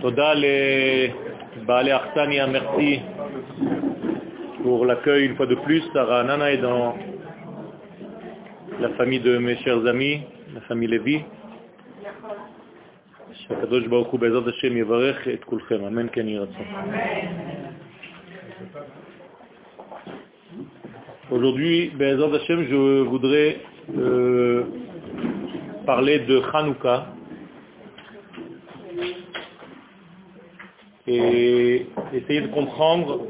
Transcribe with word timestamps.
Toda 0.00 0.34
les 0.34 1.12
Baale 1.66 1.90
Artania, 1.90 2.46
merci 2.46 3.00
pour 4.62 4.86
l'accueil 4.86 5.26
une 5.26 5.36
fois 5.36 5.46
de 5.46 5.54
plus. 5.56 5.82
Sarah 5.92 6.24
Nana 6.24 6.52
est 6.52 6.58
dans 6.58 6.96
la 8.80 8.88
famille 8.90 9.20
de 9.20 9.38
mes 9.38 9.56
chers 9.58 9.86
amis, 9.86 10.22
la 10.54 10.60
famille 10.62 10.88
Lévi. 10.88 11.24
שהקדוש 13.48 13.86
ברוך 13.86 14.08
הוא 14.08 14.20
בעזרת 14.20 14.46
השם 14.46 14.76
יברך 14.76 15.28
את 15.28 15.44
כולכם, 15.44 15.84
אמן 15.84 16.06
כן 16.12 16.28
יהי 16.28 16.38
רצון. 16.38 16.66
Aujourd'hui, 21.31 21.89
Hashem, 22.01 22.67
je 22.69 23.01
voudrais 23.03 23.61
euh, 23.97 24.65
parler 25.85 26.19
de 26.19 26.41
Hanouka 26.53 27.07
et 31.07 31.85
essayer 32.11 32.41
de 32.41 32.47
comprendre 32.47 33.27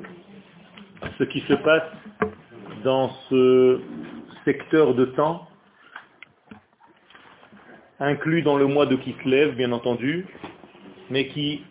ce 1.19 1.23
qui 1.25 1.41
se 1.41 1.53
passe 1.53 1.83
dans 2.83 3.11
ce 3.29 3.79
secteur 4.43 4.95
de 4.95 5.05
temps, 5.05 5.47
inclus 7.99 8.41
dans 8.41 8.57
le 8.57 8.65
mois 8.65 8.87
de 8.87 8.95
Kislev, 8.95 9.53
bien 9.55 9.71
entendu, 9.71 10.25
mais 11.11 11.27
qui 11.27 11.61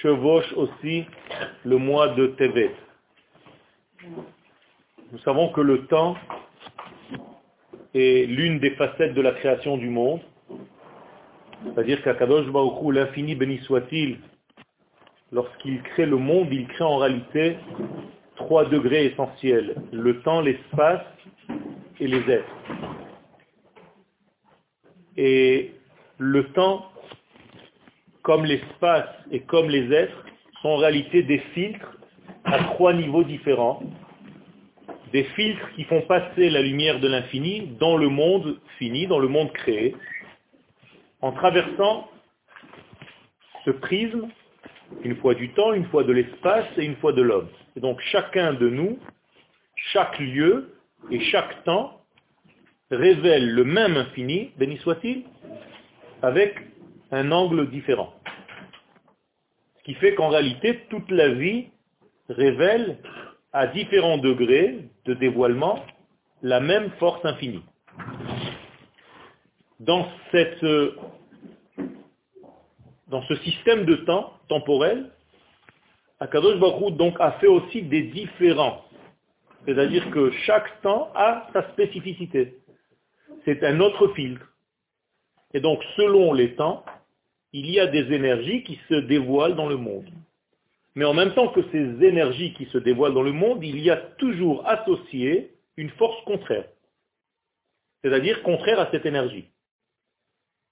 chevauche 0.00 0.50
aussi 0.54 1.04
le 1.66 1.76
mois 1.76 2.08
de 2.08 2.28
Tevet. 2.28 2.74
Nous 5.14 5.20
savons 5.20 5.50
que 5.50 5.60
le 5.60 5.86
temps 5.86 6.16
est 7.94 8.26
l'une 8.28 8.58
des 8.58 8.72
facettes 8.72 9.14
de 9.14 9.20
la 9.20 9.30
création 9.30 9.76
du 9.76 9.88
monde. 9.88 10.18
C'est-à-dire 11.62 12.02
qu'Akadosh 12.02 12.50
Baruch 12.50 12.92
l'infini 12.92 13.36
béni 13.36 13.58
soit-il, 13.58 14.18
lorsqu'il 15.30 15.80
crée 15.82 16.06
le 16.06 16.16
monde, 16.16 16.48
il 16.50 16.66
crée 16.66 16.82
en 16.82 16.96
réalité 16.96 17.58
trois 18.34 18.64
degrés 18.64 19.06
essentiels, 19.06 19.76
le 19.92 20.20
temps, 20.22 20.40
l'espace 20.40 21.06
et 22.00 22.08
les 22.08 22.28
êtres. 22.28 22.56
Et 25.16 25.74
le 26.18 26.42
temps, 26.54 26.90
comme 28.22 28.44
l'espace 28.44 29.10
et 29.30 29.42
comme 29.42 29.68
les 29.68 29.92
êtres, 29.92 30.24
sont 30.60 30.70
en 30.70 30.76
réalité 30.78 31.22
des 31.22 31.38
filtres 31.54 31.98
à 32.42 32.58
trois 32.64 32.92
niveaux 32.92 33.22
différents 33.22 33.80
des 35.14 35.22
filtres 35.22 35.70
qui 35.76 35.84
font 35.84 36.00
passer 36.02 36.50
la 36.50 36.60
lumière 36.60 36.98
de 36.98 37.06
l'infini 37.06 37.68
dans 37.78 37.96
le 37.96 38.08
monde 38.08 38.58
fini, 38.78 39.06
dans 39.06 39.20
le 39.20 39.28
monde 39.28 39.52
créé, 39.52 39.94
en 41.20 41.30
traversant 41.30 42.10
ce 43.64 43.70
prisme, 43.70 44.28
une 45.04 45.14
fois 45.18 45.36
du 45.36 45.50
temps, 45.50 45.72
une 45.72 45.86
fois 45.86 46.02
de 46.02 46.12
l'espace 46.12 46.66
et 46.78 46.84
une 46.84 46.96
fois 46.96 47.12
de 47.12 47.22
l'homme. 47.22 47.48
Et 47.76 47.80
donc 47.80 48.00
chacun 48.10 48.54
de 48.54 48.68
nous, 48.68 48.98
chaque 49.92 50.18
lieu 50.18 50.74
et 51.12 51.20
chaque 51.20 51.62
temps 51.62 52.00
révèle 52.90 53.54
le 53.54 53.62
même 53.62 53.96
infini, 53.96 54.50
béni 54.58 54.78
soit-il, 54.78 55.22
avec 56.22 56.56
un 57.12 57.30
angle 57.30 57.70
différent. 57.70 58.12
Ce 59.78 59.84
qui 59.84 59.94
fait 59.94 60.16
qu'en 60.16 60.30
réalité, 60.30 60.80
toute 60.90 61.08
la 61.12 61.28
vie 61.28 61.68
révèle 62.28 62.98
à 63.52 63.68
différents 63.68 64.18
degrés 64.18 64.88
de 65.04 65.14
dévoilement 65.14 65.84
la 66.42 66.60
même 66.60 66.90
force 66.98 67.24
infinie. 67.24 67.62
Dans, 69.80 70.06
cette, 70.30 70.64
dans 73.08 73.22
ce 73.22 73.36
système 73.36 73.84
de 73.84 73.96
temps 73.96 74.32
temporel, 74.48 75.10
Akadosh 76.20 76.58
Baruch 76.58 76.94
donc 76.96 77.16
a 77.20 77.32
fait 77.32 77.46
aussi 77.46 77.82
des 77.82 78.02
différences. 78.02 78.82
C'est-à-dire 79.64 80.10
que 80.10 80.30
chaque 80.46 80.80
temps 80.82 81.10
a 81.14 81.48
sa 81.52 81.70
spécificité. 81.72 82.58
C'est 83.44 83.62
un 83.64 83.80
autre 83.80 84.08
filtre. 84.08 84.46
Et 85.54 85.60
donc, 85.60 85.82
selon 85.96 86.32
les 86.32 86.54
temps, 86.54 86.84
il 87.52 87.70
y 87.70 87.78
a 87.78 87.86
des 87.86 88.12
énergies 88.12 88.62
qui 88.64 88.78
se 88.88 88.94
dévoilent 88.94 89.54
dans 89.54 89.68
le 89.68 89.76
monde. 89.76 90.08
Mais 90.94 91.04
en 91.04 91.14
même 91.14 91.34
temps 91.34 91.48
que 91.48 91.62
ces 91.72 92.04
énergies 92.04 92.54
qui 92.54 92.66
se 92.66 92.78
dévoilent 92.78 93.14
dans 93.14 93.22
le 93.22 93.32
monde, 93.32 93.64
il 93.64 93.80
y 93.80 93.90
a 93.90 93.96
toujours 93.96 94.66
associé 94.68 95.54
une 95.76 95.90
force 95.90 96.22
contraire. 96.24 96.66
C'est-à-dire 98.02 98.42
contraire 98.42 98.78
à 98.78 98.90
cette 98.90 99.06
énergie. 99.06 99.50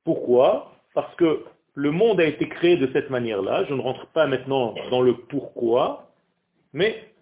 Pourquoi? 0.05 0.77
Parce 0.94 1.15
que 1.16 1.44
le 1.75 1.91
monde 1.91 2.21
a 2.21 2.25
été 2.25 2.49
créé 2.49 2.77
de 2.77 2.91
cette 2.93 3.11
manière-là. 3.11 3.65
Je 3.65 3.75
ne 3.75 3.81
rentre 3.81 4.06
pas 4.09 4.27
maintenant 4.27 4.75
dans 4.91 5.00
le 5.00 5.16
pourquoi, 5.16 6.12
mais 6.72 7.12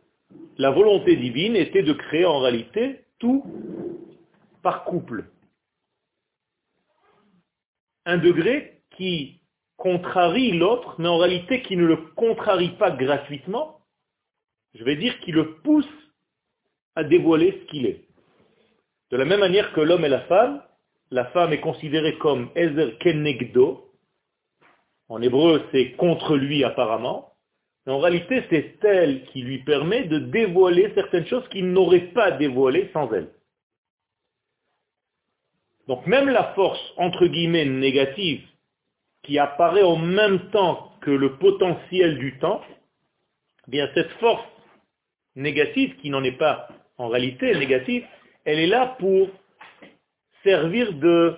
la 0.59 0.71
volonté 0.71 1.16
divine 1.16 1.56
était 1.56 1.83
de 1.83 1.93
créer 1.93 2.27
en 2.27 2.41
réalité 2.41 3.05
tout 3.19 3.44
par 4.62 4.84
couple. 4.84 5.25
Un 8.05 8.19
degré 8.19 8.83
qui 8.91 9.40
contrarie 9.81 10.53
l'autre, 10.53 10.95
mais 10.99 11.09
en 11.09 11.17
réalité 11.17 11.63
qui 11.63 11.77
ne 11.77 11.87
le 11.87 11.97
contrarie 12.15 12.77
pas 12.77 12.91
gratuitement, 12.91 13.81
je 14.75 14.85
vais 14.85 14.97
dire 14.97 15.19
qui 15.21 15.33
le 15.33 15.57
pousse 15.63 15.89
à 16.95 17.03
dévoiler 17.03 17.53
ce 17.53 17.71
qu'il 17.71 17.87
est. 17.87 18.05
De 19.11 19.17
la 19.17 19.25
même 19.25 19.41
manière 19.41 19.73
que 19.73 19.81
l'homme 19.81 20.05
et 20.05 20.11
la 20.11 20.21
femme, 20.21 20.63
la 21.11 21.25
femme 21.27 21.55
est 21.55 21.61
considérée 21.61 22.17
comme 22.19 22.51
Ezer 22.55 22.99
Kenegdo, 22.99 23.91
en 25.09 25.23
hébreu 25.23 25.65
c'est 25.73 25.93
contre 25.93 26.37
lui 26.37 26.63
apparemment, 26.63 27.33
mais 27.87 27.93
en 27.93 28.01
réalité 28.01 28.45
c'est 28.51 28.85
elle 28.85 29.25
qui 29.33 29.41
lui 29.41 29.65
permet 29.65 30.05
de 30.05 30.19
dévoiler 30.19 30.93
certaines 30.95 31.27
choses 31.27 31.49
qu'il 31.49 31.73
n'aurait 31.73 32.13
pas 32.13 32.33
dévoilées 32.33 32.91
sans 32.93 33.11
elle. 33.15 33.31
Donc 35.89 36.07
même 36.07 36.29
la 36.29 36.53
force 36.53 36.93
entre 36.99 37.27
guillemets 37.27 37.65
négative 37.65 38.47
qui 39.23 39.39
apparaît 39.39 39.83
en 39.83 39.97
même 39.97 40.51
temps 40.51 40.93
que 41.01 41.11
le 41.11 41.37
potentiel 41.37 42.19
du 42.19 42.39
temps, 42.39 42.63
eh 43.67 43.71
bien 43.71 43.89
cette 43.95 44.11
force 44.13 44.45
négative, 45.37 45.97
qui 45.97 46.11
n'en 46.11 46.23
est 46.25 46.39
pas 46.39 46.69
en 46.99 47.09
réalité 47.09 47.55
négative, 47.55 48.07
elle 48.45 48.59
est 48.59 48.67
là 48.67 48.97
pour 48.99 49.29
servir 50.43 50.93
de... 50.95 51.37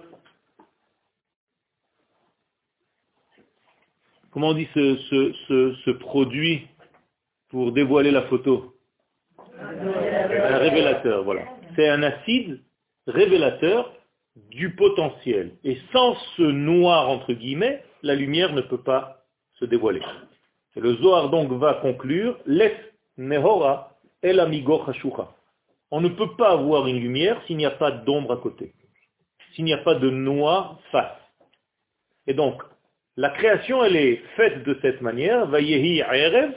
Comment 4.30 4.48
on 4.48 4.54
dit 4.54 4.68
ce, 4.74 4.96
ce 5.84 5.90
produit 5.90 6.66
pour 7.50 7.72
dévoiler 7.72 8.10
la 8.10 8.22
photo? 8.22 8.74
Un 9.58 10.58
révélateur, 10.58 11.22
voilà. 11.24 11.44
C'est 11.76 11.88
un 11.88 12.02
acide 12.02 12.60
révélateur 13.06 13.92
du 14.36 14.74
potentiel. 14.74 15.52
Et 15.64 15.78
sans 15.92 16.14
ce 16.36 16.42
noir, 16.42 17.08
entre 17.08 17.32
guillemets, 17.32 17.82
la 18.02 18.14
lumière 18.14 18.52
ne 18.52 18.62
peut 18.62 18.82
pas 18.82 19.24
se 19.58 19.64
dévoiler. 19.64 20.02
Et 20.76 20.80
le 20.80 20.94
Zohar 20.96 21.30
donc 21.30 21.52
va 21.52 21.74
conclure, 21.74 22.38
Les 22.46 22.72
nehora 23.18 23.98
el 24.22 24.40
amigo 24.40 24.82
On 25.90 26.00
ne 26.00 26.08
peut 26.08 26.34
pas 26.36 26.52
avoir 26.52 26.86
une 26.86 26.98
lumière 26.98 27.42
s'il 27.46 27.58
n'y 27.58 27.66
a 27.66 27.70
pas 27.70 27.90
d'ombre 27.90 28.32
à 28.32 28.36
côté, 28.38 28.72
s'il 29.52 29.64
n'y 29.64 29.74
a 29.74 29.78
pas 29.78 29.96
de 29.96 30.08
noir 30.08 30.80
face. 30.90 31.18
Et 32.26 32.34
donc, 32.34 32.62
la 33.16 33.30
création, 33.30 33.84
elle 33.84 33.96
est 33.96 34.16
faite 34.36 34.62
de 34.64 34.78
cette 34.80 35.02
manière, 35.02 35.46
vayehi 35.46 36.00
erev, 36.00 36.52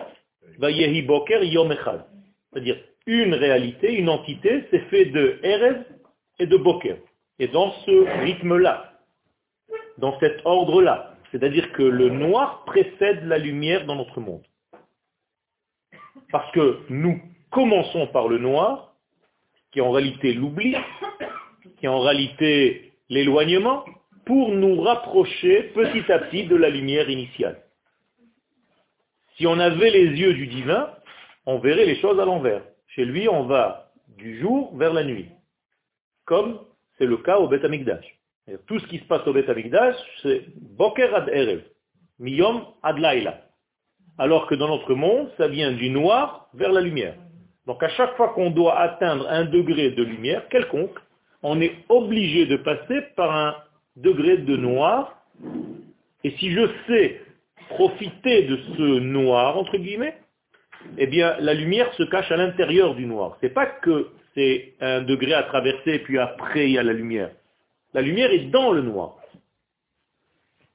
vayehi 0.60 1.02
boker 1.02 1.44
yom 1.44 1.72
echad. 1.72 2.06
C'est-à-dire, 2.52 2.78
une 3.08 3.34
réalité, 3.34 3.94
une 3.94 4.10
entité, 4.10 4.64
c'est 4.72 4.88
fait 4.90 5.06
de 5.06 5.40
erev 5.44 5.84
et 6.40 6.48
de 6.48 6.58
boker. 6.58 6.98
Et 7.40 7.48
dans 7.48 7.72
ce 7.86 8.22
rythme-là, 8.22 8.94
dans 9.98 10.18
cet 10.20 10.42
ordre-là, 10.46 11.16
c'est-à-dire 11.32 11.72
que 11.74 11.84
le 11.84 12.10
noir 12.10 12.64
précède 12.66 13.26
la 13.26 13.38
lumière 13.38 13.86
dans 13.86 13.96
notre 13.96 14.22
monde. 14.22 14.46
Parce 16.32 16.50
que 16.52 16.80
nous 16.90 17.22
commençons 17.52 18.08
par 18.08 18.28
le 18.28 18.38
noir, 18.38 18.96
qui 19.72 19.80
est 19.80 19.82
en 19.82 19.92
réalité 19.92 20.34
l'oubli, 20.34 20.76
qui 21.78 21.86
est 21.86 21.90
en 21.90 22.00
réalité 22.00 22.94
l'éloignement, 23.10 23.86
pour 24.26 24.50
nous 24.50 24.82
rapprocher 24.82 25.64
petit 25.76 26.12
à 26.12 26.20
petit 26.20 26.46
de 26.46 26.56
la 26.56 26.70
lumière 26.70 27.10
initiale. 27.10 27.62
Si 29.38 29.46
on 29.46 29.60
avait 29.60 29.92
les 29.92 30.08
yeux 30.18 30.34
du 30.34 30.48
divin, 30.48 30.90
on 31.46 31.60
verrait 31.60 31.86
les 31.86 32.00
choses 32.00 32.20
à 32.20 32.26
l'envers. 32.26 32.64
Chez 32.88 33.06
lui, 33.06 33.28
on 33.28 33.44
va 33.44 33.92
du 34.18 34.40
jour 34.40 34.76
vers 34.78 34.94
la 34.94 35.04
nuit, 35.04 35.28
comme 36.24 36.60
c'est 36.98 37.06
le 37.06 37.18
cas 37.18 37.38
au 37.38 37.48
Beth 37.48 37.64
Amikdash. 37.64 38.06
Tout 38.68 38.80
ce 38.80 38.88
qui 38.88 39.00
se 39.00 39.06
passe 39.06 39.26
au 39.28 39.34
Beth 39.34 39.50
Amikdash, 39.50 39.96
c'est 40.22 40.44
Boker 40.56 41.14
ad 41.16 41.30
Erev, 41.30 41.62
Miyom 42.20 42.64
ad 42.84 43.00
Laila. 43.00 43.42
Alors 44.18 44.48
que 44.48 44.56
dans 44.56 44.68
notre 44.68 44.94
monde, 44.94 45.30
ça 45.38 45.48
vient 45.48 45.72
du 45.72 45.90
noir 45.90 46.48
vers 46.54 46.72
la 46.72 46.82
lumière. 46.82 47.16
Donc 47.66 47.82
à 47.82 47.90
chaque 47.90 48.16
fois 48.16 48.30
qu'on 48.30 48.52
doit 48.52 48.80
atteindre 48.80 49.28
un 49.30 49.46
degré 49.46 49.92
de 49.92 50.04
lumière 50.04 50.48
quelconque, 50.50 50.98
on 51.42 51.60
est 51.60 51.76
obligé 51.90 52.46
de 52.46 52.58
passer 52.58 53.02
par 53.16 53.36
un 53.36 53.56
degré 53.96 54.38
de 54.38 54.56
noir. 54.56 55.22
Et 56.24 56.32
si 56.38 56.52
je 56.52 56.68
sais 56.88 57.22
profiter 57.70 58.44
de 58.44 58.58
ce 58.78 59.00
noir, 59.00 59.58
entre 59.58 59.78
guillemets, 59.78 60.18
eh 60.98 61.08
bien, 61.08 61.36
la 61.40 61.54
lumière 61.54 61.92
se 61.96 62.04
cache 62.04 62.32
à 62.32 62.38
l'intérieur 62.38 62.96
du 62.96 63.06
noir. 63.06 63.38
Ce 63.42 63.48
n'est 63.48 63.54
pas 63.54 63.66
que 63.66 64.10
c'est 64.36 64.76
un 64.82 65.02
degré 65.02 65.34
à 65.34 65.44
traverser, 65.44 66.00
puis 66.00 66.18
après 66.20 66.66
il 66.66 66.74
y 66.74 66.78
a 66.78 66.84
la 66.84 66.94
lumière. 66.94 67.32
La 67.94 68.02
lumière 68.02 68.32
est 68.32 68.52
dans 68.52 68.72
le 68.74 68.82
noir. 68.82 69.18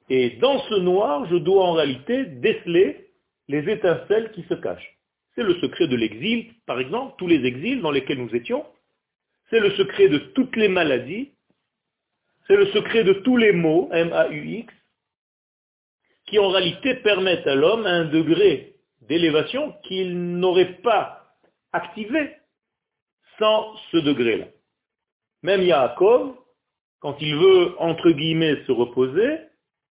Et 0.08 0.30
dans 0.40 0.58
ce 0.60 0.74
noir, 0.74 1.26
je 1.30 1.36
dois 1.36 1.64
en 1.66 1.72
réalité 1.74 2.24
déceler 2.24 3.10
les 3.48 3.70
étincelles 3.70 4.32
qui 4.32 4.42
se 4.48 4.54
cachent. 4.54 4.96
C'est 5.34 5.44
le 5.44 5.54
secret 5.60 5.86
de 5.86 5.96
l'exil, 5.96 6.52
par 6.66 6.80
exemple, 6.80 7.14
tous 7.18 7.28
les 7.28 7.44
exils 7.44 7.80
dans 7.80 7.92
lesquels 7.92 8.18
nous 8.18 8.34
étions. 8.34 8.64
C'est 9.50 9.60
le 9.60 9.70
secret 9.72 10.08
de 10.08 10.18
toutes 10.18 10.56
les 10.56 10.68
maladies. 10.68 11.30
C'est 12.46 12.56
le 12.56 12.66
secret 12.66 13.04
de 13.04 13.12
tous 13.12 13.36
les 13.36 13.52
mots, 13.52 13.88
M-A-U-X, 13.92 14.74
qui 16.26 16.38
en 16.38 16.48
réalité 16.48 16.94
permettent 16.96 17.46
à 17.46 17.54
l'homme 17.54 17.86
un 17.86 18.04
degré 18.06 18.74
d'élévation 19.02 19.74
qu'il 19.84 20.38
n'aurait 20.38 20.80
pas 20.82 21.36
activé 21.72 22.39
sans 23.40 23.75
ce 23.90 23.96
degré-là. 23.96 24.46
Même 25.42 25.62
Yaakov, 25.62 26.34
quand 27.00 27.16
il 27.20 27.34
veut, 27.34 27.75
entre 27.78 28.10
guillemets, 28.10 28.58
se 28.66 28.72
reposer, 28.72 29.38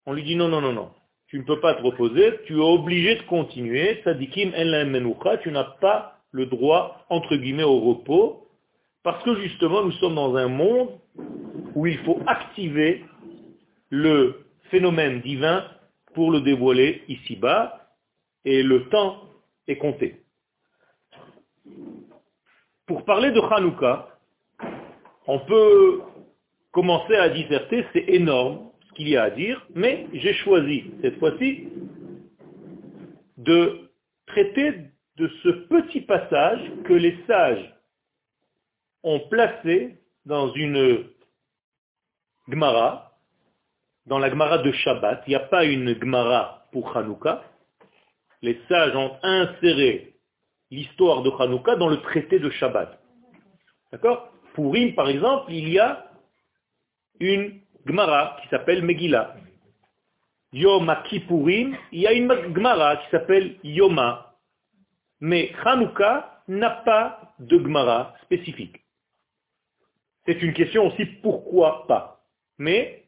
on 0.07 0.13
lui 0.13 0.23
dit 0.23 0.37
non, 0.37 0.49
non, 0.49 0.61
non, 0.61 0.73
non, 0.73 0.91
tu 1.27 1.39
ne 1.39 1.45
peux 1.45 1.61
pas 1.61 1.75
te 1.75 1.83
reposer, 1.83 2.41
tu 2.47 2.59
es 2.59 2.61
obligé 2.61 3.17
de 3.17 3.23
continuer, 3.23 4.01
tzadikim 4.03 4.53
en 4.55 5.37
tu 5.39 5.51
n'as 5.51 5.65
pas 5.81 6.19
le 6.33 6.47
droit, 6.47 7.07
entre 7.09 7.37
guillemets, 7.37 7.65
au 7.65 7.81
repos, 7.81 8.47
parce 9.03 9.23
que 9.25 9.35
justement, 9.41 9.83
nous 9.83 9.93
sommes 9.93 10.15
dans 10.15 10.37
un 10.37 10.49
monde 10.49 10.91
où 11.75 11.87
il 11.87 11.99
faut 11.99 12.21
activer 12.27 13.05
le 13.89 14.45
phénomène 14.71 15.21
divin 15.23 15.65
pour 16.15 16.31
le 16.31 16.43
dévoiler 16.43 17.03
ici-bas, 17.09 17.89
et 18.45 18.63
le 18.63 18.89
temps 18.89 19.23
est 19.67 19.77
compté. 19.77 20.20
Pour 22.91 23.05
parler 23.05 23.31
de 23.31 23.41
Hanouka, 23.41 24.09
on 25.29 25.39
peut 25.39 26.01
commencer 26.73 27.15
à 27.15 27.29
disserter, 27.29 27.87
c'est 27.93 28.05
énorme 28.09 28.69
ce 28.89 28.95
qu'il 28.95 29.09
y 29.09 29.17
a 29.17 29.23
à 29.23 29.31
dire, 29.31 29.65
mais 29.77 30.09
j'ai 30.13 30.35
choisi 30.35 30.91
cette 31.01 31.17
fois-ci 31.21 31.69
de 33.37 33.89
traiter 34.27 34.73
de 35.19 35.29
ce 35.41 35.51
petit 35.69 36.01
passage 36.01 36.59
que 36.85 36.93
les 36.93 37.17
sages 37.29 37.73
ont 39.05 39.21
placé 39.31 39.97
dans 40.27 40.53
une 40.55 41.05
Gemara, 42.49 43.17
dans 44.07 44.19
la 44.19 44.31
Gemara 44.31 44.59
de 44.59 44.73
Shabbat. 44.73 45.23
Il 45.29 45.31
n'y 45.31 45.37
a 45.37 45.47
pas 45.47 45.65
une 45.65 45.97
Gemara 45.97 46.67
pour 46.73 46.97
Hanouka. 46.97 47.45
Les 48.43 48.61
sages 48.69 48.97
ont 48.97 49.17
inséré 49.23 50.10
l'histoire 50.71 51.23
de 51.23 51.31
Hanouka 51.31 51.77
dans 51.77 51.89
le 51.89 52.01
traité 52.01 52.39
de 52.39 52.51
Shabbat. 52.51 52.99
D'accord? 53.93 54.33
Pour 54.55 54.75
Im, 54.77 54.93
par 54.95 55.09
exemple, 55.09 55.53
il 55.53 55.69
y 55.69 55.79
a 55.79 56.07
une 57.19 57.61
Gemara 57.87 58.37
qui 58.43 58.49
s'appelle 58.49 58.83
Megillah. 58.83 59.37
Yom 60.53 60.93
Kippourim, 61.09 61.77
il 61.93 62.01
y 62.01 62.07
a 62.07 62.13
une 62.13 62.29
Gemara 62.55 62.97
qui 62.97 63.11
s'appelle 63.11 63.57
Yoma. 63.63 64.35
Mais 65.21 65.53
Hanouka 65.65 66.43
n'a 66.49 66.71
pas 66.71 67.35
de 67.39 67.59
Gemara 67.59 68.15
spécifique. 68.23 68.81
C'est 70.27 70.43
une 70.43 70.53
question 70.53 70.87
aussi 70.87 71.05
pourquoi 71.23 71.87
pas. 71.87 72.21
Mais 72.59 73.05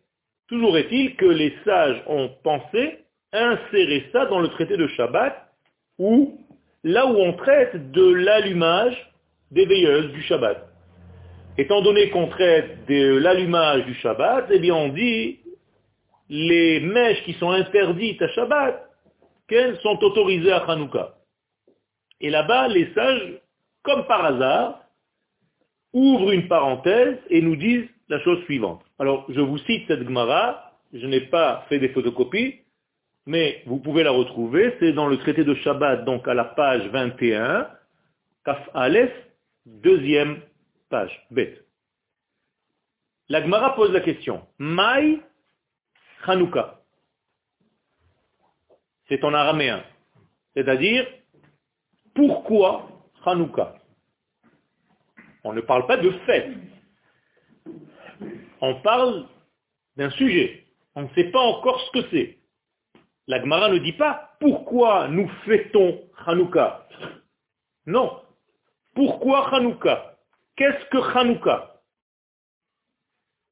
toujours 0.49 0.77
est-il 0.79 1.17
que 1.17 1.27
les 1.27 1.55
sages 1.65 2.03
ont 2.07 2.31
pensé 2.43 3.05
insérer 3.33 4.09
ça 4.13 4.27
dans 4.27 4.41
le 4.41 4.49
traité 4.49 4.77
de 4.77 4.87
Shabbat, 4.89 5.53
ou 5.99 6.42
là 6.85 7.07
où 7.07 7.17
on 7.17 7.35
traite 7.35 7.93
de 7.93 8.13
l'allumage 8.13 8.97
des 9.51 9.67
veilleuses 9.67 10.13
du 10.13 10.23
Shabbat. 10.23 10.69
Étant 11.59 11.83
donné 11.83 12.11
qu'on 12.11 12.29
traite 12.29 12.87
de 12.87 13.19
l'allumage 13.19 13.85
du 13.85 13.95
Shabbat, 13.95 14.47
eh 14.51 14.59
bien 14.59 14.75
on 14.75 14.89
dit 14.89 15.41
les 16.29 16.81
mèches 16.81 17.23
qui 17.25 17.35
sont 17.35 17.51
interdites 17.51 18.23
à 18.23 18.29
Shabbat, 18.29 18.89
qu'elles 19.49 19.79
sont 19.81 20.03
autorisées 20.03 20.53
à 20.53 20.59
Hanouka. 20.59 21.15
Et 22.21 22.31
là-bas, 22.31 22.69
les 22.69 22.93
sages, 22.95 23.41
comme 23.83 24.07
par 24.07 24.25
hasard, 24.25 24.81
ouvrent 25.93 26.33
une 26.33 26.49
parenthèse 26.49 27.19
et 27.29 27.43
nous 27.43 27.57
disent 27.57 27.89
la 28.09 28.19
chose 28.21 28.43
suivante. 28.45 28.81
Alors, 28.99 29.27
je 29.29 29.41
vous 29.41 29.59
cite 29.59 29.87
cette 29.89 30.05
Gemara, 30.05 30.73
je 30.93 31.07
n'ai 31.07 31.21
pas 31.21 31.67
fait 31.69 31.79
des 31.79 31.89
photocopies, 31.91 32.61
mais 33.27 33.63
vous 33.67 33.79
pouvez 33.79 34.03
la 34.03 34.11
retrouver, 34.11 34.77
c'est 34.81 34.93
dans 34.93 35.07
le 35.07 35.19
traité 35.19 35.45
de 35.45 35.55
Shabbat, 35.55 36.05
donc 36.05 36.27
à 36.27 36.35
la 36.35 36.45
page 36.45 36.87
21, 36.89 37.69
Kaf 38.45 38.71
Aleph, 38.75 39.13
deuxième 39.67 40.41
page, 40.91 41.27
bête. 41.31 41.65
La 43.29 43.41
Gemara 43.43 43.75
pose 43.75 43.93
la 43.93 44.01
question, 44.01 44.47
Mai 44.59 45.21
Hanouka. 46.27 46.81
C'est 49.09 49.23
en 49.25 49.33
araméen. 49.35 49.85
C'est-à-dire, 50.55 51.07
pourquoi 52.15 52.89
Hanouka? 53.25 53.77
On 55.45 55.53
ne 55.53 55.61
parle 55.61 55.87
pas 55.87 55.97
de 55.97 56.11
fête. 56.27 56.51
On 58.61 58.81
parle 58.83 59.27
d'un 59.97 60.11
sujet. 60.11 60.67
On 60.95 61.03
ne 61.03 61.09
sait 61.15 61.31
pas 61.31 61.41
encore 61.41 61.81
ce 61.81 62.01
que 62.01 62.09
c'est. 62.11 62.39
La 63.29 63.41
Gemara 63.41 63.69
ne 63.69 63.79
dit 63.79 63.93
pas 63.93 64.37
pourquoi 64.41 65.09
nous 65.09 65.29
fêtons 65.45 66.01
Hanouka? 66.27 66.87
Non. 67.87 68.21
Pourquoi 68.95 69.55
Hanouka? 69.55 70.17
Qu'est-ce 70.57 70.85
que 70.87 71.19
Hanouka? 71.19 71.73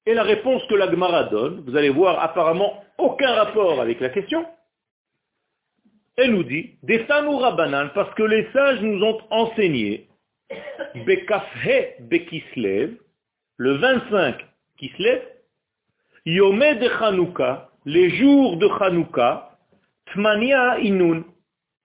Et 0.07 0.15
la 0.15 0.23
réponse 0.23 0.63
que 0.69 0.75
la 0.75 0.91
Gemara 0.91 1.25
donne, 1.25 1.61
vous 1.61 1.77
allez 1.77 1.91
voir 1.91 2.21
apparemment 2.21 2.83
aucun 2.99 3.33
rapport 3.35 3.81
avec 3.81 4.01
la 4.01 4.09
question. 4.09 4.45
Elle 6.17 6.33
nous 6.33 6.45
dit, 6.45 6.77
des 6.83 7.05
Rabanan, 7.09 7.91
parce 7.95 8.13
que 8.15 8.23
les 8.23 8.51
sages 8.53 8.81
nous 8.81 9.03
ont 9.03 9.21
enseigné, 9.31 10.09
Bekafhe 11.07 12.01
Bekislev, 12.01 12.97
le 13.57 13.73
25 13.77 14.37
Kislev, 14.79 15.23
Yomé 16.27 16.75
de 16.75 16.89
Hanouka, 16.89 17.71
les 17.85 18.11
jours 18.11 18.57
de 18.57 18.69
Hanouka, 18.69 19.50
Tmania 20.13 20.79
Inun 20.81 21.25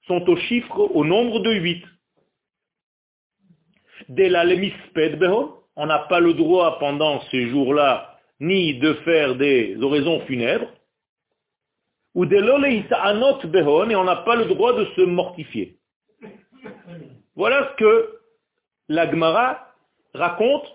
sont 0.07 0.27
au 0.29 0.35
chiffre, 0.35 0.79
au 0.79 1.03
nombre 1.05 1.39
de 1.39 1.51
8. 1.51 1.83
Dès 4.09 4.29
la 4.29 4.45
on 5.75 5.85
n'a 5.85 5.99
pas 5.99 6.19
le 6.19 6.33
droit 6.33 6.79
pendant 6.79 7.21
ces 7.31 7.49
jours-là 7.49 8.17
ni 8.39 8.77
de 8.79 8.93
faire 9.05 9.35
des 9.35 9.77
oraisons 9.81 10.19
funèbres, 10.21 10.69
ou 12.13 12.25
de 12.25 12.93
anot 12.93 13.47
behon, 13.47 13.89
et 13.89 13.95
on 13.95 14.03
n'a 14.03 14.17
pas 14.17 14.35
le 14.35 14.45
droit 14.45 14.73
de 14.73 14.85
se 14.95 15.01
mortifier. 15.01 15.77
Voilà 17.35 17.71
ce 17.71 17.75
que 17.77 18.19
la 18.89 19.09
Gemara 19.09 19.73
raconte 20.13 20.65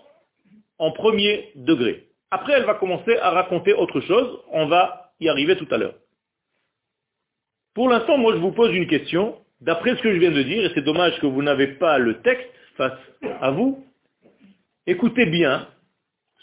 en 0.77 0.91
premier 0.91 1.51
degré. 1.55 2.07
Après, 2.31 2.53
elle 2.53 2.65
va 2.65 2.75
commencer 2.75 3.17
à 3.17 3.31
raconter 3.31 3.73
autre 3.73 3.99
chose, 4.01 4.39
on 4.51 4.67
va 4.67 5.13
y 5.19 5.29
arriver 5.29 5.57
tout 5.57 5.67
à 5.71 5.77
l'heure. 5.77 5.95
Pour 7.73 7.89
l'instant, 7.89 8.17
moi 8.17 8.33
je 8.33 8.39
vous 8.39 8.51
pose 8.51 8.73
une 8.73 8.87
question, 8.87 9.37
d'après 9.61 9.95
ce 9.95 10.01
que 10.01 10.13
je 10.13 10.19
viens 10.19 10.31
de 10.31 10.43
dire, 10.43 10.65
et 10.65 10.71
c'est 10.73 10.83
dommage 10.83 11.19
que 11.19 11.27
vous 11.27 11.41
n'avez 11.41 11.67
pas 11.67 11.97
le 11.97 12.21
texte 12.21 12.49
face 12.75 12.99
à 13.41 13.51
vous, 13.51 13.85
écoutez 14.87 15.25
bien 15.25 15.67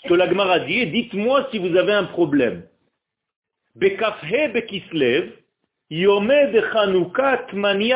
ce 0.03 0.09
que 0.09 0.15
l'Agmara 0.15 0.61
dit 0.61 0.79
et 0.79 0.87
dites-moi 0.87 1.49
si 1.51 1.59
vous 1.59 1.77
avez 1.77 1.93
un 1.93 2.05
problème. 2.05 2.67
Bekafhe 3.75 4.53
bekislev, 4.53 5.33
yome 5.91 6.33
Chanukah 6.73 7.47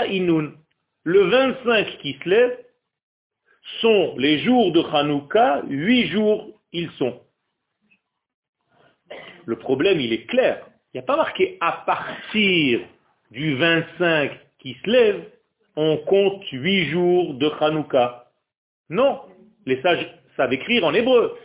inun. 0.09 0.53
Le 1.05 1.21
25 1.23 1.99
Kislev 1.99 2.57
sont 3.81 4.15
les 4.19 4.39
jours 4.39 4.71
de 4.71 4.81
Hanouka, 4.81 5.62
huit 5.69 6.07
jours 6.07 6.49
ils 6.73 6.91
sont. 6.93 7.21
Le 9.45 9.57
problème, 9.57 10.01
il 10.01 10.12
est 10.12 10.27
clair. 10.27 10.65
Il 10.93 10.99
n'y 10.99 11.01
a 11.01 11.07
pas 11.07 11.17
marqué 11.17 11.59
à 11.61 11.83
partir 11.85 12.81
du 13.33 13.57
25 13.57 14.31
qui 14.59 14.77
se 14.85 14.91
lève, 14.91 15.25
on 15.75 15.97
compte 15.97 16.45
huit 16.53 16.91
jours 16.91 17.35
de 17.35 17.51
Hanouka. 17.61 18.31
Non, 18.91 19.21
les 19.65 19.81
sages 19.81 20.07
savent 20.37 20.53
écrire 20.53 20.85
en 20.85 20.93
hébreu. 20.93 21.37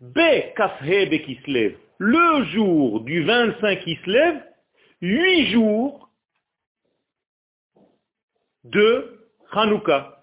Be 0.00 0.54
kafhe 0.56 1.10
qui 1.24 1.40
se 1.44 1.50
lève. 1.50 1.76
Le 1.98 2.44
jour 2.52 3.00
du 3.00 3.24
25 3.24 3.80
qui 3.80 3.96
se 4.04 4.10
lève, 4.10 4.42
huit 5.00 5.50
jours 5.50 6.08
de 8.62 9.18
Hanouka. 9.50 10.22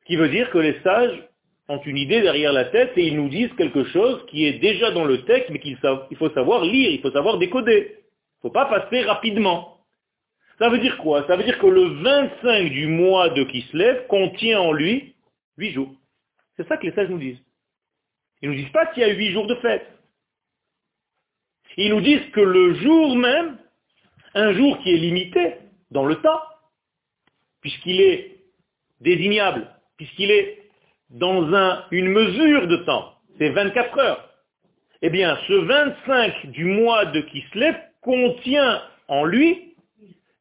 Ce 0.00 0.06
qui 0.06 0.16
veut 0.16 0.28
dire 0.28 0.50
que 0.50 0.58
les 0.58 0.80
sages 0.80 1.22
ont 1.68 1.80
une 1.82 1.96
idée 1.96 2.22
derrière 2.22 2.52
la 2.52 2.64
tête 2.66 2.92
et 2.96 3.06
ils 3.06 3.16
nous 3.16 3.28
disent 3.28 3.52
quelque 3.56 3.84
chose 3.84 4.24
qui 4.26 4.46
est 4.46 4.58
déjà 4.58 4.90
dans 4.90 5.04
le 5.04 5.24
texte, 5.24 5.50
mais 5.50 5.60
qu'il 5.60 5.76
faut 5.78 6.30
savoir 6.30 6.64
lire, 6.64 6.90
il 6.90 7.00
faut 7.00 7.12
savoir 7.12 7.38
décoder. 7.38 7.86
Il 7.88 8.46
ne 8.46 8.50
faut 8.50 8.50
pas 8.50 8.66
passer 8.66 9.02
rapidement. 9.02 9.75
Ça 10.58 10.70
veut 10.70 10.78
dire 10.78 10.96
quoi? 10.98 11.26
Ça 11.26 11.36
veut 11.36 11.44
dire 11.44 11.58
que 11.58 11.66
le 11.66 12.02
25 12.02 12.70
du 12.70 12.86
mois 12.86 13.28
de 13.30 13.44
Kislev 13.44 14.06
contient 14.06 14.60
en 14.60 14.72
lui 14.72 15.14
8 15.58 15.72
jours. 15.72 15.94
C'est 16.56 16.66
ça 16.66 16.76
que 16.76 16.86
les 16.86 16.92
sages 16.92 17.10
nous 17.10 17.18
disent. 17.18 17.40
Ils 18.40 18.48
ne 18.48 18.54
nous 18.54 18.60
disent 18.62 18.72
pas 18.72 18.86
qu'il 18.86 19.02
y 19.02 19.04
a 19.04 19.12
8 19.12 19.32
jours 19.32 19.46
de 19.46 19.54
fête. 19.56 19.86
Ils 21.76 21.90
nous 21.90 22.00
disent 22.00 22.30
que 22.32 22.40
le 22.40 22.74
jour 22.74 23.16
même, 23.16 23.58
un 24.34 24.52
jour 24.54 24.78
qui 24.78 24.94
est 24.94 24.96
limité 24.96 25.56
dans 25.90 26.06
le 26.06 26.16
temps, 26.16 26.40
puisqu'il 27.60 28.00
est 28.00 28.36
désignable, 29.00 29.68
puisqu'il 29.98 30.30
est 30.30 30.62
dans 31.10 31.84
une 31.90 32.08
mesure 32.08 32.66
de 32.66 32.76
temps, 32.78 33.14
c'est 33.38 33.50
24 33.50 33.98
heures. 33.98 34.30
Eh 35.02 35.10
bien, 35.10 35.38
ce 35.46 35.52
25 35.52 36.46
du 36.46 36.64
mois 36.64 37.04
de 37.06 37.20
Kislev 37.20 37.76
contient 38.00 38.82
en 39.08 39.24
lui 39.24 39.65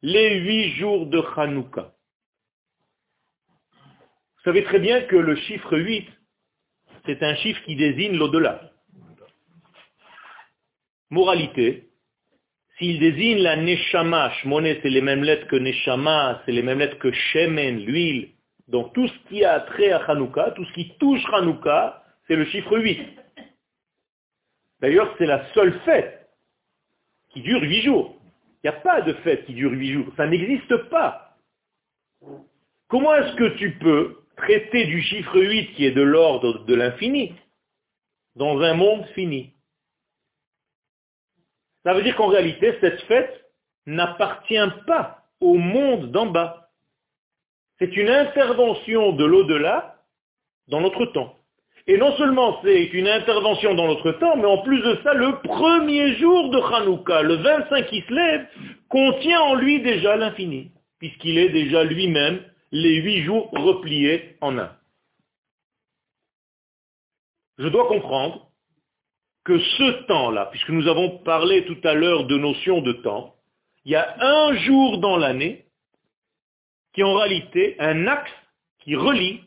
les 0.01 0.39
huit 0.39 0.71
jours 0.75 1.07
de 1.07 1.21
Hanouka. 1.35 1.93
Vous 4.37 4.43
savez 4.43 4.63
très 4.63 4.79
bien 4.79 5.01
que 5.01 5.15
le 5.15 5.35
chiffre 5.35 5.77
8, 5.77 6.07
c'est 7.05 7.23
un 7.23 7.35
chiffre 7.35 7.61
qui 7.63 7.75
désigne 7.75 8.17
l'au-delà. 8.17 8.71
Moralité, 11.09 11.89
s'il 12.77 12.99
désigne 12.99 13.39
la 13.39 13.55
Neshama, 13.55 14.31
Shmoné 14.41 14.79
c'est 14.81 14.89
les 14.89 15.01
mêmes 15.01 15.23
lettres 15.23 15.47
que 15.47 15.55
Neshama, 15.55 16.41
c'est 16.45 16.51
les 16.51 16.61
mêmes 16.61 16.79
lettres 16.79 16.99
que 16.99 17.11
Shemen, 17.11 17.79
l'huile, 17.85 18.35
donc 18.67 18.93
tout 18.93 19.07
ce 19.07 19.29
qui 19.29 19.43
a 19.45 19.59
trait 19.61 19.91
à 19.91 20.03
Hanouka, 20.05 20.51
tout 20.51 20.65
ce 20.65 20.73
qui 20.73 20.97
touche 20.97 21.23
Hanouka, 21.33 22.03
c'est 22.27 22.35
le 22.35 22.45
chiffre 22.45 22.77
8. 22.77 22.99
D'ailleurs, 24.81 25.13
c'est 25.17 25.25
la 25.25 25.51
seule 25.53 25.79
fête 25.81 26.29
qui 27.29 27.41
dure 27.41 27.61
8 27.61 27.81
jours. 27.81 28.21
Il 28.65 28.69
n'y 28.69 28.77
a 28.77 28.81
pas 28.81 29.01
de 29.01 29.13
fête 29.13 29.45
qui 29.45 29.53
dure 29.53 29.73
8 29.73 29.93
jours. 29.93 30.07
Ça 30.17 30.25
n'existe 30.25 30.75
pas. 30.89 31.37
Comment 32.87 33.13
est-ce 33.13 33.35
que 33.35 33.55
tu 33.57 33.77
peux 33.77 34.23
traiter 34.37 34.87
du 34.87 35.03
chiffre 35.03 35.39
8 35.39 35.75
qui 35.75 35.85
est 35.85 35.91
de 35.91 36.01
l'ordre 36.01 36.65
de 36.65 36.73
l'infini 36.73 37.35
dans 38.35 38.59
un 38.61 38.73
monde 38.73 39.05
fini? 39.13 39.53
Ça 41.83 41.93
veut 41.93 42.01
dire 42.01 42.15
qu'en 42.15 42.25
réalité, 42.25 42.75
cette 42.81 43.01
fête 43.03 43.45
n'appartient 43.85 44.57
pas 44.87 45.27
au 45.41 45.53
monde 45.53 46.09
d'en 46.09 46.25
bas. 46.25 46.71
C'est 47.77 47.95
une 47.95 48.09
intervention 48.09 49.11
de 49.11 49.25
l'au-delà 49.25 50.01
dans 50.69 50.81
notre 50.81 51.05
temps. 51.05 51.37
Et 51.87 51.97
non 51.97 52.15
seulement 52.17 52.59
c'est 52.63 52.85
une 52.93 53.07
intervention 53.07 53.75
dans 53.75 53.87
notre 53.87 54.11
temps, 54.13 54.37
mais 54.37 54.45
en 54.45 54.63
plus 54.63 54.81
de 54.81 54.99
ça, 55.03 55.13
le 55.13 55.39
premier 55.41 56.15
jour 56.15 56.49
de 56.49 56.57
Hanouka, 56.57 57.21
le 57.21 57.35
25 57.35 57.87
qui 57.87 58.01
se 58.01 58.13
lève, 58.13 58.47
contient 58.89 59.41
en 59.41 59.55
lui 59.55 59.81
déjà 59.81 60.15
l'infini, 60.15 60.71
puisqu'il 60.97 61.37
est 61.37 61.49
déjà 61.49 61.83
lui-même 61.83 62.43
les 62.71 62.95
huit 62.95 63.23
jours 63.23 63.49
repliés 63.51 64.35
en 64.41 64.57
un. 64.57 64.75
Je 67.59 67.67
dois 67.67 67.87
comprendre 67.87 68.49
que 69.43 69.59
ce 69.59 70.05
temps-là, 70.07 70.47
puisque 70.47 70.69
nous 70.69 70.87
avons 70.87 71.19
parlé 71.19 71.65
tout 71.65 71.77
à 71.83 71.93
l'heure 71.93 72.25
de 72.25 72.35
notion 72.35 72.81
de 72.81 72.93
temps, 72.93 73.35
il 73.85 73.91
y 73.91 73.95
a 73.95 74.15
un 74.19 74.57
jour 74.57 74.97
dans 74.97 75.17
l'année 75.17 75.65
qui 76.93 77.01
est 77.01 77.03
en 77.03 77.13
réalité 77.13 77.75
un 77.79 78.07
axe 78.07 78.31
qui 78.79 78.95
relie 78.95 79.41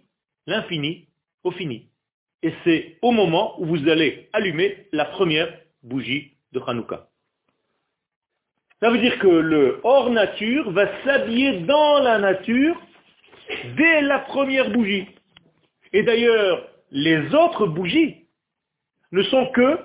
l'infini 0.46 1.08
au 1.42 1.50
fini. 1.50 1.88
Et 2.42 2.52
c'est 2.64 2.98
au 3.02 3.10
moment 3.10 3.60
où 3.60 3.66
vous 3.66 3.88
allez 3.88 4.28
allumer 4.32 4.86
la 4.92 5.04
première 5.04 5.52
bougie 5.82 6.32
de 6.52 6.60
Hanouka. 6.66 7.08
Ça 8.80 8.90
veut 8.90 8.98
dire 8.98 9.18
que 9.18 9.26
le 9.26 9.80
hors 9.82 10.10
nature 10.10 10.70
va 10.70 10.86
s'habiller 11.02 11.60
dans 11.60 11.98
la 11.98 12.18
nature 12.18 12.80
dès 13.76 14.02
la 14.02 14.20
première 14.20 14.70
bougie. 14.70 15.08
Et 15.92 16.04
d'ailleurs, 16.04 16.68
les 16.92 17.34
autres 17.34 17.66
bougies 17.66 18.28
ne 19.10 19.22
sont 19.22 19.46
que 19.46 19.78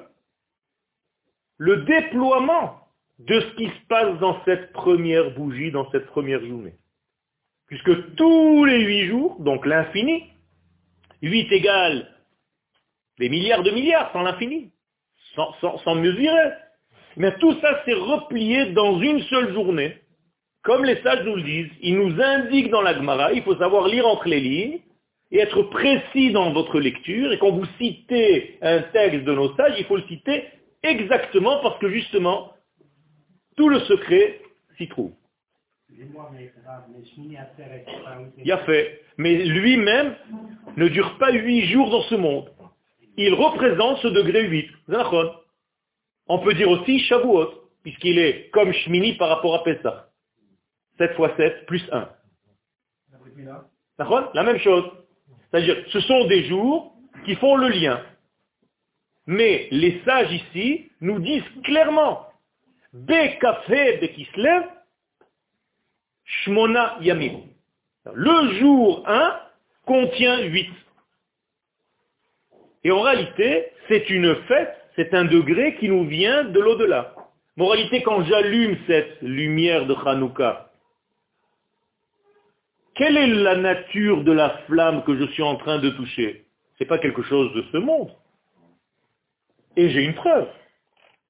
le 1.58 1.78
déploiement 1.84 2.80
de 3.20 3.40
ce 3.40 3.56
qui 3.56 3.68
se 3.68 3.88
passe 3.88 4.20
dans 4.20 4.44
cette 4.46 4.74
première 4.74 5.32
bougie, 5.32 5.72
dans 5.72 5.90
cette 5.92 6.08
première 6.08 6.46
journée. 6.46 6.76
Puisque 7.68 8.16
tous 8.16 8.66
les 8.66 8.82
huit 8.82 9.08
jours, 9.08 9.40
donc 9.40 9.66
l'infini, 9.66 10.26
8 11.22 11.52
égale 11.52 12.13
des 13.20 13.30
milliards 13.30 13.64
de 13.64 13.72
milliards 13.72 14.12
sans 14.12 14.24
l'infini, 14.24 14.72
sans, 15.36 15.96
mesurer. 15.96 16.52
Mais 17.18 17.36
tout 17.38 17.54
ça 17.62 17.84
s'est 17.86 17.94
replié 17.94 18.72
dans 18.74 19.00
une 19.00 19.22
seule 19.24 19.54
journée. 19.54 19.98
Comme 20.64 20.86
les 20.86 21.02
sages 21.02 21.26
nous 21.26 21.36
le 21.36 21.44
disent, 21.44 21.72
ils 21.82 21.98
nous 21.98 22.22
indiquent 22.22 22.70
dans 22.70 22.82
la 22.82 22.96
Gemara, 22.96 23.34
il 23.34 23.44
faut 23.44 23.58
savoir 23.58 23.88
lire 23.88 24.08
entre 24.08 24.28
les 24.30 24.40
lignes 24.40 24.80
et 25.32 25.40
être 25.40 25.64
précis 25.64 26.32
dans 26.32 26.54
votre 26.54 26.80
lecture. 26.80 27.32
Et 27.34 27.40
quand 27.40 27.52
vous 27.52 27.66
citez 27.78 28.58
un 28.62 28.82
texte 28.82 29.26
de 29.26 29.34
nos 29.34 29.54
sages, 29.56 29.76
il 29.78 29.86
faut 29.86 29.98
le 29.98 30.04
citer 30.04 30.46
exactement 30.82 31.60
parce 31.62 31.78
que 31.80 31.90
justement, 31.90 32.54
tout 33.58 33.70
le 33.70 33.80
secret 33.82 34.40
s'y 34.78 34.88
trouve. 34.88 35.12
Il 38.44 38.52
a 38.52 38.58
fait. 38.60 39.02
Mais 39.18 39.46
lui-même 39.46 40.16
ne 40.78 40.88
dure 40.88 41.18
pas 41.18 41.32
huit 41.32 41.68
jours 41.68 41.90
dans 41.90 42.02
ce 42.04 42.16
monde. 42.16 42.53
Il 43.18 43.34
représente 43.34 44.00
ce 44.00 44.08
degré 44.08 44.48
8. 44.48 44.70
On 46.28 46.40
peut 46.40 46.54
dire 46.54 46.70
aussi 46.70 47.00
Shavuot, 47.00 47.52
puisqu'il 47.84 48.18
est 48.18 48.50
comme 48.52 48.72
Shmini 48.74 49.14
par 49.14 49.30
rapport 49.30 49.56
à 49.56 49.64
Pessah. 49.64 50.10
7 50.98 51.14
fois 51.16 51.36
7 51.38 51.66
plus 51.66 51.84
1. 51.92 52.10
La 54.34 54.44
même 54.44 54.60
chose. 54.60 54.86
C'est-à-dire, 55.52 55.84
ce 55.90 56.00
sont 56.02 56.26
des 56.28 56.46
jours 56.46 56.96
qui 57.26 57.36
font 57.36 57.56
le 57.58 57.70
lien. 57.70 58.04
Mais 59.28 59.68
les 59.72 60.02
sages 60.04 60.32
ici 60.32 60.92
nous 61.00 61.20
disent 61.20 61.44
clairement, 61.64 62.28
Bekafé 62.94 63.98
Bekislev, 63.98 64.64
Shmona 66.26 66.98
Yamim. 67.02 67.42
Le 68.14 68.60
jour 68.60 69.04
1 69.08 69.40
contient 69.86 70.42
8. 70.42 70.70
Et 72.84 72.92
en 72.92 73.02
réalité, 73.02 73.72
c'est 73.88 74.10
une 74.10 74.36
fête, 74.48 74.76
c'est 74.96 75.14
un 75.14 75.26
degré 75.26 75.76
qui 75.76 75.90
nous 75.90 76.06
vient 76.06 76.44
de 76.44 76.60
l'au-delà. 76.60 77.16
Moralité, 77.56 78.02
quand 78.04 78.24
j'allume 78.24 78.78
cette 78.88 79.22
lumière 79.22 79.86
de 79.86 79.94
Hanouka, 79.94 80.72
quelle 82.96 83.18
est 83.18 83.28
la 83.28 83.56
nature 83.56 84.24
de 84.24 84.32
la 84.32 84.50
flamme 84.68 85.04
que 85.04 85.16
je 85.16 85.26
suis 85.32 85.44
en 85.44 85.56
train 85.56 85.80
de 85.80 85.90
toucher? 85.92 86.46
Ce 86.78 86.84
n'est 86.84 86.88
pas 86.88 87.00
quelque 87.00 87.24
chose 87.24 87.54
de 87.54 87.64
ce 87.72 87.78
monde. 87.78 88.12
Et 89.76 89.90
j'ai 89.90 90.04
une 90.04 90.14
preuve. 90.14 90.48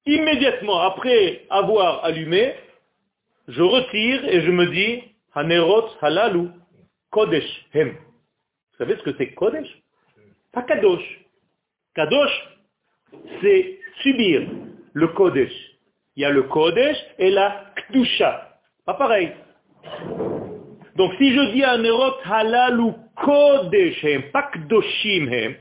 Immédiatement 0.05 0.81
après 0.81 1.45
avoir 1.49 2.03
allumé, 2.03 2.53
je 3.47 3.61
retire 3.61 4.25
et 4.25 4.41
je 4.41 4.51
me 4.51 4.65
dis, 4.67 5.03
Hanerot 5.33 5.89
halalu 6.01 6.49
kodesh 7.11 7.65
hem. 7.73 7.91
Vous 7.91 8.77
savez 8.77 8.97
ce 8.97 9.03
que 9.03 9.15
c'est 9.17 9.33
kodesh? 9.33 9.67
Pas 10.51 10.63
kadosh. 10.63 11.22
Kadosh, 11.95 12.31
c'est 13.41 13.79
subir 14.01 14.41
le 14.93 15.07
kodesh. 15.09 15.53
Il 16.15 16.21
y 16.21 16.25
a 16.25 16.29
le 16.29 16.43
kodesh 16.43 16.97
et 17.17 17.31
la 17.31 17.73
kdusha. 17.75 18.59
Pas 18.85 18.93
pareil. 18.95 19.31
Donc 20.95 21.13
si 21.17 21.33
je 21.33 21.51
dis 21.53 21.63
Hanerot 21.63 22.17
halalu 22.25 22.91
kodesh 23.15 24.03
hem, 24.03 24.23
pas 24.31 24.49
kdoshim 24.53 25.27
hem, 25.31 25.55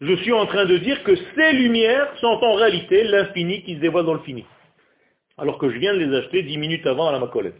je 0.00 0.14
suis 0.16 0.32
en 0.32 0.46
train 0.46 0.64
de 0.64 0.78
dire 0.78 1.02
que 1.02 1.16
ces 1.16 1.52
lumières 1.52 2.16
sont 2.18 2.38
en 2.42 2.54
réalité 2.54 3.04
l'infini 3.04 3.62
qui 3.64 3.74
se 3.74 3.80
dévoile 3.80 4.06
dans 4.06 4.14
le 4.14 4.20
fini 4.20 4.44
alors 5.38 5.58
que 5.58 5.70
je 5.70 5.78
viens 5.78 5.94
de 5.94 6.00
les 6.00 6.16
acheter 6.16 6.42
dix 6.42 6.58
minutes 6.58 6.86
avant 6.86 7.08
à 7.08 7.12
la 7.12 7.20
Makolet. 7.20 7.54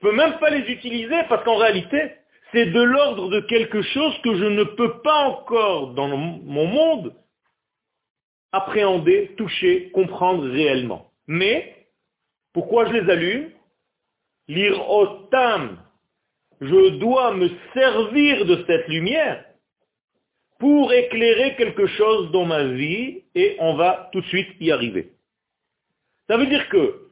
Je 0.00 0.06
ne 0.06 0.10
peux 0.10 0.16
même 0.16 0.38
pas 0.38 0.50
les 0.50 0.70
utiliser 0.72 1.22
parce 1.28 1.44
qu'en 1.44 1.56
réalité, 1.56 2.12
c'est 2.52 2.66
de 2.66 2.82
l'ordre 2.82 3.28
de 3.28 3.40
quelque 3.40 3.82
chose 3.82 4.16
que 4.22 4.34
je 4.36 4.44
ne 4.44 4.64
peux 4.64 5.00
pas 5.02 5.24
encore 5.24 5.94
dans 5.94 6.08
mon 6.08 6.66
monde 6.66 7.14
appréhender, 8.52 9.34
toucher, 9.36 9.90
comprendre 9.90 10.44
réellement. 10.48 11.10
Mais, 11.26 11.86
pourquoi 12.52 12.86
je 12.86 12.92
les 12.94 13.10
allume? 13.10 13.50
Lire 14.48 14.90
otam, 14.90 15.78
je 16.60 16.88
dois 16.98 17.34
me 17.34 17.50
servir 17.74 18.46
de 18.46 18.64
cette 18.66 18.88
lumière 18.88 19.44
pour 20.58 20.92
éclairer 20.92 21.54
quelque 21.56 21.86
chose 21.86 22.30
dans 22.32 22.46
ma 22.46 22.64
vie 22.64 23.24
et 23.34 23.56
on 23.60 23.74
va 23.74 24.08
tout 24.12 24.20
de 24.20 24.26
suite 24.26 24.48
y 24.58 24.72
arriver. 24.72 25.12
Ça 26.26 26.36
veut 26.36 26.46
dire 26.46 26.68
que 26.68 27.10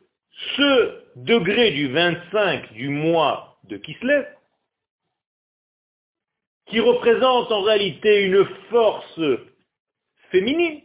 ce 0.57 1.06
degré 1.17 1.71
du 1.73 1.89
25 1.89 2.75
du 2.75 2.91
mois 2.91 3.59
de 3.65 3.79
Kislev, 3.79 4.27
qui 6.67 6.79
représente 6.81 7.51
en 7.51 7.63
réalité 7.63 8.25
une 8.25 8.45
force 8.71 9.21
féminine. 10.31 10.83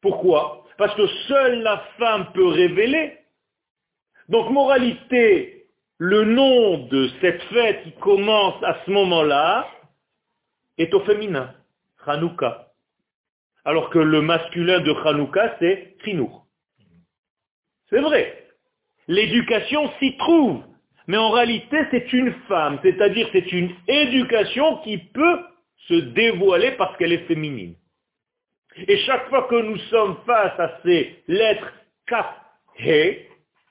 Pourquoi? 0.00 0.66
Parce 0.78 0.94
que 0.96 1.06
seule 1.28 1.62
la 1.62 1.78
femme 1.98 2.32
peut 2.32 2.48
révéler. 2.48 3.18
Donc, 4.28 4.50
moralité, 4.50 5.66
le 5.98 6.24
nom 6.24 6.86
de 6.88 7.08
cette 7.20 7.42
fête 7.44 7.84
qui 7.84 7.92
commence 7.92 8.60
à 8.64 8.82
ce 8.84 8.90
moment-là 8.90 9.68
est 10.78 10.92
au 10.92 11.00
féminin, 11.04 11.54
Hanouka. 12.04 12.72
Alors 13.64 13.90
que 13.90 14.00
le 14.00 14.22
masculin 14.22 14.80
de 14.80 14.92
Hanouka, 14.92 15.56
c'est 15.60 15.96
Trinour. 16.00 16.46
C'est 17.90 18.00
vrai. 18.00 18.41
L'éducation 19.12 19.92
s'y 19.98 20.16
trouve. 20.16 20.62
Mais 21.06 21.18
en 21.18 21.30
réalité, 21.30 21.76
c'est 21.90 22.10
une 22.14 22.32
femme, 22.48 22.78
c'est-à-dire 22.82 23.28
c'est 23.32 23.52
une 23.52 23.74
éducation 23.86 24.78
qui 24.78 24.96
peut 24.96 25.40
se 25.88 25.94
dévoiler 25.94 26.72
parce 26.78 26.96
qu'elle 26.96 27.12
est 27.12 27.26
féminine. 27.26 27.74
Et 28.74 28.96
chaque 29.00 29.28
fois 29.28 29.48
que 29.48 29.56
nous 29.56 29.76
sommes 29.90 30.16
face 30.24 30.58
à 30.58 30.80
ces 30.82 31.22
lettres 31.28 31.70
Kaf, 32.06 32.26
He, 32.78 33.26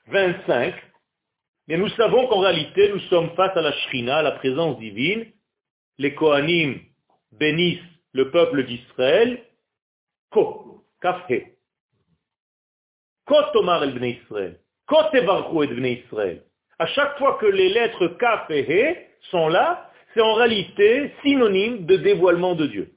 25, 0.06 0.74
mais 1.66 1.76
nous 1.76 1.88
savons 1.88 2.28
qu'en 2.28 2.38
réalité, 2.38 2.90
nous 2.90 3.00
sommes 3.10 3.34
face 3.34 3.56
à 3.56 3.62
la 3.62 3.72
Shrina, 3.72 4.18
à 4.18 4.22
la 4.22 4.32
présence 4.32 4.78
divine. 4.78 5.26
Les 5.98 6.14
Kohanim 6.14 6.78
bénissent 7.32 7.80
le 8.12 8.30
peuple 8.30 8.64
d'Israël. 8.64 9.42
Ko, 10.30 10.84
Kaf, 11.00 11.28
He. 11.28 11.46
Ko 13.26 13.42
tomar 13.52 13.82
el 13.82 14.04
Israël. 14.04 14.61
Ko 14.92 15.04
tevarchu 15.10 15.64
et 15.64 15.68
bnei 15.68 16.02
Israël. 16.04 16.42
À 16.78 16.86
chaque 16.86 17.16
fois 17.16 17.38
que 17.40 17.46
les 17.46 17.70
lettres 17.70 18.08
Kaf 18.18 18.50
et 18.50 18.60
He 18.68 18.96
sont 19.30 19.48
là, 19.48 19.90
c'est 20.12 20.20
en 20.20 20.34
réalité 20.34 21.12
synonyme 21.22 21.86
de 21.86 21.96
dévoilement 21.96 22.54
de 22.54 22.66
Dieu. 22.66 22.92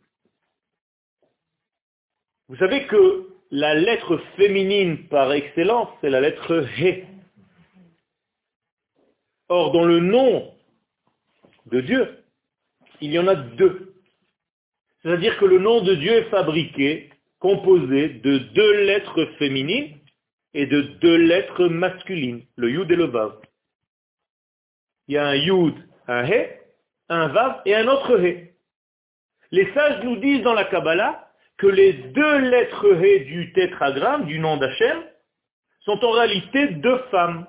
Vous 2.49 2.57
savez 2.57 2.85
que 2.87 3.29
la 3.49 3.75
lettre 3.75 4.17
féminine 4.35 5.07
par 5.07 5.31
excellence, 5.31 5.87
c'est 6.01 6.09
la 6.09 6.19
lettre 6.19 6.65
He. 6.77 7.05
Or, 9.47 9.71
dans 9.71 9.85
le 9.85 10.01
nom 10.01 10.53
de 11.67 11.79
Dieu, 11.79 12.25
il 12.99 13.11
y 13.13 13.19
en 13.19 13.27
a 13.27 13.35
deux. 13.35 13.93
C'est-à-dire 15.01 15.37
que 15.37 15.45
le 15.45 15.59
nom 15.59 15.81
de 15.81 15.95
Dieu 15.95 16.11
est 16.11 16.29
fabriqué, 16.29 17.09
composé 17.39 18.09
de 18.09 18.37
deux 18.37 18.83
lettres 18.83 19.23
féminines 19.37 19.95
et 20.55 20.65
de 20.67 20.81
deux 20.81 21.17
lettres 21.17 21.67
masculines, 21.67 22.45
le 22.55 22.71
Yud 22.71 22.89
et 22.89 22.95
le 22.95 23.07
Vav. 23.07 23.33
Il 25.07 25.15
y 25.15 25.17
a 25.17 25.27
un 25.27 25.35
Yud, 25.35 25.75
un 26.07 26.25
He, 26.25 26.47
un 27.09 27.27
Vav 27.27 27.61
et 27.65 27.75
un 27.75 27.87
autre 27.89 28.17
He. 28.17 28.53
Les 29.51 29.71
sages 29.73 30.03
nous 30.05 30.15
disent 30.15 30.43
dans 30.43 30.53
la 30.53 30.63
Kabbalah 30.63 31.29
que 31.57 31.67
les 31.67 31.91
deux 31.91 32.37
lettres 32.49 32.85
He 33.03 33.25
du 33.25 33.51
tétragramme, 33.51 34.25
du 34.27 34.39
nom 34.39 34.55
d'Hachem, 34.55 35.03
sont 35.81 36.03
en 36.05 36.11
réalité 36.11 36.67
deux 36.67 36.99
femmes. 37.11 37.45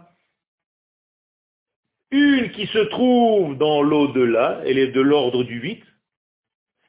Une 2.11 2.51
qui 2.51 2.67
se 2.67 2.79
trouve 2.79 3.57
dans 3.57 3.83
l'au-delà, 3.83 4.63
elle 4.67 4.79
est 4.79 4.91
de 4.91 5.01
l'ordre 5.01 5.45
du 5.45 5.61
8, 5.61 5.85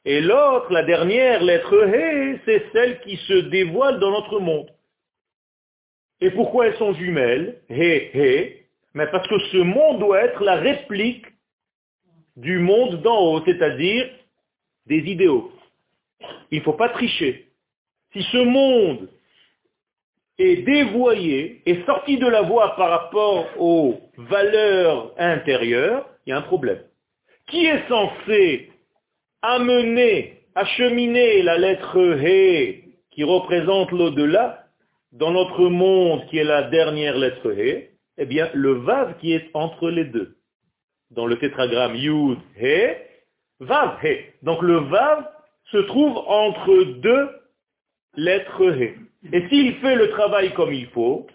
et 0.04 0.20
l'autre, 0.20 0.72
la 0.72 0.82
dernière 0.82 1.44
lettre 1.44 1.74
He, 1.74 2.40
c'est 2.44 2.64
celle 2.72 3.00
qui 3.02 3.16
se 3.18 3.34
dévoile 3.34 4.00
dans 4.00 4.10
notre 4.10 4.40
monde. 4.40 4.68
Et 6.20 6.30
pourquoi 6.32 6.66
elles 6.66 6.76
sont 6.76 6.94
jumelles? 6.94 7.60
He, 7.68 8.10
He 8.14 8.66
Mais 8.94 9.06
parce 9.06 9.26
que 9.28 9.38
ce 9.52 9.58
monde 9.58 10.00
doit 10.00 10.22
être 10.22 10.42
la 10.42 10.56
réplique 10.56 11.26
du 12.36 12.58
monde 12.58 13.02
d'en 13.02 13.18
haut, 13.18 13.42
c'est-à-dire 13.44 14.08
des 14.86 14.98
idéaux. 14.98 15.52
Il 16.50 16.58
ne 16.58 16.64
faut 16.64 16.72
pas 16.72 16.88
tricher. 16.88 17.46
Si 18.12 18.22
ce 18.22 18.38
monde 18.38 19.08
est 20.38 20.62
dévoyé, 20.62 21.62
est 21.66 21.84
sorti 21.84 22.16
de 22.16 22.26
la 22.26 22.42
voie 22.42 22.74
par 22.76 22.90
rapport 22.90 23.46
aux 23.58 24.00
valeurs 24.16 25.12
intérieures, 25.18 26.08
il 26.26 26.30
y 26.30 26.32
a 26.32 26.38
un 26.38 26.42
problème. 26.42 26.82
Qui 27.48 27.66
est 27.66 27.86
censé 27.88 28.70
amener, 29.42 30.40
acheminer 30.54 31.42
la 31.42 31.58
lettre 31.58 31.96
He 31.96 32.84
qui 33.10 33.24
représente 33.24 33.90
l'au-delà 33.90 34.67
dans 35.12 35.30
notre 35.30 35.68
monde 35.68 36.26
qui 36.28 36.38
est 36.38 36.44
la 36.44 36.64
dernière 36.64 37.16
lettre 37.16 37.52
He 37.52 37.90
Eh 38.18 38.26
bien, 38.26 38.50
le 38.54 38.72
Vav 38.72 39.18
qui 39.18 39.32
est 39.32 39.50
entre 39.54 39.90
les 39.90 40.04
deux. 40.04 40.36
Dans 41.10 41.26
le 41.26 41.38
tétragramme 41.38 41.96
Yud 41.96 42.38
He, 42.60 42.96
Vav 43.60 44.04
He. 44.04 44.34
Donc 44.42 44.62
le 44.62 44.76
Vav 44.76 45.26
se 45.70 45.78
trouve 45.78 46.16
entre 46.16 46.84
deux 47.00 47.28
lettres 48.16 48.70
He. 48.72 48.94
Et 49.32 49.48
s'il 49.48 49.74
fait 49.76 49.96
le 49.96 50.10
travail 50.10 50.52
comme 50.54 50.72
il 50.72 50.86
faut, 50.88 51.26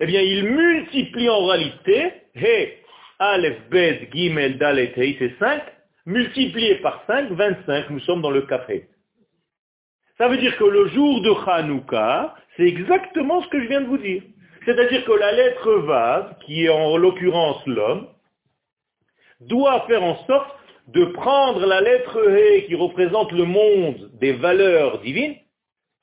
eh 0.00 0.06
bien, 0.06 0.20
il 0.20 0.44
multiplie 0.44 1.28
en 1.28 1.46
réalité 1.46 2.12
He, 2.34 2.78
Aleph, 3.18 3.68
Bet, 3.70 4.08
Gimel, 4.12 4.58
Dalet, 4.58 4.92
He, 4.96 5.16
c'est 5.18 5.38
5, 5.38 5.62
multiplié 6.06 6.76
par 6.76 7.04
5, 7.06 7.30
25, 7.30 7.90
nous 7.90 8.00
sommes 8.00 8.20
dans 8.20 8.30
le 8.30 8.42
café. 8.42 8.88
Ça 10.18 10.28
veut 10.28 10.38
dire 10.38 10.56
que 10.56 10.64
le 10.64 10.88
jour 10.88 11.22
de 11.22 11.30
Hanouka, 11.30 12.34
c'est 12.56 12.64
exactement 12.64 13.42
ce 13.42 13.48
que 13.48 13.60
je 13.60 13.68
viens 13.68 13.80
de 13.80 13.86
vous 13.86 13.98
dire. 13.98 14.22
C'est-à-dire 14.64 15.04
que 15.04 15.12
la 15.12 15.32
lettre 15.32 15.72
Vav, 15.72 16.38
qui 16.44 16.64
est 16.64 16.68
en 16.68 16.96
l'occurrence 16.96 17.66
l'homme, 17.66 18.08
doit 19.40 19.84
faire 19.86 20.02
en 20.02 20.24
sorte 20.26 20.56
de 20.88 21.04
prendre 21.06 21.64
la 21.66 21.80
lettre 21.80 22.18
He 22.28 22.66
qui 22.66 22.74
représente 22.74 23.32
le 23.32 23.44
monde 23.44 24.10
des 24.14 24.32
valeurs 24.32 25.00
divines 25.00 25.36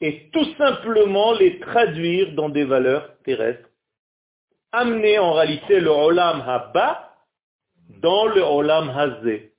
et 0.01 0.29
tout 0.31 0.45
simplement 0.57 1.33
les 1.33 1.59
traduire 1.59 2.33
dans 2.33 2.49
des 2.49 2.63
valeurs 2.63 3.17
terrestres. 3.23 3.69
Amener 4.71 5.19
en 5.19 5.33
réalité 5.33 5.79
le 5.79 5.89
Olam 5.89 6.41
Haba 6.41 7.13
dans 8.01 8.25
le 8.27 8.41
Olam 8.41 8.89
Hazé. 8.89 9.53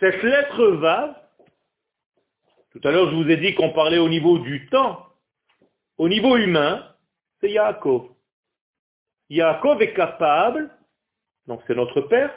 Cette 0.00 0.22
lettre 0.22 0.66
Vav, 0.66 1.14
tout 2.76 2.88
à 2.88 2.90
l'heure 2.90 3.10
je 3.10 3.16
vous 3.16 3.30
ai 3.30 3.38
dit 3.38 3.54
qu'on 3.54 3.70
parlait 3.70 3.98
au 3.98 4.08
niveau 4.08 4.38
du 4.38 4.66
temps, 4.68 5.06
au 5.96 6.08
niveau 6.08 6.36
humain, 6.36 6.86
c'est 7.40 7.50
Yaakov. 7.50 8.10
Yaakov 9.30 9.80
est 9.80 9.94
capable, 9.94 10.70
donc 11.46 11.62
c'est 11.66 11.74
notre 11.74 12.02
Père, 12.02 12.36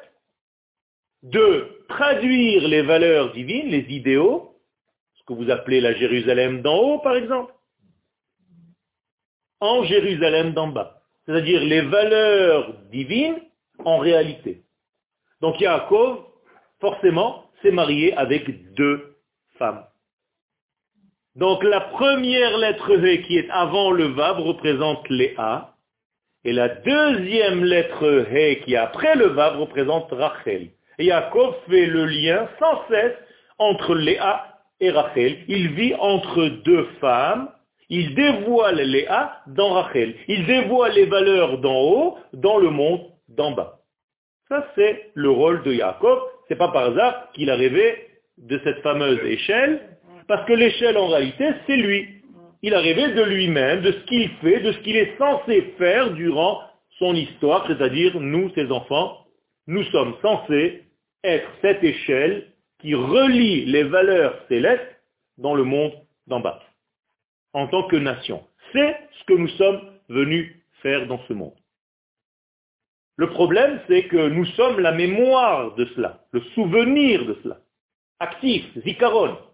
de 1.24 1.84
traduire 1.90 2.68
les 2.68 2.82
valeurs 2.84 3.34
divines, 3.34 3.68
les 3.68 3.86
idéaux, 3.94 4.56
ce 5.16 5.24
que 5.24 5.34
vous 5.34 5.50
appelez 5.50 5.82
la 5.82 5.94
Jérusalem 5.94 6.62
d'en 6.62 6.78
haut 6.78 7.00
par 7.00 7.16
exemple, 7.16 7.54
en 9.60 9.84
Jérusalem 9.84 10.54
d'en 10.54 10.68
bas. 10.68 11.02
C'est-à-dire 11.26 11.62
les 11.62 11.82
valeurs 11.82 12.74
divines 12.92 13.42
en 13.84 13.98
réalité. 13.98 14.64
Donc 15.42 15.60
Yaakov, 15.60 16.24
forcément, 16.80 17.52
s'est 17.62 17.72
marié 17.72 18.14
avec 18.14 18.74
deux 18.74 19.18
femmes. 19.58 19.84
Donc 21.40 21.64
la 21.64 21.80
première 21.80 22.58
lettre 22.58 22.94
V 22.98 23.22
qui 23.22 23.38
est 23.38 23.50
avant 23.50 23.92
le 23.92 24.08
Vav 24.08 24.42
représente 24.42 25.08
Léa, 25.08 25.74
et 26.44 26.52
la 26.52 26.68
deuxième 26.68 27.64
lettre 27.64 28.28
He 28.30 28.60
qui 28.66 28.74
est 28.74 28.78
après 28.78 29.16
le 29.16 29.28
Vav 29.28 29.58
représente 29.58 30.12
Rachel. 30.12 30.68
Et 30.98 31.06
Yaakov 31.06 31.56
fait 31.70 31.86
le 31.86 32.06
lien 32.08 32.46
sans 32.60 32.82
cesse 32.90 33.16
entre 33.58 33.96
Léa 33.96 34.58
et 34.82 34.92
Rachel. 34.92 35.38
Il 35.48 35.70
vit 35.70 35.96
entre 35.96 36.46
deux 36.66 36.84
femmes. 37.00 37.50
Il 37.88 38.16
dévoile 38.16 38.82
Léa 38.82 39.42
dans 39.48 39.70
Rachel. 39.70 40.16
Il 40.28 40.46
dévoile 40.46 40.92
les 40.92 41.06
valeurs 41.06 41.60
d'en 41.60 41.80
haut 41.80 42.18
dans 42.34 42.58
le 42.58 42.70
monde 42.70 43.02
d'en 43.30 43.52
bas. 43.52 43.80
Ça, 44.50 44.68
c'est 44.76 45.12
le 45.14 45.30
rôle 45.30 45.64
de 45.64 45.72
Yaakov. 45.72 46.20
C'est 46.50 46.58
pas 46.58 46.68
par 46.68 46.88
hasard 46.92 47.32
qu'il 47.32 47.50
a 47.50 47.56
rêvé 47.56 48.10
de 48.38 48.60
cette 48.66 48.82
fameuse 48.82 49.20
échelle, 49.24 49.99
parce 50.30 50.46
que 50.46 50.54
l'échelle, 50.54 50.96
en 50.96 51.08
réalité, 51.08 51.50
c'est 51.66 51.76
lui. 51.76 52.08
Il 52.62 52.76
a 52.76 52.80
rêvé 52.80 53.14
de 53.14 53.24
lui-même, 53.24 53.82
de 53.82 53.92
ce 53.92 53.98
qu'il 54.06 54.30
fait, 54.42 54.60
de 54.60 54.74
ce 54.74 54.78
qu'il 54.80 54.96
est 54.96 55.18
censé 55.18 55.74
faire 55.80 56.12
durant 56.12 56.62
son 57.00 57.16
histoire, 57.16 57.66
c'est-à-dire 57.66 58.20
nous, 58.20 58.52
ses 58.54 58.72
enfants, 58.72 59.26
nous 59.66 59.84
sommes 59.86 60.14
censés 60.22 60.84
être 61.24 61.50
cette 61.62 61.84
échelle 61.84 62.54
qui 62.80 62.94
relie 62.94 63.66
les 63.66 63.84
valeurs 63.84 64.40
célestes 64.50 65.02
dans 65.40 65.56
le 65.56 65.64
monde 65.64 65.94
d'en 66.28 66.42
bas, 66.42 66.62
en 67.54 67.68
tant 67.68 67.88
que 67.88 67.96
nation. 67.96 68.44
C'est 68.72 68.98
ce 69.20 69.24
que 69.24 69.34
nous 69.34 69.50
sommes 69.50 69.82
venus 70.10 70.56
faire 70.84 71.08
dans 71.08 71.20
ce 71.28 71.34
monde. 71.34 71.56
Le 73.16 73.32
problème, 73.32 73.82
c'est 73.88 74.04
que 74.04 74.30
nous 74.30 74.46
sommes 74.46 74.80
la 74.80 74.92
mémoire 74.92 75.74
de 75.74 75.86
cela, 75.96 76.20
le 76.32 76.42
souvenir 76.54 77.26
de 77.26 77.36
cela, 77.42 77.58
actif, 78.20 78.64
zikaron. 78.86 79.49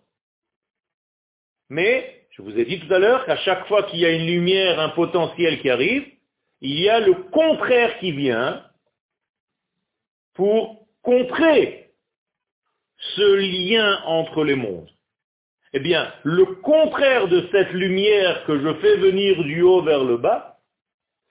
Mais, 1.70 2.28
je 2.32 2.42
vous 2.42 2.58
ai 2.58 2.66
dit 2.66 2.80
tout 2.80 2.94
à 2.94 3.00
l'heure 3.00 3.26
qu'à 3.26 3.38
chaque 3.38 3.68
fois 3.68 3.84
qu'il 3.84 4.00
y 4.00 4.06
a 4.06 4.12
une 4.12 4.28
lumière, 4.28 4.80
un 4.80 4.90
potentiel 4.90 5.60
qui 5.62 5.70
arrive, 5.70 6.06
il 6.62 6.80
y 6.80 6.90
a 6.90 7.00
le 7.00 7.14
contraire 7.14 7.98
qui 8.00 8.12
vient 8.12 8.66
pour 10.34 10.86
contrer 11.02 11.92
ce 12.98 13.36
lien 13.36 14.02
entre 14.06 14.44
les 14.44 14.56
mondes. 14.56 14.90
Eh 15.74 15.80
bien, 15.80 16.12
le 16.24 16.46
contraire 16.46 17.28
de 17.28 17.48
cette 17.52 17.72
lumière 17.72 18.46
que 18.46 18.60
je 18.60 18.74
fais 18.76 18.98
venir 18.98 19.44
du 19.44 19.62
haut 19.62 19.82
vers 19.82 20.04
le 20.04 20.18
bas, 20.18 20.60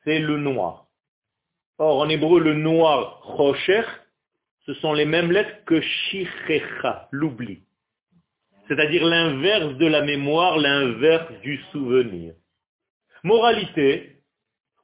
c'est 0.05 0.19
le 0.19 0.39
noir. 0.39 0.87
Or, 1.79 2.01
en 2.01 2.09
hébreu, 2.09 2.41
le 2.41 2.55
noir, 2.55 3.21
rocher, 3.23 3.83
ce 4.67 4.75
sont 4.75 4.93
les 4.93 5.07
mêmes 5.07 5.33
lettres 5.33 5.65
que 5.65 5.81
shichecha, 5.81 7.09
l'oubli. 7.11 7.63
C'est-à-dire 8.69 9.05
l'inverse 9.05 9.75
de 9.75 9.87
la 9.87 10.03
mémoire, 10.03 10.59
l'inverse 10.59 11.31
du 11.43 11.63
souvenir. 11.71 12.35
Moralité, 13.23 14.17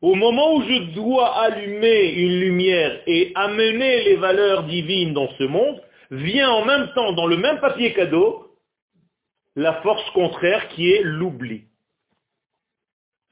au 0.01 0.15
moment 0.15 0.57
où 0.57 0.63
je 0.63 0.95
dois 0.95 1.37
allumer 1.41 2.13
une 2.13 2.41
lumière 2.41 3.03
et 3.07 3.33
amener 3.35 4.05
les 4.05 4.17
valeurs 4.17 4.65
divines 4.65 5.13
dans 5.13 5.29
ce 5.39 5.45
monde, 5.45 5.81
vient 6.11 6.51
en 6.51 6.65
même 6.65 6.93
temps, 6.95 7.13
dans 7.13 7.27
le 7.27 7.37
même 7.37 7.61
papier 7.61 7.93
cadeau, 7.93 8.57
la 9.57 9.81
force 9.83 10.09
contraire 10.11 10.69
qui 10.69 10.91
est 10.91 11.03
l'oubli. 11.03 11.65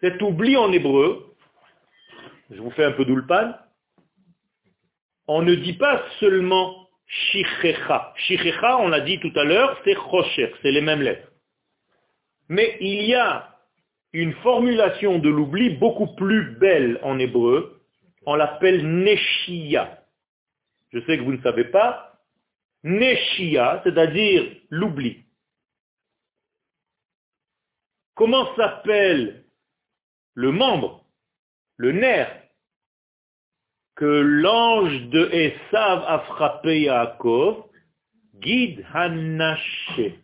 Cet 0.00 0.20
oubli 0.22 0.56
en 0.56 0.72
hébreu, 0.72 1.34
je 2.50 2.60
vous 2.60 2.70
fais 2.70 2.84
un 2.84 2.92
peu 2.92 3.04
d'ulpan, 3.04 3.54
on 5.26 5.42
ne 5.42 5.54
dit 5.54 5.74
pas 5.74 6.02
seulement 6.20 6.87
shichecha. 7.08 8.12
Shichecha, 8.16 8.78
on 8.78 8.88
l'a 8.88 9.00
dit 9.00 9.18
tout 9.18 9.32
à 9.34 9.44
l'heure, 9.44 9.80
c'est 9.84 9.94
chosher, 9.94 10.54
c'est 10.62 10.70
les 10.70 10.80
mêmes 10.80 11.02
lettres. 11.02 11.32
Mais 12.48 12.76
il 12.80 13.02
y 13.02 13.14
a 13.14 13.56
une 14.12 14.34
formulation 14.36 15.18
de 15.18 15.28
l'oubli 15.28 15.70
beaucoup 15.70 16.14
plus 16.14 16.56
belle 16.56 17.00
en 17.02 17.18
hébreu, 17.18 17.82
on 18.26 18.34
l'appelle 18.34 18.86
neshia. 18.86 20.02
Je 20.90 21.00
sais 21.00 21.18
que 21.18 21.22
vous 21.22 21.32
ne 21.32 21.42
savez 21.42 21.64
pas. 21.64 22.20
Neshia, 22.84 23.80
c'est-à-dire 23.84 24.44
l'oubli. 24.70 25.24
Comment 28.14 28.54
s'appelle 28.56 29.44
le 30.34 30.52
membre, 30.52 31.04
le 31.76 31.92
nerf, 31.92 32.30
que 33.98 34.04
l'ange 34.04 35.08
de 35.08 35.28
Esav 35.32 36.04
a 36.06 36.20
frappé 36.20 36.82
Yaakov 36.82 37.64
Guide 38.36 38.86
Hanaché, 38.94 40.20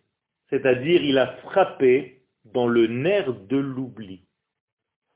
c'est-à-dire 0.49 1.03
il 1.03 1.19
a 1.19 1.27
frappé 1.43 2.23
dans 2.45 2.69
le 2.69 2.87
nerf 2.87 3.33
de 3.33 3.57
l'oubli. 3.57 4.21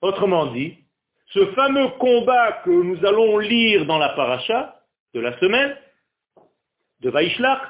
Autrement 0.03 0.47
dit, 0.47 0.77
ce 1.27 1.47
fameux 1.53 1.89
combat 2.01 2.61
que 2.65 2.71
nous 2.71 3.07
allons 3.07 3.39
lire 3.39 3.87
dans 3.87 3.99
la 3.99 4.09
paracha 4.11 4.81
de 5.15 5.21
la 5.21 5.39
semaine, 5.39 5.77
de 7.01 7.11
Vaishlach, 7.11 7.63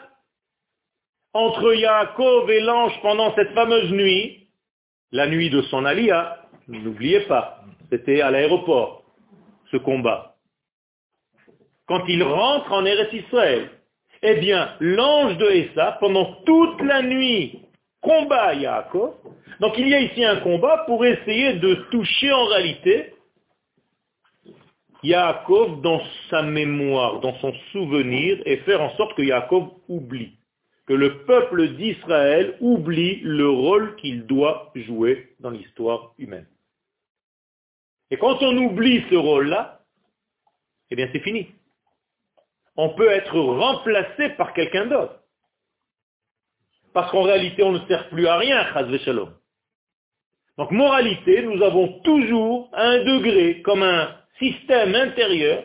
entre 1.34 1.74
Yaakov 1.74 2.50
et 2.50 2.60
l'ange 2.60 2.98
pendant 3.02 3.34
cette 3.34 3.52
fameuse 3.52 3.92
nuit, 3.92 4.48
la 5.12 5.26
nuit 5.26 5.50
de 5.50 5.60
son 5.62 5.84
alia, 5.84 6.46
n'oubliez 6.66 7.20
pas, 7.26 7.62
c'était 7.90 8.22
à 8.22 8.30
l'aéroport, 8.30 9.04
ce 9.70 9.76
combat. 9.76 10.37
Quand 11.88 12.04
il 12.06 12.22
rentre 12.22 12.70
en 12.72 12.84
Eretz 12.84 13.12
Israël, 13.12 13.70
eh 14.22 14.34
bien, 14.36 14.74
l'ange 14.80 15.36
de 15.38 15.46
Essa, 15.46 15.96
pendant 16.00 16.34
toute 16.44 16.80
la 16.82 17.02
nuit, 17.02 17.62
combat 18.00 18.54
Yaakov. 18.54 19.14
Donc 19.60 19.74
il 19.78 19.88
y 19.88 19.94
a 19.94 20.00
ici 20.00 20.24
un 20.24 20.36
combat 20.36 20.84
pour 20.86 21.04
essayer 21.04 21.54
de 21.54 21.74
toucher 21.90 22.32
en 22.32 22.44
réalité 22.46 23.14
Yaakov 25.02 25.80
dans 25.80 26.00
sa 26.30 26.42
mémoire, 26.42 27.20
dans 27.20 27.34
son 27.38 27.52
souvenir, 27.72 28.40
et 28.44 28.58
faire 28.58 28.82
en 28.82 28.94
sorte 28.96 29.16
que 29.16 29.22
Yaakov 29.22 29.70
oublie 29.88 30.38
que 30.88 30.94
le 30.94 31.24
peuple 31.26 31.76
d'Israël 31.76 32.56
oublie 32.60 33.20
le 33.20 33.46
rôle 33.46 33.94
qu'il 33.96 34.24
doit 34.24 34.72
jouer 34.74 35.34
dans 35.38 35.50
l'histoire 35.50 36.14
humaine. 36.18 36.46
Et 38.10 38.16
quand 38.16 38.42
on 38.42 38.56
oublie 38.56 39.04
ce 39.10 39.14
rôle-là, 39.14 39.82
eh 40.90 40.96
bien 40.96 41.10
c'est 41.12 41.20
fini. 41.20 41.48
On 42.80 42.90
peut 42.90 43.10
être 43.10 43.36
remplacé 43.36 44.30
par 44.30 44.54
quelqu'un 44.54 44.86
d'autre. 44.86 45.18
Parce 46.94 47.10
qu'en 47.10 47.22
réalité, 47.22 47.64
on 47.64 47.72
ne 47.72 47.84
sert 47.86 48.08
plus 48.08 48.28
à 48.28 48.36
rien, 48.36 48.64
Shalom. 49.04 49.34
Donc, 50.56 50.70
moralité, 50.70 51.42
nous 51.42 51.60
avons 51.62 52.00
toujours 52.00 52.70
un 52.72 52.98
degré, 52.98 53.62
comme 53.62 53.82
un 53.82 54.16
système 54.38 54.94
intérieur, 54.94 55.64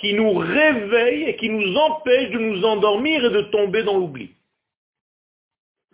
qui 0.00 0.14
nous 0.14 0.32
réveille 0.34 1.24
et 1.24 1.36
qui 1.36 1.48
nous 1.48 1.76
empêche 1.76 2.30
de 2.30 2.38
nous 2.38 2.64
endormir 2.64 3.24
et 3.24 3.30
de 3.30 3.42
tomber 3.52 3.84
dans 3.84 3.96
l'oubli. 3.96 4.30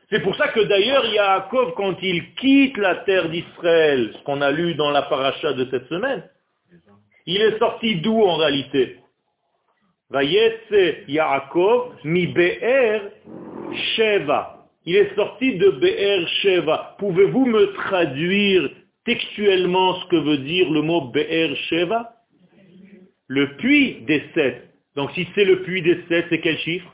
C'est 0.09 0.20
pour 0.20 0.35
ça 0.37 0.48
que 0.48 0.61
d'ailleurs 0.61 1.05
Yaakov, 1.07 1.74
quand 1.74 1.96
il 2.03 2.35
quitte 2.37 2.77
la 2.79 2.96
terre 2.96 3.29
d'Israël, 3.29 4.14
ce 4.14 4.22
qu'on 4.24 4.40
a 4.40 4.50
lu 4.50 4.74
dans 4.74 4.90
la 4.90 5.03
paracha 5.03 5.53
de 5.53 5.68
cette 5.70 5.88
semaine, 5.88 6.27
il 7.27 7.40
est 7.40 7.59
sorti 7.59 8.00
d'où 8.00 8.22
en 8.22 8.37
réalité? 8.37 9.04
Yaakov 11.09 11.94
mi 12.05 12.27
Be'er 12.29 13.11
Sheva. 13.96 14.66
Il 14.87 14.96
est 14.96 15.14
sorti 15.14 15.57
de 15.57 15.70
Be'er 15.70 16.27
Sheva. 16.42 16.96
Pouvez-vous 16.98 17.46
me 17.46 17.72
traduire 17.72 18.70
textuellement 19.05 19.94
ce 20.00 20.07
que 20.09 20.16
veut 20.16 20.38
dire 20.38 20.70
le 20.70 20.83
mot 20.83 21.11
Be'er 21.11 21.57
Sheva? 21.68 22.14
Le 23.27 23.57
puits 23.57 24.03
des 24.03 24.22
sept. 24.35 24.70
Donc 24.94 25.11
si 25.12 25.27
c'est 25.35 25.44
le 25.44 25.62
puits 25.62 25.83
des 25.83 26.05
sept, 26.09 26.27
c'est 26.29 26.40
quel 26.40 26.59
chiffre? 26.59 26.90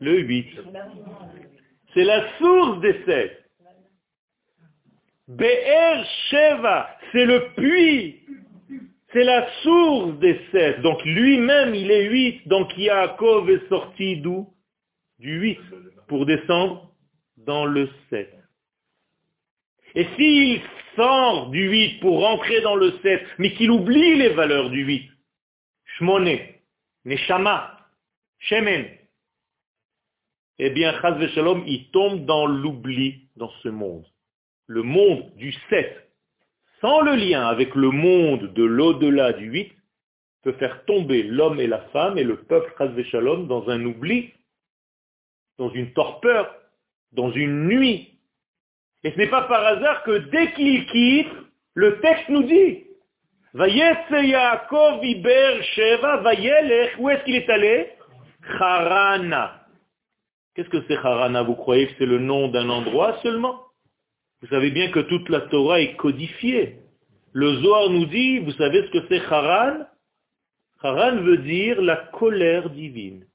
Le 0.00 0.18
8. 0.18 0.48
C'est 1.94 2.04
la 2.04 2.36
source 2.38 2.80
des 2.80 2.96
sept. 3.06 3.42
Be'er 5.28 6.04
Sheva, 6.30 6.88
c'est 7.12 7.24
le 7.24 7.48
puits. 7.56 8.20
C'est 9.12 9.24
la 9.24 9.48
source 9.62 10.18
des 10.18 10.40
sept. 10.52 10.80
Donc 10.82 11.04
lui-même, 11.04 11.74
il 11.74 11.90
est 11.90 12.08
huit. 12.08 12.46
Donc 12.48 12.76
Yaakov 12.76 13.48
est 13.50 13.68
sorti 13.68 14.16
d'où? 14.20 14.52
Du 15.18 15.40
huit 15.40 15.60
pour 16.08 16.26
descendre 16.26 16.92
dans 17.36 17.64
le 17.64 17.88
sept. 18.10 18.34
Et 19.94 20.06
s'il 20.16 20.60
sort 20.94 21.50
du 21.50 21.70
huit 21.70 22.00
pour 22.00 22.20
rentrer 22.20 22.60
dans 22.60 22.76
le 22.76 22.92
sept, 23.02 23.24
mais 23.38 23.54
qu'il 23.54 23.70
oublie 23.70 24.16
les 24.16 24.30
valeurs 24.30 24.70
du 24.70 24.84
huit, 24.84 25.10
Shmone, 25.96 26.38
Neshama, 27.04 27.78
Shemen, 28.38 28.86
eh 30.58 30.70
bien, 30.70 30.98
Chaz 31.00 31.26
Shalom, 31.34 31.64
il 31.66 31.90
tombe 31.90 32.24
dans 32.24 32.46
l'oubli 32.46 33.28
dans 33.36 33.50
ce 33.62 33.68
monde. 33.68 34.06
Le 34.66 34.82
monde 34.82 35.34
du 35.36 35.52
7, 35.70 36.05
sans 36.86 37.00
le 37.00 37.16
lien 37.16 37.44
avec 37.48 37.74
le 37.74 37.90
monde 37.90 38.52
de 38.54 38.62
l'au-delà 38.62 39.32
du 39.32 39.46
8, 39.46 39.72
peut 40.44 40.52
faire 40.52 40.84
tomber 40.84 41.24
l'homme 41.24 41.58
et 41.58 41.66
la 41.66 41.80
femme 41.92 42.16
et 42.16 42.22
le 42.22 42.36
peuple 42.36 42.72
Shalom 43.10 43.48
dans 43.48 43.68
un 43.68 43.84
oubli, 43.84 44.32
dans 45.58 45.68
une 45.70 45.92
torpeur, 45.94 46.54
dans 47.10 47.32
une 47.32 47.66
nuit. 47.66 48.20
Et 49.02 49.10
ce 49.10 49.16
n'est 49.16 49.26
pas 49.26 49.48
par 49.48 49.66
hasard 49.66 50.04
que 50.04 50.16
dès 50.30 50.52
qu'il 50.52 50.86
quitte, 50.86 51.32
le 51.74 51.98
texte 51.98 52.28
nous 52.28 52.44
dit, 52.44 52.84
Yaakov 53.52 55.04
Iber 55.04 55.62
Sheva 55.74 56.22
où 57.00 57.10
est-ce 57.10 57.24
qu'il 57.24 57.34
est 57.34 57.50
allé? 57.50 57.90
Harana. 58.60 59.66
Qu'est-ce 60.54 60.68
que 60.68 60.84
c'est 60.86 60.98
Harana 60.98 61.42
Vous 61.42 61.56
croyez 61.56 61.88
que 61.88 61.94
c'est 61.98 62.06
le 62.06 62.20
nom 62.20 62.46
d'un 62.46 62.70
endroit 62.70 63.18
seulement? 63.24 63.65
Vous 64.42 64.48
savez 64.48 64.70
bien 64.70 64.90
que 64.90 65.00
toute 65.00 65.28
la 65.28 65.40
Torah 65.42 65.80
est 65.80 65.96
codifiée. 65.96 66.78
Le 67.32 67.56
Zohar 67.56 67.90
nous 67.90 68.06
dit, 68.06 68.38
vous 68.40 68.52
savez 68.52 68.86
ce 68.86 68.90
que 68.90 69.06
c'est 69.08 69.24
Haran 69.32 69.86
Haran 70.82 71.16
veut 71.16 71.38
dire 71.38 71.80
la 71.80 71.96
colère 71.96 72.70
divine. 72.70 73.26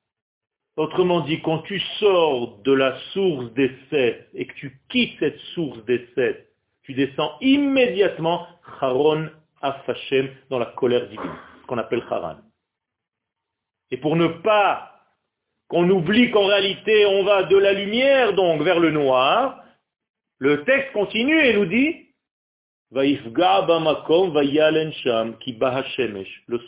Autrement 0.78 1.22
dit, 1.22 1.42
quand 1.42 1.60
tu 1.60 1.80
sors 2.00 2.60
de 2.60 2.72
la 2.72 2.98
source 3.14 3.52
des 3.54 3.72
sept 3.90 4.30
et 4.34 4.46
que 4.46 4.54
tu 4.54 4.80
quittes 4.90 5.18
cette 5.20 5.40
source 5.54 5.84
des 5.86 6.08
sept, 6.16 6.48
tu 6.84 6.94
descends 6.94 7.32
immédiatement 7.42 8.48
Haron 8.80 9.30
Afashem 9.62 10.30
dans 10.50 10.60
la 10.60 10.68
colère 10.68 11.08
divine, 11.10 11.36
ce 11.62 11.68
qu'on 11.68 11.78
appelle 11.78 12.04
Haran. 12.10 12.38
Et 13.92 13.98
pour 13.98 14.16
ne 14.16 14.28
pas 14.28 14.92
qu'on 15.68 15.90
oublie 15.90 16.32
qu'en 16.32 16.46
réalité 16.46 17.06
on 17.06 17.24
va 17.24 17.44
de 17.44 17.58
la 17.58 17.74
lumière 17.74 18.34
donc 18.34 18.62
vers 18.62 18.80
le 18.80 18.92
noir, 18.92 19.61
le 20.42 20.64
texte 20.64 20.92
continue 20.92 21.40
et 21.40 21.54
nous 21.54 21.66
dit 21.66 22.08
le 22.92 23.06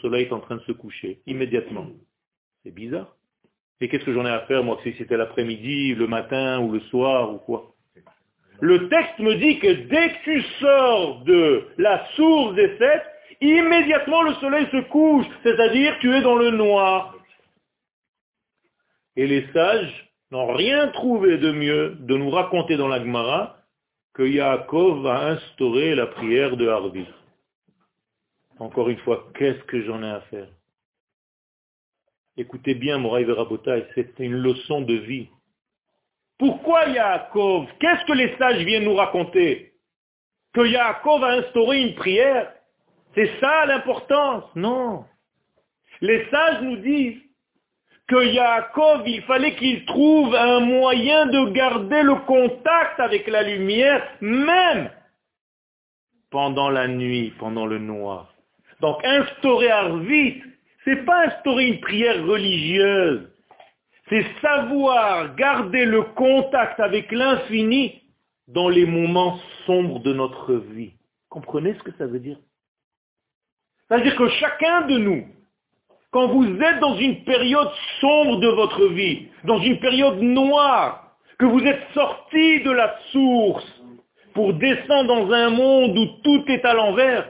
soleil 0.02 0.24
est 0.24 0.32
en 0.32 0.40
train 0.40 0.56
de 0.56 0.62
se 0.62 0.72
coucher 0.72 1.20
immédiatement. 1.26 1.88
C'est 2.64 2.74
bizarre. 2.74 3.14
Et 3.82 3.90
qu'est-ce 3.90 4.06
que 4.06 4.14
j'en 4.14 4.26
ai 4.26 4.30
à 4.30 4.46
faire, 4.46 4.64
moi, 4.64 4.80
si 4.84 4.94
c'était 4.98 5.18
l'après-midi, 5.18 5.96
le 5.96 6.08
matin 6.08 6.62
ou 6.62 6.72
le 6.72 6.80
soir 6.82 7.34
ou 7.34 7.40
quoi? 7.40 7.74
Le 8.62 8.88
texte 8.88 9.20
me 9.20 9.36
dit 9.36 9.60
que 9.60 9.68
dès 9.68 10.10
que 10.14 10.24
tu 10.24 10.42
sors 10.62 11.26
de 11.26 11.68
la 11.78 12.06
source 12.16 12.56
des 12.56 12.78
sept, 12.78 13.04
Immédiatement 13.44 14.22
le 14.22 14.36
soleil 14.36 14.68
se 14.72 14.82
couche, 14.88 15.26
c'est-à-dire 15.44 15.98
tu 16.00 16.14
es 16.14 16.22
dans 16.22 16.36
le 16.38 16.52
noir. 16.52 17.14
Et 19.18 19.28
les 19.28 19.46
sages 19.52 20.12
n'ont 20.32 20.54
rien 20.54 20.88
trouvé 20.88 21.38
de 21.38 21.52
mieux 21.52 21.98
de 22.00 22.16
nous 22.16 22.30
raconter 22.30 22.78
dans 22.78 22.88
la 22.88 23.00
Gemara 23.00 23.58
que 24.14 24.24
Yaakov 24.24 25.08
a 25.08 25.30
instauré 25.30 25.96
la 25.96 26.08
prière 26.08 26.56
de 26.56 26.68
Harvi. 26.68 27.06
Encore 28.60 28.90
une 28.90 29.00
fois, 29.00 29.28
qu'est-ce 29.36 29.64
que 29.64 29.82
j'en 29.82 30.04
ai 30.04 30.10
à 30.10 30.22
faire? 30.22 30.50
Écoutez 32.38 32.76
bien, 32.76 33.00
Moraï 33.00 33.24
Verabotai, 33.26 33.88
c'est 33.96 34.20
une 34.20 34.34
leçon 34.34 34.82
de 34.82 34.94
vie. 34.94 35.30
Pourquoi 36.38 36.86
Yaakov? 36.86 37.68
Qu'est-ce 37.80 38.06
que 38.06 38.14
les 38.14 38.36
sages 38.38 38.64
viennent 38.64 38.86
nous 38.86 38.96
raconter? 38.96 39.74
Que 40.54 40.68
Yaakov 40.68 41.24
a 41.24 41.34
instauré 41.34 41.82
une 41.82 41.96
prière? 41.96 42.54
C'est 43.16 43.32
ça 43.40 43.66
l'importance? 43.66 44.44
Non. 44.56 45.06
Les 46.02 46.28
sages 46.30 46.62
nous 46.62 46.78
disent 46.78 47.22
que 48.14 48.26
Yaakov, 48.26 49.08
il 49.08 49.24
fallait 49.24 49.56
qu'il 49.56 49.86
trouve 49.86 50.36
un 50.36 50.60
moyen 50.60 51.26
de 51.26 51.52
garder 51.52 52.04
le 52.04 52.16
contact 52.28 53.00
avec 53.00 53.28
la 53.28 53.42
lumière, 53.42 54.08
même 54.22 54.92
pendant 56.30 56.70
la 56.70 56.88
nuit, 56.88 57.34
pendant 57.40 57.66
le 57.66 57.80
noir. 57.80 58.34
Donc 58.82 59.04
instaurer 59.04 59.72
Arvit, 59.72 60.44
c'est 60.86 61.04
pas 61.06 61.26
instaurer 61.26 61.68
une 61.70 61.80
prière 61.80 62.24
religieuse, 62.24 63.32
c'est 64.10 64.26
savoir 64.42 65.34
garder 65.36 65.86
le 65.86 66.04
contact 66.04 66.80
avec 66.80 67.12
l'infini 67.12 68.00
dans 68.48 68.70
les 68.70 68.86
moments 68.86 69.40
sombres 69.66 70.00
de 70.02 70.14
notre 70.14 70.54
vie. 70.54 70.92
Comprenez 71.30 71.74
ce 71.74 71.84
que 71.84 71.92
ça 71.98 72.06
veut 72.06 72.20
dire? 72.20 72.38
C'est-à-dire 73.88 74.16
que 74.16 74.30
chacun 74.30 74.82
de 74.84 74.98
nous, 75.00 75.28
quand 76.14 76.28
vous 76.28 76.46
êtes 76.46 76.80
dans 76.80 76.96
une 76.96 77.24
période 77.24 77.72
sombre 78.00 78.40
de 78.40 78.48
votre 78.50 78.86
vie, 78.90 79.28
dans 79.46 79.60
une 79.60 79.80
période 79.80 80.22
noire, 80.22 81.18
que 81.40 81.46
vous 81.46 81.62
êtes 81.62 81.82
sorti 81.96 82.62
de 82.62 82.72
la 82.72 82.96
source 83.12 83.66
pour 84.36 84.54
descendre 84.54 85.08
dans 85.08 85.32
un 85.32 85.50
monde 85.50 85.98
où 85.98 86.06
tout 86.24 86.44
est 86.48 86.64
à 86.66 86.76
l'envers, 86.76 87.28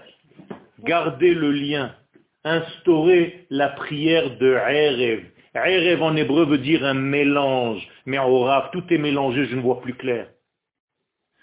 gardez 0.84 1.34
le 1.34 1.52
lien, 1.52 1.96
instaurez 2.43 3.46
la 3.50 3.69
prière 3.69 4.38
de 4.38 4.54
Erev. 4.54 5.24
Erev 5.56 6.04
en 6.04 6.15
hébreu 6.17 6.46
veut 6.46 6.58
dire 6.58 6.84
un 6.84 6.93
mélange, 6.93 7.88
mais 8.06 8.17
en 8.17 8.38
Rav, 8.41 8.69
tout 8.74 8.84
est 8.89 8.98
mélangé, 8.98 9.46
je 9.46 9.56
ne 9.56 9.62
vois 9.62 9.80
plus 9.80 9.93
clair. 9.93 10.28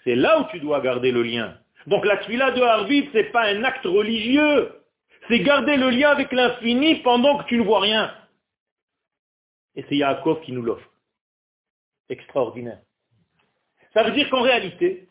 C'est 0.03 0.15
là 0.15 0.41
où 0.41 0.43
tu 0.51 0.59
dois 0.59 0.79
garder 0.79 1.11
le 1.11 1.23
lien. 1.23 1.55
Donc 1.87 2.05
la 2.05 2.17
tuila 2.17 2.51
de 2.51 2.61
Harvit, 2.61 3.09
ce 3.11 3.17
n'est 3.17 3.31
pas 3.31 3.47
un 3.47 3.63
acte 3.63 3.85
religieux, 3.85 4.69
c'est 5.31 5.39
garder 5.39 5.77
le 5.77 5.89
lien 5.91 6.09
avec 6.09 6.33
l'infini 6.33 6.95
pendant 6.95 7.37
que 7.37 7.45
tu 7.47 7.57
ne 7.57 7.63
vois 7.63 7.79
rien. 7.79 8.13
Et 9.75 9.85
c'est 9.87 9.95
Yaakov 9.95 10.41
qui 10.41 10.51
nous 10.51 10.61
l'offre. 10.61 10.89
Extraordinaire. 12.09 12.81
Ça 13.93 14.03
veut 14.03 14.11
dire 14.11 14.29
qu'en 14.29 14.41
réalité, 14.41 15.07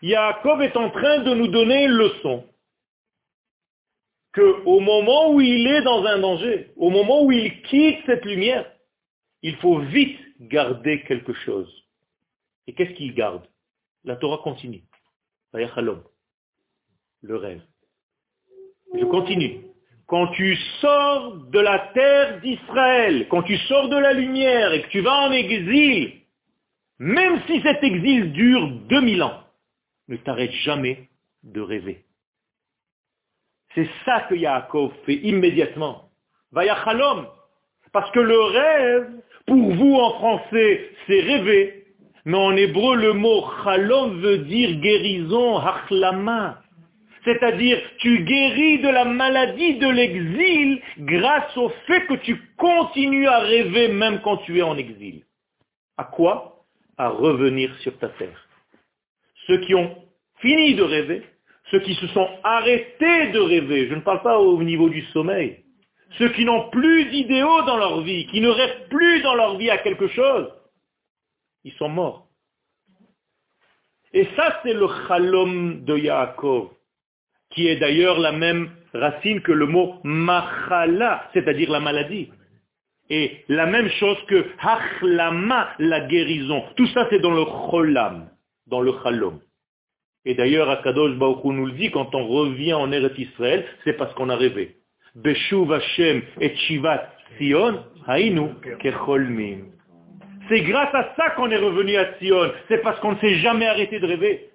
Yaakov 0.00 0.62
est 0.62 0.78
en 0.78 0.88
train 0.90 1.18
de 1.18 1.34
nous 1.34 1.48
donner 1.48 1.84
une 1.84 1.90
leçon. 1.90 2.46
Qu'au 4.32 4.80
moment 4.80 5.30
où 5.32 5.42
il 5.42 5.66
est 5.66 5.82
dans 5.82 6.04
un 6.06 6.18
danger, 6.20 6.72
au 6.76 6.88
moment 6.88 7.22
où 7.22 7.30
il 7.30 7.60
quitte 7.64 7.98
cette 8.06 8.24
lumière, 8.24 8.72
il 9.42 9.56
faut 9.56 9.80
vite 9.80 10.18
garder 10.40 11.02
quelque 11.02 11.34
chose. 11.34 11.70
Et 12.66 12.72
qu'est-ce 12.72 12.92
qu'il 12.92 13.14
garde? 13.14 13.46
La 14.04 14.16
Torah 14.16 14.38
continue. 14.42 14.84
Le 15.52 17.36
rêve. 17.36 17.60
Je 18.98 19.04
continue. 19.04 19.60
Quand 20.06 20.28
tu 20.28 20.56
sors 20.80 21.36
de 21.36 21.60
la 21.60 21.78
terre 21.94 22.40
d'Israël, 22.40 23.28
quand 23.28 23.42
tu 23.42 23.56
sors 23.58 23.88
de 23.88 23.96
la 23.96 24.12
lumière 24.12 24.72
et 24.72 24.82
que 24.82 24.88
tu 24.88 25.00
vas 25.00 25.28
en 25.28 25.30
exil, 25.30 26.12
même 26.98 27.40
si 27.46 27.60
cet 27.62 27.82
exil 27.82 28.32
dure 28.32 28.68
2000 28.88 29.22
ans, 29.22 29.40
ne 30.08 30.16
t'arrête 30.16 30.52
jamais 30.52 31.08
de 31.44 31.60
rêver. 31.60 32.04
C'est 33.74 33.88
ça 34.04 34.22
que 34.22 34.34
Yaakov 34.34 34.92
fait 35.06 35.14
immédiatement. 35.14 36.10
Vayachalom. 36.52 37.26
Parce 37.92 38.10
que 38.10 38.20
le 38.20 38.40
rêve, 38.40 39.10
pour 39.46 39.72
vous 39.74 39.94
en 39.94 40.14
français, 40.14 40.90
c'est 41.06 41.20
rêver. 41.20 41.84
Mais 42.24 42.36
en 42.36 42.56
hébreu, 42.56 42.96
le 42.96 43.12
mot 43.12 43.44
chalom 43.64 44.20
veut 44.20 44.38
dire 44.38 44.80
guérison, 44.80 45.58
hachlama. 45.58 46.62
C'est-à-dire, 47.24 47.78
tu 47.98 48.24
guéris 48.24 48.78
de 48.78 48.88
la 48.88 49.04
maladie 49.04 49.76
de 49.76 49.88
l'exil 49.88 50.80
grâce 50.98 51.54
au 51.56 51.68
fait 51.86 52.06
que 52.06 52.14
tu 52.14 52.40
continues 52.56 53.26
à 53.26 53.40
rêver 53.40 53.88
même 53.88 54.20
quand 54.22 54.38
tu 54.38 54.58
es 54.58 54.62
en 54.62 54.76
exil. 54.78 55.22
À 55.98 56.04
quoi 56.04 56.64
À 56.96 57.08
revenir 57.08 57.74
sur 57.80 57.98
ta 57.98 58.08
terre. 58.08 58.48
Ceux 59.46 59.58
qui 59.58 59.74
ont 59.74 59.96
fini 60.38 60.74
de 60.74 60.82
rêver, 60.82 61.22
ceux 61.70 61.80
qui 61.80 61.94
se 61.94 62.06
sont 62.08 62.28
arrêtés 62.42 63.28
de 63.32 63.38
rêver, 63.38 63.88
je 63.88 63.94
ne 63.94 64.00
parle 64.00 64.22
pas 64.22 64.38
au 64.38 64.62
niveau 64.62 64.88
du 64.88 65.02
sommeil, 65.06 65.62
ceux 66.18 66.30
qui 66.30 66.44
n'ont 66.44 66.70
plus 66.70 67.04
d'idéaux 67.06 67.62
dans 67.62 67.76
leur 67.76 68.00
vie, 68.00 68.26
qui 68.28 68.40
ne 68.40 68.48
rêvent 68.48 68.88
plus 68.88 69.20
dans 69.22 69.34
leur 69.34 69.58
vie 69.58 69.70
à 69.70 69.78
quelque 69.78 70.08
chose, 70.08 70.50
ils 71.64 71.72
sont 71.74 71.88
morts. 71.88 72.26
Et 74.12 74.26
ça, 74.36 74.60
c'est 74.62 74.72
le 74.72 74.88
chalom 75.06 75.84
de 75.84 75.96
Yaakov 75.96 76.70
qui 77.50 77.68
est 77.68 77.76
d'ailleurs 77.76 78.18
la 78.18 78.32
même 78.32 78.70
racine 78.94 79.40
que 79.42 79.52
le 79.52 79.66
mot 79.66 79.96
machala, 80.04 81.28
c'est-à-dire 81.32 81.70
la 81.70 81.80
maladie. 81.80 82.30
Et 83.08 83.44
la 83.48 83.66
même 83.66 83.88
chose 83.88 84.18
que 84.28 84.46
hachlama, 84.60 85.74
la 85.78 86.06
guérison. 86.06 86.62
Tout 86.76 86.86
ça 86.88 87.06
c'est 87.10 87.18
dans 87.18 87.34
le 87.34 87.44
cholam, 87.44 88.28
dans 88.66 88.80
le 88.80 88.92
chalom. 89.02 89.40
Et 90.24 90.34
d'ailleurs, 90.34 90.68
Akadosh 90.68 91.16
Baruch 91.16 91.44
nous 91.44 91.66
le 91.66 91.72
dit, 91.72 91.90
quand 91.90 92.14
on 92.14 92.26
revient 92.26 92.74
en 92.74 92.92
Eretz 92.92 93.18
Israël, 93.18 93.64
c'est 93.84 93.94
parce 93.94 94.12
qu'on 94.14 94.28
a 94.28 94.36
rêvé. 94.36 94.76
Beshuv 95.14 95.72
Hashem 95.72 96.22
et 96.40 96.54
Shivat 96.56 97.10
Sion, 97.38 97.82
hainu 98.06 98.50
kecholmim. 98.80 99.70
C'est 100.48 100.60
grâce 100.62 100.94
à 100.94 101.14
ça 101.16 101.30
qu'on 101.30 101.50
est 101.50 101.56
revenu 101.56 101.96
à 101.96 102.18
Sion. 102.18 102.52
C'est 102.68 102.82
parce 102.82 103.00
qu'on 103.00 103.12
ne 103.12 103.18
s'est 103.18 103.36
jamais 103.36 103.66
arrêté 103.66 103.98
de 103.98 104.06
rêver. 104.06 104.49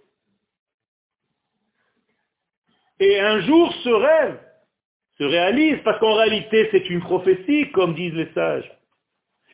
Et 3.00 3.20
un 3.20 3.42
jour, 3.42 3.74
ce 3.84 3.90
rêve 3.90 4.40
se 5.18 5.24
réalise, 5.24 5.78
parce 5.84 6.00
qu'en 6.00 6.14
réalité, 6.16 6.68
c'est 6.72 6.90
une 6.90 7.02
prophétie, 7.02 7.72
comme 7.72 7.96
disent 7.96 8.14
les 8.14 8.32
sages. 8.34 8.70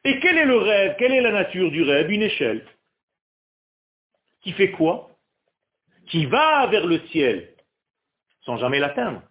Et 0.03 0.19
quel 0.19 0.37
est 0.37 0.45
le 0.45 0.57
rêve? 0.57 0.95
Quelle 0.97 1.11
est 1.11 1.21
la 1.21 1.31
nature 1.31 1.69
du 1.71 1.83
rêve? 1.83 2.09
Une 2.09 2.23
échelle. 2.23 2.65
Qui 4.41 4.53
fait 4.53 4.71
quoi? 4.71 5.11
Qui 6.07 6.25
va 6.25 6.65
vers 6.67 6.87
le 6.87 6.99
ciel, 7.07 7.49
sans 8.41 8.57
jamais 8.57 8.79
l'atteindre. 8.79 9.21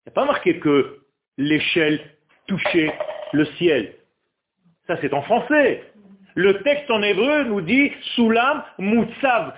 Il 0.00 0.10
n'y 0.10 0.12
a 0.12 0.14
pas 0.14 0.24
marqué 0.24 0.58
que 0.58 1.04
l'échelle 1.38 2.00
touchait 2.46 2.92
le 3.32 3.46
ciel. 3.56 3.94
Ça, 4.86 4.98
c'est 5.00 5.14
en 5.14 5.22
français. 5.22 5.82
Le 6.34 6.62
texte 6.62 6.90
en 6.90 7.02
hébreu 7.02 7.44
nous 7.44 7.60
dit 7.60 7.92
Sulam 8.14 8.64
Mutsav 8.78 9.54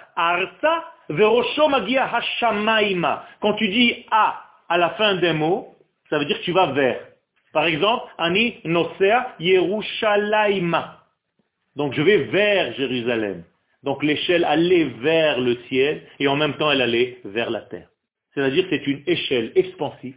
Arta 1.09 2.53
quand 3.41 3.55
tu 3.55 3.69
dis 3.69 4.05
A 4.11 4.43
à 4.69 4.79
la 4.79 4.91
fin 4.91 5.15
d'un 5.17 5.35
mot, 5.35 5.75
ça 6.11 6.19
veut 6.19 6.25
dire 6.25 6.39
que 6.39 6.45
tu 6.45 6.53
vas 6.53 6.73
vers. 6.73 7.01
Par 7.53 7.67
exemple, 7.67 8.05
Ani 8.19 8.57
Nosea 8.65 9.35
Yerushalayma. 9.39 11.05
Donc 11.77 11.95
je 11.95 12.03
vais 12.03 12.25
vers 12.25 12.73
Jérusalem. 12.75 13.45
Donc 13.83 14.03
l'échelle 14.03 14.45
allait 14.45 14.91
vers 15.01 15.41
le 15.41 15.57
ciel 15.69 16.03
et 16.19 16.29
en 16.29 16.37
même 16.37 16.55
temps 16.55 16.71
elle 16.71 16.83
allait 16.83 17.19
vers 17.25 17.51
la 17.51 17.61
terre. 17.61 17.89
C'est-à-dire 18.35 18.69
que 18.69 18.77
c'est 18.77 18.87
une 18.87 19.03
échelle 19.07 19.53
expansive 19.55 20.17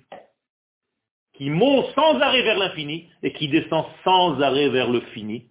qui 1.40 1.50
monte 1.50 1.88
sans 1.96 2.20
arrêt 2.20 2.42
vers 2.42 2.58
l'infini 2.58 3.08
et 3.24 3.32
qui 3.32 3.48
descend 3.48 3.86
sans 4.04 4.40
arrêt 4.42 4.70
vers 4.70 4.90
le 4.90 5.00
fini. 5.14 5.46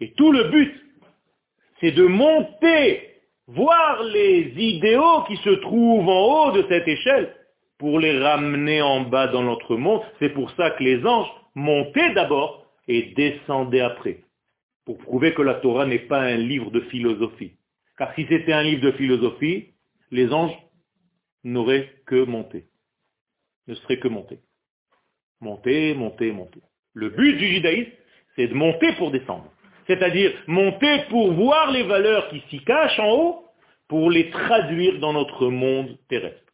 Et 0.00 0.12
tout 0.12 0.32
le 0.32 0.44
but, 0.44 0.74
c'est 1.80 1.92
de 1.92 2.04
monter 2.04 3.17
voir 3.48 4.02
les 4.04 4.52
idéaux 4.56 5.24
qui 5.26 5.36
se 5.38 5.50
trouvent 5.50 6.08
en 6.08 6.48
haut 6.48 6.52
de 6.52 6.64
cette 6.68 6.86
échelle 6.86 7.34
pour 7.78 7.98
les 7.98 8.18
ramener 8.18 8.82
en 8.82 9.02
bas 9.02 9.28
dans 9.28 9.42
notre 9.42 9.76
monde. 9.76 10.02
C'est 10.18 10.30
pour 10.30 10.50
ça 10.52 10.70
que 10.72 10.84
les 10.84 11.04
anges 11.04 11.30
montaient 11.54 12.12
d'abord 12.12 12.66
et 12.86 13.14
descendaient 13.16 13.80
après, 13.80 14.20
pour 14.84 14.98
prouver 14.98 15.34
que 15.34 15.42
la 15.42 15.54
Torah 15.54 15.86
n'est 15.86 15.98
pas 15.98 16.20
un 16.20 16.36
livre 16.36 16.70
de 16.70 16.80
philosophie. 16.80 17.52
Car 17.96 18.14
si 18.14 18.26
c'était 18.28 18.52
un 18.52 18.62
livre 18.62 18.82
de 18.82 18.92
philosophie, 18.92 19.74
les 20.10 20.32
anges 20.32 20.56
n'auraient 21.42 21.90
que 22.06 22.24
monté, 22.24 22.66
ne 23.66 23.74
seraient 23.74 23.98
que 23.98 24.08
montés. 24.08 24.40
Monter, 25.40 25.94
monter, 25.94 26.32
monter. 26.32 26.60
Le 26.94 27.10
but 27.10 27.36
du 27.36 27.46
judaïsme, 27.46 27.90
c'est 28.36 28.48
de 28.48 28.54
monter 28.54 28.92
pour 28.94 29.10
descendre 29.10 29.50
c'est-à-dire 29.88 30.32
monter 30.46 31.00
pour 31.08 31.32
voir 31.32 31.72
les 31.72 31.82
valeurs 31.82 32.28
qui 32.28 32.40
s'y 32.50 32.62
cachent 32.62 33.00
en 33.00 33.10
haut, 33.10 33.44
pour 33.88 34.10
les 34.10 34.30
traduire 34.30 34.98
dans 35.00 35.14
notre 35.14 35.48
monde 35.48 35.96
terrestre. 36.08 36.52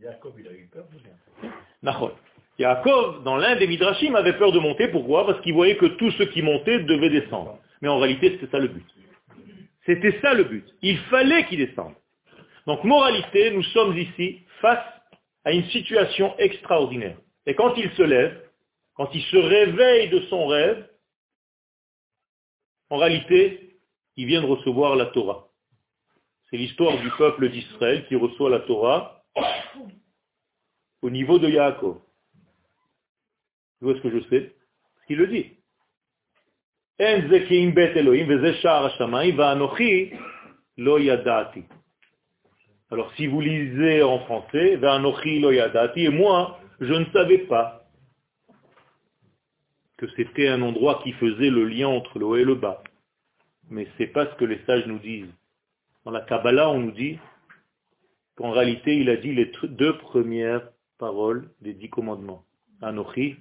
Yaakov, 0.00 0.34
il 0.38 0.46
a 0.46 0.52
eu 0.52 0.68
peur 0.70 0.84
de 0.92 1.90
monter. 1.90 2.14
Yaakov, 2.58 3.24
dans 3.24 3.36
l'un 3.36 3.56
des 3.56 3.66
Midrashim, 3.66 4.14
avait 4.14 4.34
peur 4.34 4.52
de 4.52 4.58
monter. 4.58 4.88
Pourquoi 4.88 5.26
Parce 5.26 5.40
qu'il 5.40 5.54
voyait 5.54 5.76
que 5.76 5.86
tous 5.86 6.10
ceux 6.12 6.26
qui 6.26 6.42
montaient 6.42 6.80
devaient 6.80 7.10
descendre. 7.10 7.58
Mais 7.80 7.88
en 7.88 7.98
réalité, 7.98 8.32
c'était 8.32 8.50
ça 8.50 8.58
le 8.58 8.68
but. 8.68 8.84
C'était 9.86 10.18
ça 10.20 10.34
le 10.34 10.44
but. 10.44 10.66
Il 10.82 10.98
fallait 11.10 11.46
qu'il 11.46 11.58
descende. 11.58 11.94
Donc, 12.66 12.84
moralité, 12.84 13.52
nous 13.52 13.62
sommes 13.62 13.96
ici 13.96 14.40
face 14.60 14.84
à 15.44 15.52
une 15.52 15.64
situation 15.66 16.34
extraordinaire. 16.38 17.16
Et 17.46 17.54
quand 17.54 17.74
il 17.76 17.90
se 17.92 18.02
lève, 18.02 18.38
quand 18.96 19.08
il 19.14 19.22
se 19.22 19.36
réveille 19.36 20.08
de 20.08 20.20
son 20.22 20.46
rêve, 20.46 20.84
en 22.90 22.98
réalité, 22.98 23.78
il 24.16 24.26
vient 24.26 24.42
de 24.42 24.46
recevoir 24.46 24.96
la 24.96 25.06
Torah. 25.06 25.48
C'est 26.48 26.56
l'histoire 26.56 26.96
du 26.98 27.10
peuple 27.10 27.48
d'Israël 27.50 28.06
qui 28.06 28.14
reçoit 28.14 28.50
la 28.50 28.60
Torah 28.60 29.24
au 31.02 31.10
niveau 31.10 31.38
de 31.38 31.48
Yaakov. 31.48 31.96
Vous 33.80 33.88
voyez 33.88 33.98
ce 33.98 34.02
que 34.02 34.20
je 34.20 34.28
sais? 34.28 34.54
Ce 35.00 35.06
qu'il 35.06 35.18
le 35.18 35.26
dit. 35.26 35.52
Alors 42.90 43.12
si 43.16 43.26
vous 43.26 43.40
lisez 43.40 44.02
en 44.02 44.20
français, 44.20 44.78
et 45.96 46.08
moi, 46.08 46.60
je 46.80 46.92
ne 46.92 47.04
savais 47.06 47.38
pas 47.38 47.85
que 49.96 50.06
c'était 50.16 50.48
un 50.48 50.62
endroit 50.62 51.00
qui 51.02 51.12
faisait 51.12 51.50
le 51.50 51.64
lien 51.64 51.88
entre 51.88 52.18
le 52.18 52.26
haut 52.26 52.36
et 52.36 52.44
le 52.44 52.54
bas. 52.54 52.82
Mais 53.70 53.86
c'est 53.96 54.06
pas 54.08 54.26
ce 54.26 54.34
que 54.36 54.44
les 54.44 54.60
sages 54.66 54.86
nous 54.86 54.98
disent. 54.98 55.32
Dans 56.04 56.10
la 56.10 56.20
Kabbalah, 56.20 56.70
on 56.70 56.78
nous 56.78 56.92
dit 56.92 57.18
qu'en 58.36 58.50
réalité, 58.50 58.96
il 58.96 59.10
a 59.10 59.16
dit 59.16 59.34
les 59.34 59.50
deux 59.64 59.96
premières 59.98 60.68
paroles 60.98 61.48
des 61.60 61.72
dix 61.72 61.88
commandements. 61.88 62.44
Anochi, 62.82 63.36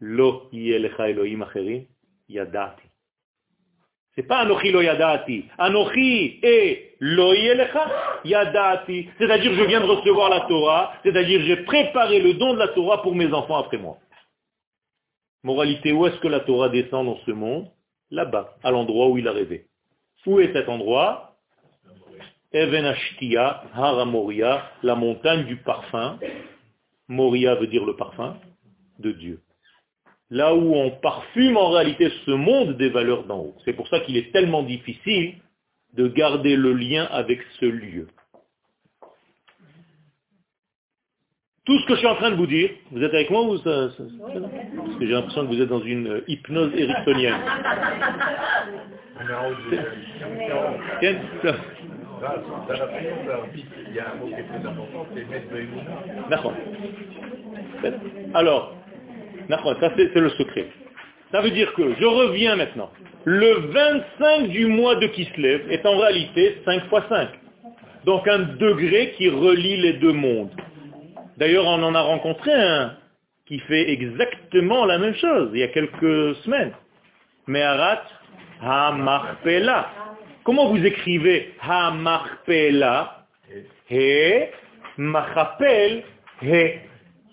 lo 0.00 0.50
Elohim 0.52 1.42
acherim, 1.42 1.84
yadati. 2.28 2.82
C'est 4.14 4.24
pas 4.24 4.40
Anochi 4.40 4.70
lo 4.72 4.82
yadati. 4.82 5.44
Anochi 5.56 6.40
et 6.42 6.96
lo 7.00 7.32
yadati. 8.24 9.08
C'est-à-dire 9.18 9.54
je 9.54 9.62
viens 9.62 9.80
de 9.80 9.86
recevoir 9.86 10.28
la 10.28 10.40
Torah, 10.40 10.92
c'est-à-dire 11.04 11.40
j'ai 11.42 11.56
préparé 11.58 12.20
le 12.20 12.34
don 12.34 12.54
de 12.54 12.58
la 12.58 12.68
Torah 12.68 13.00
pour 13.02 13.14
mes 13.14 13.32
enfants 13.32 13.58
après 13.58 13.78
moi. 13.78 13.98
Moralité, 15.42 15.92
où 15.92 16.06
est-ce 16.06 16.18
que 16.18 16.28
la 16.28 16.40
Torah 16.40 16.68
descend 16.68 17.06
dans 17.06 17.18
ce 17.24 17.30
monde? 17.30 17.68
Là-bas, 18.10 18.56
à 18.62 18.70
l'endroit 18.70 19.08
où 19.08 19.18
il 19.18 19.28
a 19.28 19.32
rêvé. 19.32 19.66
Où 20.26 20.40
est 20.40 20.52
cet 20.52 20.68
endroit? 20.68 21.36
Even 22.52 22.92
Haramoria, 23.74 24.70
la 24.82 24.94
montagne 24.94 25.44
du 25.44 25.56
parfum. 25.56 26.18
Moria 27.08 27.54
veut 27.54 27.68
dire 27.68 27.84
le 27.84 27.94
parfum 27.94 28.36
de 28.98 29.12
Dieu. 29.12 29.40
Là 30.30 30.54
où 30.54 30.74
on 30.74 30.90
parfume 30.90 31.56
en 31.56 31.70
réalité 31.70 32.10
ce 32.24 32.32
monde 32.32 32.76
des 32.76 32.88
valeurs 32.88 33.24
d'en 33.24 33.38
haut. 33.38 33.56
C'est 33.64 33.74
pour 33.74 33.86
ça 33.88 34.00
qu'il 34.00 34.16
est 34.16 34.32
tellement 34.32 34.64
difficile 34.64 35.34
de 35.94 36.08
garder 36.08 36.56
le 36.56 36.72
lien 36.72 37.04
avec 37.04 37.40
ce 37.60 37.66
lieu. 37.66 38.08
Tout 41.66 41.78
ce 41.80 41.86
que 41.86 41.94
je 41.94 41.98
suis 41.98 42.06
en 42.06 42.14
train 42.14 42.30
de 42.30 42.36
vous 42.36 42.46
dire, 42.46 42.70
vous 42.92 43.02
êtes 43.02 43.12
avec 43.12 43.28
moi 43.28 43.42
ou 43.42 43.58
ça, 43.58 43.88
Parce 43.98 44.98
que 44.98 45.06
j'ai 45.06 45.12
l'impression 45.12 45.42
que 45.42 45.52
vous 45.52 45.60
êtes 45.60 45.68
dans 45.68 45.82
une 45.82 46.06
euh, 46.06 46.24
hypnose 46.28 46.70
ericksonienne. 46.76 47.34
D'accord. 56.30 56.54
Alors, 58.34 58.74
ça 59.48 59.92
c'est 59.96 60.20
le 60.20 60.30
secret. 60.30 60.68
Ça 61.32 61.40
veut 61.40 61.50
dire 61.50 61.72
que 61.74 61.94
je 61.98 62.04
reviens 62.04 62.54
maintenant. 62.54 62.90
Le 63.24 63.72
25 63.72 64.48
du 64.50 64.66
mois 64.66 64.94
de 64.94 65.08
Kislev 65.08 65.68
est 65.68 65.84
en 65.84 65.98
réalité 65.98 66.58
5 66.64 66.86
fois 66.88 67.04
5. 67.08 67.28
Donc 68.04 68.28
un 68.28 68.38
degré 68.38 69.14
qui 69.16 69.28
relie 69.28 69.78
les 69.78 69.94
deux 69.94 70.12
mondes. 70.12 70.50
D'ailleurs, 71.36 71.66
on 71.66 71.82
en 71.82 71.94
a 71.94 72.00
rencontré 72.00 72.52
un 72.52 72.96
qui 73.46 73.58
fait 73.60 73.90
exactement 73.90 74.84
la 74.86 74.98
même 74.98 75.14
chose 75.14 75.50
il 75.52 75.60
y 75.60 75.62
a 75.62 75.68
quelques 75.68 76.34
semaines. 76.36 76.72
Meharat 77.46 78.02
Hamarpela. 78.62 79.86
Comment 80.44 80.68
vous 80.70 80.84
écrivez 80.84 81.54
Hamarpela? 81.60 83.26
He 83.90 84.48
He. 86.42 86.80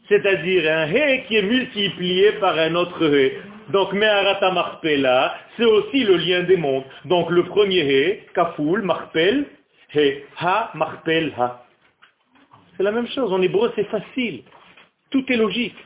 C'est-à-dire 0.09 0.71
un 0.71 0.85
He 0.87 1.25
qui 1.27 1.37
est 1.37 1.41
multiplié 1.41 2.33
par 2.33 2.57
un 2.57 2.75
autre 2.75 3.03
He. 3.03 3.31
Donc 3.71 3.93
Meharat 3.93 4.45
Hamarpela, 4.45 5.35
c'est 5.57 5.65
aussi 5.65 6.03
le 6.03 6.17
lien 6.17 6.43
des 6.43 6.57
mondes. 6.57 6.83
Donc 7.05 7.29
le 7.29 7.43
premier 7.45 7.79
He, 7.79 8.33
Kaful, 8.35 8.81
Marpel, 8.81 9.45
He, 9.95 10.25
Ha, 10.37 10.71
Marpel, 10.75 11.33
Ha. 11.37 11.62
C'est 12.83 12.91
la 12.91 12.95
même 13.01 13.07
chose. 13.07 13.31
En 13.31 13.41
hébreu, 13.41 13.71
c'est 13.77 13.85
facile. 13.85 14.43
Tout 15.09 15.23
est 15.31 15.37
logique. 15.37 15.77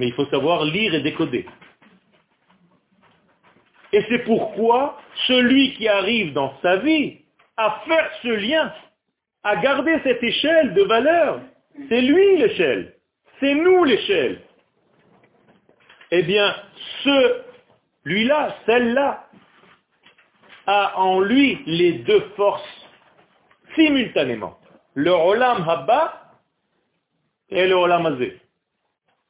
Mais 0.00 0.08
il 0.08 0.12
faut 0.14 0.26
savoir 0.26 0.64
lire 0.64 0.92
et 0.92 1.00
décoder. 1.00 1.46
Et 3.92 4.04
c'est 4.08 4.24
pourquoi 4.24 4.98
celui 5.28 5.74
qui 5.74 5.86
arrive 5.86 6.32
dans 6.32 6.52
sa 6.60 6.78
vie 6.78 7.18
à 7.56 7.82
faire 7.86 8.10
ce 8.22 8.28
lien, 8.28 8.74
à 9.44 9.54
garder 9.58 10.00
cette 10.02 10.20
échelle 10.20 10.74
de 10.74 10.82
valeur, 10.82 11.42
c'est 11.88 12.00
lui 12.00 12.38
l'échelle. 12.38 12.96
C'est 13.38 13.54
nous 13.54 13.84
l'échelle. 13.84 14.40
Eh 16.10 16.24
bien, 16.24 16.56
ce, 17.04 17.42
lui-là, 18.04 18.56
celle-là, 18.66 19.28
a 20.66 20.98
en 20.98 21.20
lui 21.20 21.60
les 21.66 21.92
deux 22.00 22.32
forces 22.34 22.88
simultanément. 23.76 24.58
Le 24.94 25.12
Olam 25.12 25.68
Habba 25.68 26.21
et 27.52 27.66
le 27.66 27.74
Olam. 27.74 28.18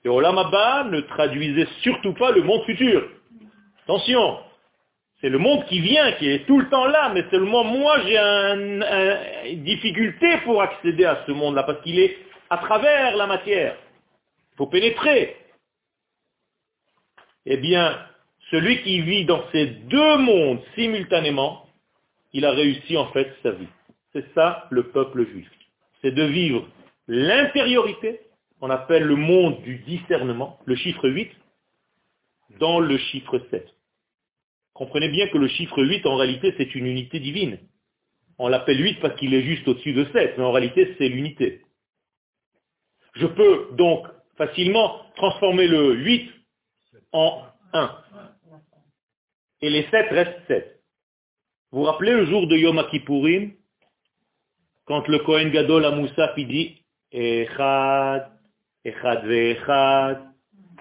Le 0.04 0.11
Olam 0.11 0.37
ne 0.90 1.00
traduisait 1.00 1.68
surtout 1.82 2.14
pas 2.14 2.30
le 2.32 2.42
monde 2.42 2.64
futur. 2.64 3.08
Attention, 3.85 4.38
c'est 5.20 5.28
le 5.28 5.38
monde 5.38 5.64
qui 5.66 5.80
vient, 5.80 6.12
qui 6.12 6.28
est 6.28 6.46
tout 6.46 6.58
le 6.58 6.68
temps 6.68 6.87
là, 6.87 7.11
mais 7.14 7.24
seulement 7.30 7.64
moi 7.64 8.00
j'ai 8.04 8.18
une 8.18 9.62
difficulté 9.64 10.38
pour 10.44 10.62
accéder 10.62 11.04
à 11.04 11.22
ce 11.26 11.32
monde-là, 11.32 11.62
parce 11.64 11.80
qu'il 11.82 11.98
est 11.98 12.16
à 12.50 12.58
travers 12.58 13.16
la 13.16 13.26
matière. 13.26 13.76
Il 14.54 14.56
faut 14.56 14.66
pénétrer. 14.66 15.37
Eh 17.46 17.56
bien, 17.56 17.98
celui 18.50 18.82
qui 18.82 19.00
vit 19.00 19.24
dans 19.24 19.42
ces 19.50 19.66
deux 19.66 20.16
mondes 20.18 20.61
simultanément, 20.74 21.66
il 22.32 22.44
a 22.44 22.50
réussi 22.52 22.96
en 22.96 23.06
fait 23.12 23.35
sa 23.42 23.50
vie. 23.52 23.68
C'est 24.12 24.32
ça 24.35 24.66
le 24.70 24.85
peuple 24.85 25.26
juif. 25.26 25.48
C'est 26.02 26.12
de 26.12 26.24
vivre 26.24 26.66
l'intériorité, 27.12 28.20
on 28.62 28.70
appelle 28.70 29.03
le 29.03 29.16
monde 29.16 29.61
du 29.62 29.77
discernement, 29.81 30.59
le 30.64 30.75
chiffre 30.77 31.11
8, 31.11 31.31
dans 32.59 32.81
le 32.81 32.96
chiffre 32.96 33.38
7. 33.51 33.68
Comprenez 34.72 35.11
bien 35.11 35.29
que 35.29 35.37
le 35.37 35.48
chiffre 35.48 35.83
8, 35.85 36.07
en 36.07 36.16
réalité, 36.16 36.55
c'est 36.57 36.75
une 36.75 36.87
unité 36.87 37.20
divine. 37.20 37.59
On 38.38 38.48
l'appelle 38.48 38.83
8 38.83 39.01
parce 39.01 39.14
qu'il 39.16 39.35
est 39.35 39.42
juste 39.42 39.68
au-dessus 39.68 39.92
de 39.92 40.07
7, 40.11 40.38
mais 40.38 40.44
en 40.44 40.53
réalité, 40.53 40.94
c'est 40.96 41.09
l'unité. 41.09 41.61
Je 43.14 43.27
peux 43.27 43.68
donc 43.72 44.07
facilement 44.38 45.03
transformer 45.16 45.68
le 45.68 45.94
8 45.96 46.31
en 47.12 47.42
1. 47.75 47.98
Et 49.61 49.68
les 49.68 49.83
7 49.90 50.09
restent 50.11 50.46
7. 50.48 50.83
Vous 51.72 51.81
vous 51.81 51.85
rappelez 51.85 52.12
le 52.12 52.25
jour 52.25 52.46
de 52.46 52.57
Yom 52.57 52.83
Kippourim, 52.90 53.53
quand 54.87 55.06
le 55.08 55.19
Kohen 55.19 55.50
Gadol 55.50 55.85
à 55.85 55.90
Moussa 55.90 56.33
dit 56.37 56.81
אחד, 57.13 58.19
אחד 58.88 59.17
ואחד, 59.27 60.15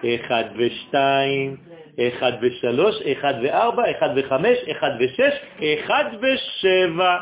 אחד 0.05 0.43
ושתיים, 0.55 1.57
אחד 1.99 2.31
ושלוש, 2.41 2.95
אחד 3.01 3.33
וארבע, 3.43 3.91
אחד 3.91 4.09
וחמש, 4.15 4.57
אחד 4.71 4.91
ושש, 4.99 5.33
אחד 5.63 6.05
ושבע. 6.21 7.17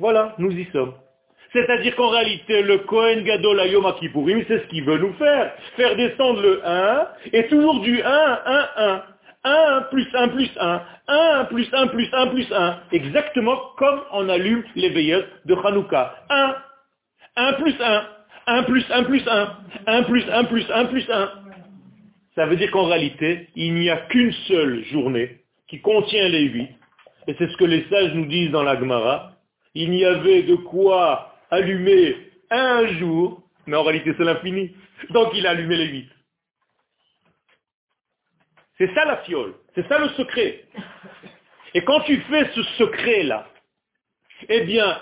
Voilà, 0.00 0.34
nous 0.38 0.50
y 0.50 0.66
sommes. 0.72 0.94
C'est-à-dire 1.52 1.94
qu'en 1.94 2.08
réalité, 2.08 2.62
le 2.62 2.78
Kohen 2.78 3.22
Gadol 3.22 3.60
Ayom 3.60 3.86
Kippourim, 4.00 4.42
c'est 4.48 4.58
ce 4.58 4.66
qu'il 4.66 4.84
veut 4.84 4.98
nous 4.98 5.12
faire. 5.12 5.52
Faire 5.76 5.94
descendre 5.94 6.42
le 6.42 6.60
1, 6.66 7.08
et 7.32 7.46
toujours 7.46 7.80
du 7.80 8.02
1, 8.02 8.04
1, 8.04 8.68
1. 8.76 9.02
1 9.44 9.82
plus 9.90 10.08
1 10.14 10.28
plus 10.28 10.50
1, 10.58 10.82
1 11.06 11.44
plus 11.44 11.68
1 11.72 11.86
plus 11.88 12.08
1 12.12 12.26
plus 12.28 12.50
1, 12.50 12.78
exactement 12.92 13.58
comme 13.76 14.00
on 14.12 14.28
allume 14.30 14.64
les 14.74 14.88
veilleuses 14.88 15.26
de 15.44 15.54
Hanouka. 15.54 16.14
1, 16.30 16.56
1 17.36 17.52
plus 17.54 17.74
1, 17.78 18.06
1 18.49 18.63
plus 18.63 18.85
1 18.89 19.03
plus 19.03 19.27
1, 19.27 19.57
1 19.85 20.03
plus 20.03 20.23
1 20.29 20.43
plus 20.45 20.65
1 20.71 20.85
plus 20.85 21.09
1. 21.09 21.31
Ça 22.35 22.45
veut 22.47 22.55
dire 22.55 22.71
qu'en 22.71 22.85
réalité, 22.85 23.49
il 23.55 23.75
n'y 23.75 23.89
a 23.89 23.97
qu'une 23.97 24.33
seule 24.47 24.83
journée 24.85 25.41
qui 25.67 25.79
contient 25.81 26.27
les 26.27 26.43
8. 26.43 26.69
Et 27.27 27.35
c'est 27.37 27.47
ce 27.47 27.57
que 27.57 27.65
les 27.65 27.85
sages 27.89 28.13
nous 28.13 28.25
disent 28.25 28.49
dans 28.49 28.63
la 28.63 28.79
Gemara. 28.79 29.33
Il 29.75 29.91
n'y 29.91 30.03
avait 30.03 30.43
de 30.43 30.55
quoi 30.55 31.35
allumer 31.51 32.15
un 32.49 32.87
jour 32.97 33.43
Mais 33.67 33.77
en 33.77 33.83
réalité, 33.83 34.13
c'est 34.17 34.23
l'infini. 34.23 34.75
Donc 35.11 35.29
il 35.35 35.45
a 35.45 35.51
allumé 35.51 35.77
les 35.77 35.87
huit. 35.87 36.09
C'est 38.79 38.91
ça 38.95 39.05
la 39.05 39.17
fiole. 39.17 39.53
C'est 39.75 39.87
ça 39.87 39.99
le 39.99 40.09
secret. 40.09 40.63
Et 41.75 41.83
quand 41.83 41.99
tu 42.01 42.19
fais 42.21 42.49
ce 42.55 42.63
secret-là, 42.63 43.47
eh 44.47 44.61
bien, 44.61 44.99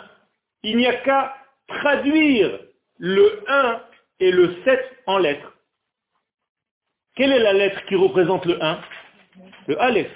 il 0.63 0.77
n'y 0.77 0.87
a 0.87 0.95
qu'à 0.95 1.33
traduire 1.67 2.59
le 2.99 3.43
1 3.47 3.81
et 4.19 4.31
le 4.31 4.55
7 4.63 4.79
en 5.05 5.17
lettres. 5.17 5.53
Quelle 7.15 7.31
est 7.31 7.39
la 7.39 7.53
lettre 7.53 7.83
qui 7.85 7.95
représente 7.95 8.45
le 8.45 8.63
1 8.63 8.79
Le 9.67 9.81
Aleph, 9.81 10.11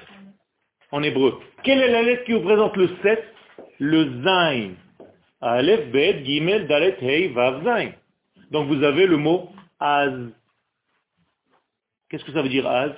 en 0.91 1.01
hébreu. 1.03 1.39
Quelle 1.63 1.81
est 1.81 1.91
la 1.91 2.03
lettre 2.03 2.23
qui 2.25 2.33
représente 2.33 2.75
le 2.77 2.89
7 3.01 3.33
Le 3.79 4.23
Zain. 4.23 4.73
Aleph, 5.41 5.91
Bet, 5.91 6.23
Gimel, 6.23 6.67
Dalet, 6.67 6.97
Hei, 7.01 7.29
Vav, 7.29 7.63
Zain. 7.63 7.91
Donc 8.51 8.67
vous 8.67 8.83
avez 8.83 9.07
le 9.07 9.17
mot 9.17 9.49
Az. 9.79 10.31
Qu'est-ce 12.09 12.25
que 12.25 12.33
ça 12.33 12.41
veut 12.41 12.49
dire 12.49 12.67
Az? 12.67 12.93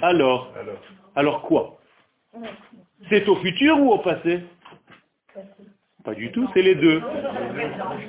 Alors 0.00 0.52
Alors 1.14 1.42
quoi? 1.42 1.78
C'est 3.10 3.28
au 3.28 3.36
futur 3.36 3.78
ou 3.78 3.92
au 3.92 3.98
passé 3.98 4.42
Pas 6.04 6.14
du 6.14 6.32
tout, 6.32 6.48
c'est 6.52 6.62
les 6.62 6.74
deux. 6.74 7.00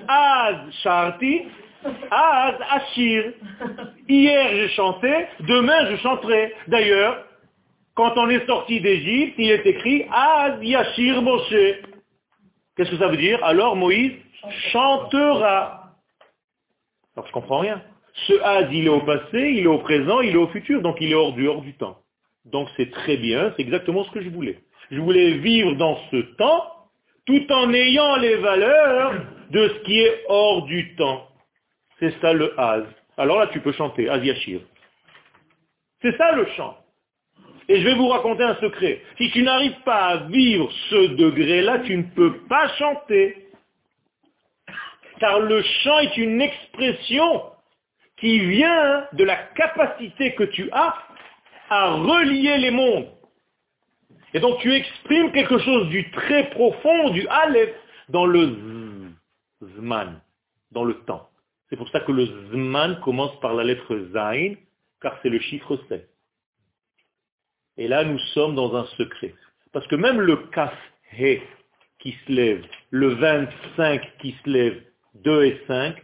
Az, 0.08 0.56
Sharti, 0.82 1.44
Az, 2.10 2.56
Ashir. 2.72 3.34
Hier 4.08 4.50
j'ai 4.52 4.70
chanté, 4.70 5.28
demain 5.42 5.92
je 5.92 5.98
chanterai. 5.98 6.54
D'ailleurs, 6.68 7.26
quand 7.96 8.18
on 8.18 8.30
est 8.30 8.46
sorti 8.48 8.82
d'Égypte, 8.82 9.36
il 9.38 9.52
est 9.52 9.66
écrit 9.66 10.06
Az, 10.12 10.58
Yashir, 10.62 11.22
Moshe. 11.22 11.82
Qu'est-ce 12.76 12.90
que 12.90 12.98
ça 12.98 13.08
veut 13.08 13.18
dire 13.18 13.44
Alors 13.44 13.76
Moïse 13.76 14.14
chantera. 14.72 15.92
Alors 17.16 17.28
je 17.28 17.32
comprends 17.32 17.60
rien. 17.60 17.82
Ce 18.28 18.34
Az, 18.42 18.70
il 18.72 18.86
est 18.86 18.90
au 18.90 19.02
passé, 19.02 19.52
il 19.56 19.64
est 19.64 19.68
au 19.68 19.80
présent, 19.80 20.22
il 20.22 20.34
est 20.34 20.38
au 20.38 20.48
futur, 20.48 20.82
donc 20.82 20.98
il 21.00 21.12
est 21.12 21.16
hors 21.16 21.34
du, 21.34 21.48
hors 21.48 21.62
du 21.62 21.74
temps. 21.76 21.98
Donc 22.46 22.70
c'est 22.76 22.90
très 22.92 23.18
bien, 23.18 23.54
c'est 23.56 23.62
exactement 23.62 24.04
ce 24.04 24.12
que 24.12 24.22
je 24.22 24.30
voulais. 24.30 24.60
Je 24.92 25.00
voulais 25.00 25.32
vivre 25.38 25.76
dans 25.76 25.98
ce 26.12 26.18
temps, 26.38 26.73
tout 27.26 27.52
en 27.52 27.74
ayant 27.74 28.18
les 28.18 28.36
valeurs 28.36 29.14
de 29.50 29.68
ce 29.68 29.80
qui 29.86 30.00
est 30.00 30.24
hors 30.28 30.64
du 30.66 30.96
temps. 30.96 31.28
C'est 32.00 32.14
ça 32.20 32.34
le 32.34 32.60
Az. 32.60 32.86
Alors 33.18 33.40
là, 33.40 33.48
tu 33.48 33.60
peux 33.60 33.72
chanter, 33.72 34.10
Az. 34.10 34.22
C'est 36.02 36.18
ça 36.18 36.32
le 36.34 36.46
chant. 36.58 36.78
Et 37.70 37.80
je 37.80 37.86
vais 37.86 37.96
vous 37.96 38.10
raconter 38.10 38.44
un 38.44 38.56
secret. 38.56 39.02
Si 39.18 39.32
tu 39.32 39.42
n'arrives 39.44 39.80
pas 39.86 40.08
à 40.08 40.18
vivre 40.28 40.70
ce 40.90 41.08
degré-là, 41.16 41.80
tu 41.80 41.96
ne 41.96 42.04
peux 42.04 42.40
pas 42.50 42.68
chanter. 42.76 43.48
Car 45.20 45.40
le 45.40 45.62
chant 45.62 46.00
est 46.00 46.18
une 46.18 46.42
expression 46.42 47.44
qui 48.18 48.40
vient 48.40 49.08
de 49.14 49.24
la 49.24 49.36
capacité 49.36 50.34
que 50.34 50.44
tu 50.44 50.70
as 50.72 50.94
à 51.70 51.92
relier 51.92 52.58
les 52.58 52.72
mondes. 52.72 53.13
Et 54.34 54.40
donc 54.40 54.60
tu 54.60 54.74
exprimes 54.74 55.32
quelque 55.32 55.60
chose 55.60 55.90
du 55.90 56.10
très 56.12 56.50
profond, 56.52 57.10
du 57.12 57.28
Aleph, 57.28 57.74
dans 58.10 58.26
le 58.26 58.58
Zman, 59.62 60.22
dans 60.72 60.84
le 60.84 60.96
temps. 61.06 61.30
C'est 61.70 61.78
pour 61.78 61.90
ça 61.90 62.00
que 62.02 62.12
le 62.12 62.26
Zman 62.52 63.00
commence 63.02 63.40
par 63.40 63.54
la 63.54 63.64
lettre 63.64 63.98
Zain, 64.14 64.56
car 65.02 65.18
c'est 65.22 65.30
le 65.30 65.40
chiffre 65.40 65.80
7. 65.90 66.10
Et 67.78 67.88
là, 67.88 68.04
nous 68.04 68.20
sommes 68.34 68.56
dans 68.56 68.76
un 68.76 68.86
secret. 68.98 69.34
Parce 69.72 69.88
que 69.88 69.96
même 69.96 70.20
le 70.20 70.38
Kaf 70.52 70.74
He 71.18 71.42
qui 72.00 72.16
se 72.26 72.32
lève, 72.32 72.66
le 72.92 73.10
25 73.16 74.18
qui 74.20 74.36
se 74.44 74.50
lève, 74.50 74.84
2 75.16 75.46
et 75.46 75.62
5, 75.68 75.96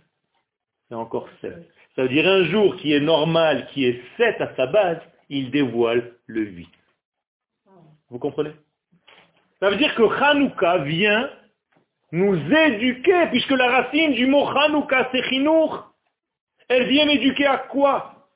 c'est 0.87 0.95
encore 0.95 1.27
7. 1.41 1.53
Ça 1.95 2.03
veut 2.03 2.09
dire 2.09 2.27
un 2.27 2.45
jour 2.45 2.75
qui 2.77 2.93
est 2.93 2.99
normal, 2.99 3.67
qui 3.73 3.85
est 3.85 4.01
7 4.17 4.41
à 4.41 4.55
sa 4.55 4.67
base, 4.67 4.99
il 5.29 5.51
dévoile 5.51 6.13
le 6.27 6.41
8. 6.41 6.67
Vous 8.09 8.19
comprenez? 8.19 8.51
Ça 9.59 9.69
veut 9.69 9.77
dire 9.77 9.93
que 9.95 10.03
Hanouka 10.03 10.79
vient 10.79 11.29
nous 12.11 12.35
éduquer, 12.35 13.27
puisque 13.29 13.51
la 13.51 13.69
racine 13.69 14.13
du 14.13 14.25
mot 14.25 14.47
Hanouka, 14.47 15.09
c'est. 15.11 15.23
Elle 16.69 16.87
vient 16.87 17.05
m'éduquer 17.05 17.45
à 17.45 17.57
quoi? 17.57 18.27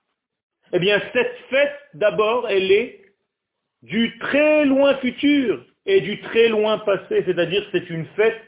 Eh 0.72 0.80
bien, 0.80 1.02
cette 1.14 1.38
fête, 1.50 1.80
d'abord, 1.94 2.50
elle 2.50 2.72
est 2.72 3.04
du 3.84 4.18
très 4.20 4.66
loin 4.66 4.96
futur 4.98 5.64
et 5.86 6.02
du 6.02 6.20
très 6.22 6.48
loin 6.48 6.80
passé, 6.80 7.24
c'est-à-dire 7.26 7.66
c'est 7.72 7.90
une 7.90 8.06
fête 8.16 8.42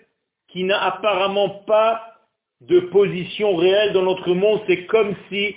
qui 0.47 0.63
n'a 0.63 0.81
apparemment 0.81 1.49
pas 1.49 2.15
de 2.61 2.79
position 2.79 3.55
réelle 3.55 3.93
dans 3.93 4.03
notre 4.03 4.33
monde, 4.33 4.61
c'est 4.67 4.85
comme 4.85 5.15
si 5.29 5.55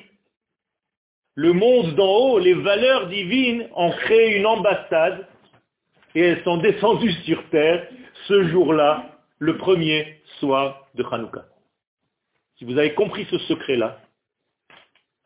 le 1.36 1.52
monde 1.52 1.94
d'en 1.94 2.10
haut, 2.10 2.38
les 2.40 2.54
valeurs 2.54 3.06
divines 3.06 3.68
ont 3.76 3.92
créé 3.92 4.36
une 4.36 4.46
ambassade 4.46 5.26
et 6.18 6.22
elles 6.22 6.42
sont 6.42 6.56
descendues 6.56 7.12
sur 7.24 7.48
terre 7.50 7.86
ce 8.26 8.48
jour-là, 8.48 9.04
le 9.38 9.56
premier 9.56 10.20
soir 10.40 10.88
de 10.96 11.04
Hanouka. 11.08 11.44
Si 12.58 12.64
vous 12.64 12.76
avez 12.76 12.92
compris 12.94 13.24
ce 13.30 13.38
secret-là, 13.38 13.98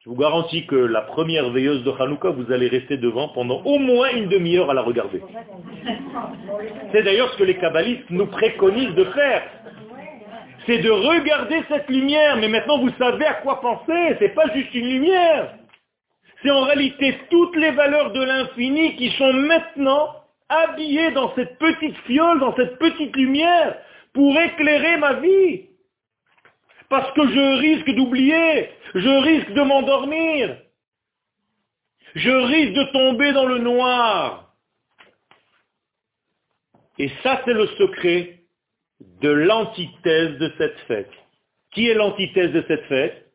je 0.01 0.11
vous 0.11 0.17
garantis 0.17 0.67
que 0.67 0.77
la 0.77 1.01
première 1.01 1.49
veilleuse 1.49 1.83
de 1.83 1.91
Hanouka, 1.91 2.29
vous 2.29 2.53
allez 2.53 2.69
rester 2.69 2.99
devant 2.99 3.29
pendant 3.29 3.63
au 3.63 3.79
moins 3.79 4.11
une 4.11 4.29
demi-heure 4.29 4.69
à 4.69 4.75
la 4.75 4.83
regarder. 4.83 5.23
C'est 6.93 7.03
d'ailleurs 7.03 7.33
ce 7.33 7.39
que 7.39 7.45
les 7.45 7.57
kabbalistes 7.57 8.11
nous 8.11 8.27
préconisent 8.27 8.95
de 8.95 9.05
faire. 9.05 9.45
C'est 10.67 10.79
de 10.79 10.91
regarder 10.91 11.63
cette 11.69 11.89
lumière, 11.89 12.37
mais 12.37 12.49
maintenant 12.49 12.79
vous 12.81 12.93
savez 12.99 13.25
à 13.25 13.35
quoi 13.35 13.63
penser, 13.63 14.17
c'est 14.19 14.35
pas 14.35 14.53
juste 14.53 14.75
une 14.75 14.91
lumière. 14.91 15.55
C'est 16.43 16.51
en 16.51 16.65
réalité 16.65 17.19
toutes 17.31 17.57
les 17.57 17.71
valeurs 17.71 18.13
de 18.13 18.23
l'infini 18.23 18.95
qui 18.97 19.09
sont 19.13 19.33
maintenant 19.33 20.22
habillées 20.53 21.13
dans 21.13 21.35
cette 21.35 21.59
petite 21.59 21.97
fiole, 22.07 22.41
dans 22.41 22.55
cette 22.57 22.79
petite 22.79 23.15
lumière, 23.17 23.79
pour 24.13 24.39
éclairer 24.39 24.97
ma 24.99 25.15
vie. 25.15 25.69
Parce 26.89 27.13
que 27.15 27.27
je 27.27 27.59
risque 27.59 27.91
d'oublier, 27.95 28.71
je 28.95 29.23
risque 29.23 29.53
de 29.53 29.63
m'endormir, 29.63 30.59
je 32.15 32.31
risque 32.31 32.75
de 32.75 32.93
tomber 32.93 33.33
dans 33.33 33.47
le 33.47 33.59
noir. 33.59 34.55
Et 36.99 37.11
ça, 37.23 37.41
c'est 37.45 37.55
le 37.55 37.67
secret 37.79 38.41
de 39.01 39.31
l'antithèse 39.31 40.37
de 40.39 40.53
cette 40.59 40.79
fête. 40.81 41.11
Qui 41.71 41.89
est 41.89 41.95
l'antithèse 41.95 42.53
de 42.53 42.65
cette 42.69 42.85
fête? 42.85 43.33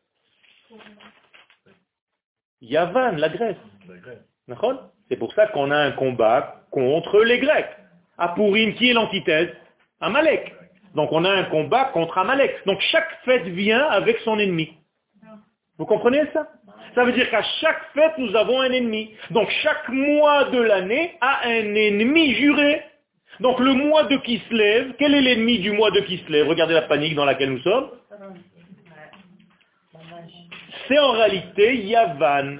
Yavan, 2.60 3.16
la 3.16 3.28
Grèce. 3.28 3.56
C'est 5.08 5.16
pour 5.16 5.32
ça 5.34 5.48
qu'on 5.48 5.70
a 5.70 5.76
un 5.76 5.92
combat 5.92 6.57
contre 6.70 7.22
les 7.22 7.38
Grecs. 7.38 7.70
À 8.18 8.34
qui 8.36 8.90
est 8.90 8.92
l'antithèse? 8.92 9.50
Amalek. 10.00 10.54
Donc 10.94 11.12
on 11.12 11.24
a 11.24 11.30
un 11.30 11.44
combat 11.44 11.86
contre 11.86 12.18
Amalek. 12.18 12.64
Donc 12.66 12.80
chaque 12.80 13.08
fête 13.24 13.44
vient 13.44 13.86
avec 13.86 14.18
son 14.18 14.38
ennemi. 14.38 14.72
Vous 15.78 15.86
comprenez 15.86 16.22
ça? 16.32 16.48
Ça 16.94 17.04
veut 17.04 17.12
dire 17.12 17.30
qu'à 17.30 17.42
chaque 17.60 17.80
fête, 17.94 18.18
nous 18.18 18.34
avons 18.34 18.60
un 18.60 18.72
ennemi. 18.72 19.14
Donc 19.30 19.48
chaque 19.62 19.88
mois 19.88 20.44
de 20.44 20.60
l'année 20.60 21.16
a 21.20 21.46
un 21.46 21.74
ennemi 21.74 22.34
juré. 22.34 22.82
Donc 23.40 23.60
le 23.60 23.74
mois 23.74 24.04
de 24.04 24.16
Kislev, 24.16 24.94
quel 24.98 25.14
est 25.14 25.20
l'ennemi 25.20 25.60
du 25.60 25.70
mois 25.70 25.92
de 25.92 26.00
Kislev 26.00 26.48
Regardez 26.48 26.74
la 26.74 26.82
panique 26.82 27.14
dans 27.14 27.24
laquelle 27.24 27.52
nous 27.52 27.60
sommes. 27.60 27.90
C'est 30.88 30.98
en 30.98 31.12
réalité 31.12 31.76
Yavan. 31.76 32.58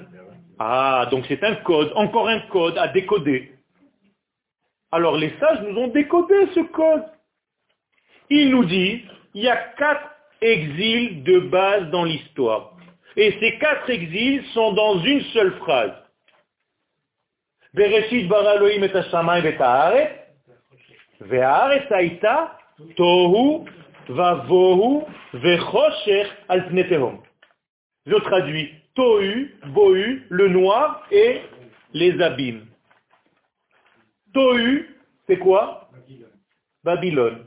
Ah, 0.57 1.07
donc 1.11 1.25
c'est 1.27 1.43
un 1.43 1.55
code, 1.55 1.91
encore 1.95 2.29
un 2.29 2.39
code 2.41 2.77
à 2.77 2.87
décoder. 2.87 3.58
Alors 4.91 5.17
les 5.17 5.33
sages 5.39 5.61
nous 5.61 5.77
ont 5.77 5.87
décodé 5.89 6.47
ce 6.55 6.61
code. 6.61 7.05
Ils 8.29 8.49
nous 8.49 8.65
disent, 8.65 9.01
il 9.33 9.43
y 9.43 9.49
a 9.49 9.57
quatre 9.77 10.09
exils 10.41 11.23
de 11.23 11.39
base 11.39 11.89
dans 11.91 12.03
l'histoire. 12.03 12.73
Et 13.15 13.35
ces 13.39 13.57
quatre 13.57 13.89
exils 13.89 14.43
sont 14.53 14.73
dans 14.73 14.99
une 14.99 15.21
seule 15.33 15.53
bara 18.27 18.55
et 19.95 20.21
tohu. 22.95 23.65
Je 28.05 28.15
traduis 28.15 28.73
tohu, 28.95 29.55
bohu, 29.67 30.25
le 30.29 30.47
noir 30.47 31.05
et 31.11 31.41
les 31.93 32.19
abîmes. 32.21 32.68
Tohu, 34.39 34.87
c'est 35.27 35.37
quoi? 35.37 35.89
Babylone. 36.85 37.39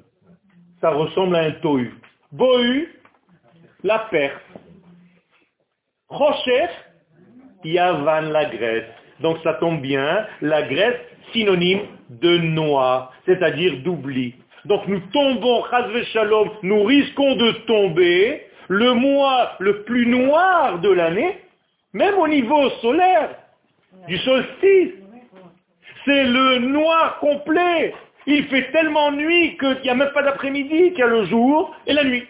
Ça 0.83 0.91
ressemble 0.91 1.37
à 1.37 1.45
un 1.45 1.53
tohu. 1.53 1.91
Bohu, 2.31 2.87
la 3.83 4.01
Perse. 4.11 4.43
Rocher, 6.11 6.69
Yavan, 7.65 8.29
la 8.31 8.45
Grèce. 8.45 8.85
Donc 9.21 9.39
ça 9.43 9.55
tombe 9.55 9.81
bien, 9.81 10.27
la 10.43 10.65
Grèce, 10.65 11.01
synonyme 11.33 11.81
de 12.11 12.37
noir, 12.37 13.15
c'est-à-dire 13.25 13.79
d'oubli. 13.79 14.35
Donc 14.67 14.87
nous 14.87 15.01
tombons, 15.15 15.65
Shalom, 16.13 16.51
nous 16.63 16.83
risquons 16.83 17.37
de 17.37 17.53
tomber 17.67 18.49
le 18.69 18.93
mois 18.93 19.53
le 19.61 19.83
plus 19.85 20.07
noir 20.07 20.79
de 20.81 20.91
l'année, 20.91 21.39
même 21.95 22.19
au 22.19 22.29
niveau 22.29 22.69
solaire, 22.83 23.31
du 24.07 24.19
solstice. 24.19 25.02
C'est 26.05 26.25
le 26.25 26.59
noir 26.59 27.19
complet. 27.21 27.95
Il 28.27 28.47
fait 28.47 28.71
tellement 28.73 29.11
nuit 29.13 29.57
qu'il 29.59 29.81
n'y 29.83 29.91
a 29.91 29.95
même 29.95 30.13
pas 30.13 30.23
d'après-midi, 30.23 30.91
qu'il 30.91 30.99
y 30.99 31.03
a 31.03 31.07
le 31.07 31.25
jour 31.27 31.75
et 31.87 31.93
la 31.93 32.05
nuit. 32.05 32.27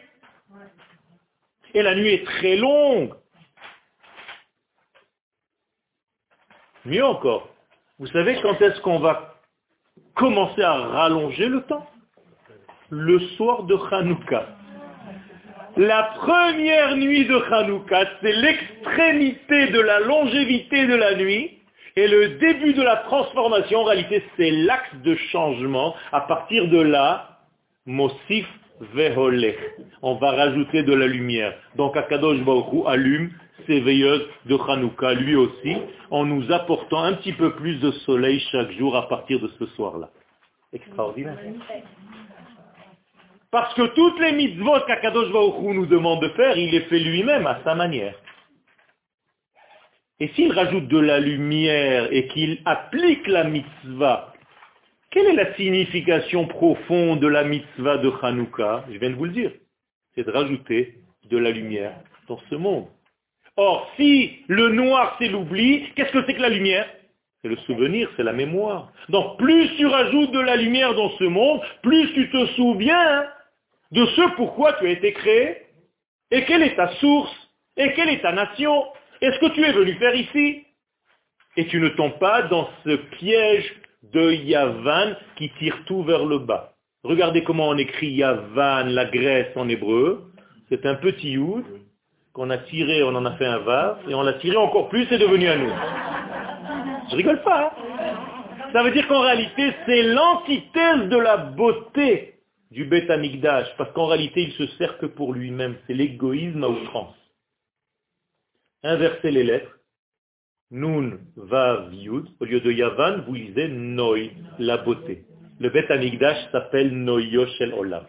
Et 1.74 1.82
la 1.82 1.94
nuit 1.94 2.14
est 2.14 2.24
très 2.24 2.56
longue. 2.56 3.14
Mieux 6.84 7.04
encore, 7.04 7.48
vous 7.98 8.08
savez 8.08 8.40
quand 8.42 8.60
est-ce 8.60 8.80
qu'on 8.80 8.98
va 8.98 9.36
commencer 10.14 10.62
à 10.62 10.74
rallonger 10.74 11.46
le 11.46 11.62
temps? 11.62 11.86
Le 12.90 13.20
soir 13.36 13.62
de 13.62 13.76
Hanouka. 13.90 14.46
La 15.76 16.02
première 16.16 16.96
nuit 16.96 17.24
de 17.24 17.36
Hanouka, 17.36 18.04
c'est 18.20 18.32
l'extrémité 18.32 19.68
de 19.68 19.80
la 19.80 20.00
longévité 20.00 20.86
de 20.86 20.94
la 20.94 21.14
nuit. 21.14 21.61
Et 21.96 22.08
le 22.08 22.38
début 22.38 22.72
de 22.72 22.82
la 22.82 22.96
transformation, 22.96 23.80
en 23.80 23.84
réalité, 23.84 24.22
c'est 24.36 24.50
l'axe 24.50 24.94
de 25.04 25.14
changement. 25.30 25.94
À 26.10 26.22
partir 26.22 26.68
de 26.68 26.80
là, 26.80 27.38
Mosif 27.86 28.46
Veholech. 28.94 29.58
On 30.02 30.14
va 30.14 30.32
rajouter 30.32 30.82
de 30.82 30.94
la 30.94 31.06
lumière. 31.06 31.54
Donc 31.76 31.96
Akadosh 31.96 32.40
Baruch 32.40 32.86
allume 32.86 33.30
ses 33.66 33.80
veilleuses 33.80 34.26
de 34.46 34.56
Hanouka, 34.56 35.14
lui 35.14 35.36
aussi, 35.36 35.76
en 36.10 36.24
nous 36.24 36.50
apportant 36.50 37.04
un 37.04 37.14
petit 37.14 37.32
peu 37.32 37.54
plus 37.54 37.76
de 37.76 37.90
soleil 37.90 38.40
chaque 38.50 38.72
jour 38.72 38.96
à 38.96 39.08
partir 39.08 39.38
de 39.40 39.48
ce 39.58 39.66
soir-là. 39.66 40.08
Extraordinaire. 40.72 41.38
Parce 43.50 43.74
que 43.74 43.82
toutes 43.82 44.18
les 44.20 44.32
mitzvot 44.32 44.80
qu'Akadosh 44.86 45.30
Baruch 45.30 45.74
nous 45.74 45.86
demande 45.86 46.22
de 46.22 46.28
faire, 46.30 46.56
il 46.56 46.70
les 46.70 46.80
fait 46.82 46.98
lui-même 46.98 47.46
à 47.46 47.60
sa 47.62 47.74
manière. 47.74 48.14
Et 50.22 50.28
s'il 50.36 50.52
rajoute 50.52 50.86
de 50.86 51.00
la 51.00 51.18
lumière 51.18 52.06
et 52.12 52.28
qu'il 52.28 52.60
applique 52.64 53.26
la 53.26 53.42
mitzvah, 53.42 54.32
quelle 55.10 55.26
est 55.26 55.34
la 55.34 55.52
signification 55.56 56.46
profonde 56.46 57.18
de 57.18 57.26
la 57.26 57.42
mitzvah 57.42 57.98
de 57.98 58.08
Hanouka 58.22 58.84
Je 58.92 58.98
viens 58.98 59.10
de 59.10 59.16
vous 59.16 59.24
le 59.24 59.32
dire. 59.32 59.50
C'est 60.14 60.24
de 60.24 60.30
rajouter 60.30 60.94
de 61.28 61.36
la 61.38 61.50
lumière 61.50 61.96
dans 62.28 62.38
ce 62.48 62.54
monde. 62.54 62.86
Or, 63.56 63.90
si 63.96 64.44
le 64.46 64.68
noir 64.68 65.16
c'est 65.18 65.26
l'oubli, 65.26 65.90
qu'est-ce 65.96 66.12
que 66.12 66.24
c'est 66.24 66.34
que 66.34 66.40
la 66.40 66.50
lumière? 66.50 66.88
C'est 67.42 67.48
le 67.48 67.56
souvenir, 67.66 68.08
c'est 68.16 68.22
la 68.22 68.32
mémoire. 68.32 68.92
Donc 69.08 69.38
plus 69.38 69.74
tu 69.76 69.86
rajoutes 69.86 70.30
de 70.30 70.38
la 70.38 70.54
lumière 70.54 70.94
dans 70.94 71.10
ce 71.18 71.24
monde, 71.24 71.62
plus 71.82 72.12
tu 72.12 72.30
te 72.30 72.46
souviens 72.54 73.26
de 73.90 74.06
ce 74.06 74.36
pourquoi 74.36 74.74
tu 74.74 74.86
as 74.86 74.90
été 74.90 75.14
créé, 75.14 75.62
et 76.30 76.44
quelle 76.44 76.62
est 76.62 76.76
ta 76.76 76.94
source, 77.00 77.34
et 77.76 77.92
quelle 77.94 78.10
est 78.10 78.20
ta 78.20 78.30
nation, 78.30 78.84
et 79.22 79.30
ce 79.32 79.38
que 79.38 79.52
tu 79.54 79.64
es 79.64 79.72
venu 79.72 79.94
faire 79.94 80.14
ici. 80.14 80.64
Et 81.56 81.66
tu 81.66 81.80
ne 81.80 81.88
tombes 81.90 82.18
pas 82.18 82.42
dans 82.42 82.68
ce 82.84 82.96
piège 83.18 83.72
de 84.12 84.32
Yavan 84.32 85.14
qui 85.36 85.50
tire 85.58 85.76
tout 85.86 86.02
vers 86.02 86.24
le 86.24 86.38
bas. 86.38 86.72
Regardez 87.04 87.42
comment 87.44 87.68
on 87.68 87.78
écrit 87.78 88.08
Yavan, 88.08 88.84
la 88.86 89.04
Grèce 89.06 89.56
en 89.56 89.68
hébreu. 89.68 90.32
C'est 90.68 90.84
un 90.86 90.96
petit 90.96 91.38
oud 91.38 91.64
qu'on 92.32 92.50
a 92.50 92.58
tiré, 92.58 93.02
on 93.02 93.14
en 93.14 93.26
a 93.26 93.32
fait 93.36 93.46
un 93.46 93.58
vase, 93.58 93.98
et 94.08 94.14
on 94.14 94.22
l'a 94.22 94.32
tiré 94.34 94.56
encore 94.56 94.88
plus, 94.88 95.06
c'est 95.08 95.18
devenu 95.18 95.46
à 95.48 95.56
nous. 95.56 95.70
Je 97.10 97.16
rigole 97.16 97.42
pas. 97.42 97.74
Hein. 97.76 98.72
Ça 98.72 98.82
veut 98.82 98.90
dire 98.90 99.06
qu'en 99.06 99.20
réalité, 99.20 99.70
c'est 99.84 100.02
l'antithèse 100.02 101.08
de 101.10 101.18
la 101.18 101.36
beauté 101.36 102.34
du 102.70 102.86
Beth 102.86 103.06
parce 103.76 103.92
qu'en 103.92 104.06
réalité, 104.06 104.44
il 104.44 104.52
se 104.52 104.66
sert 104.78 104.96
que 104.96 105.06
pour 105.06 105.34
lui-même. 105.34 105.76
C'est 105.86 105.92
l'égoïsme 105.92 106.64
à 106.64 106.68
outrance. 106.68 107.14
Inversez 108.82 109.30
les 109.30 109.44
lettres. 109.44 109.78
Nun, 110.70 111.18
Vav, 111.36 111.92
Yud. 111.94 112.26
Au 112.40 112.44
lieu 112.44 112.60
de 112.60 112.72
Yavan, 112.72 113.22
vous 113.26 113.34
lisez 113.34 113.68
Noi, 113.68 114.30
la 114.58 114.78
beauté. 114.78 115.24
Le 115.60 115.70
Beth 115.70 115.86
s'appelle 116.50 116.90
Noyo 116.90 117.46
Shel 117.58 117.72
Olam. 117.74 118.06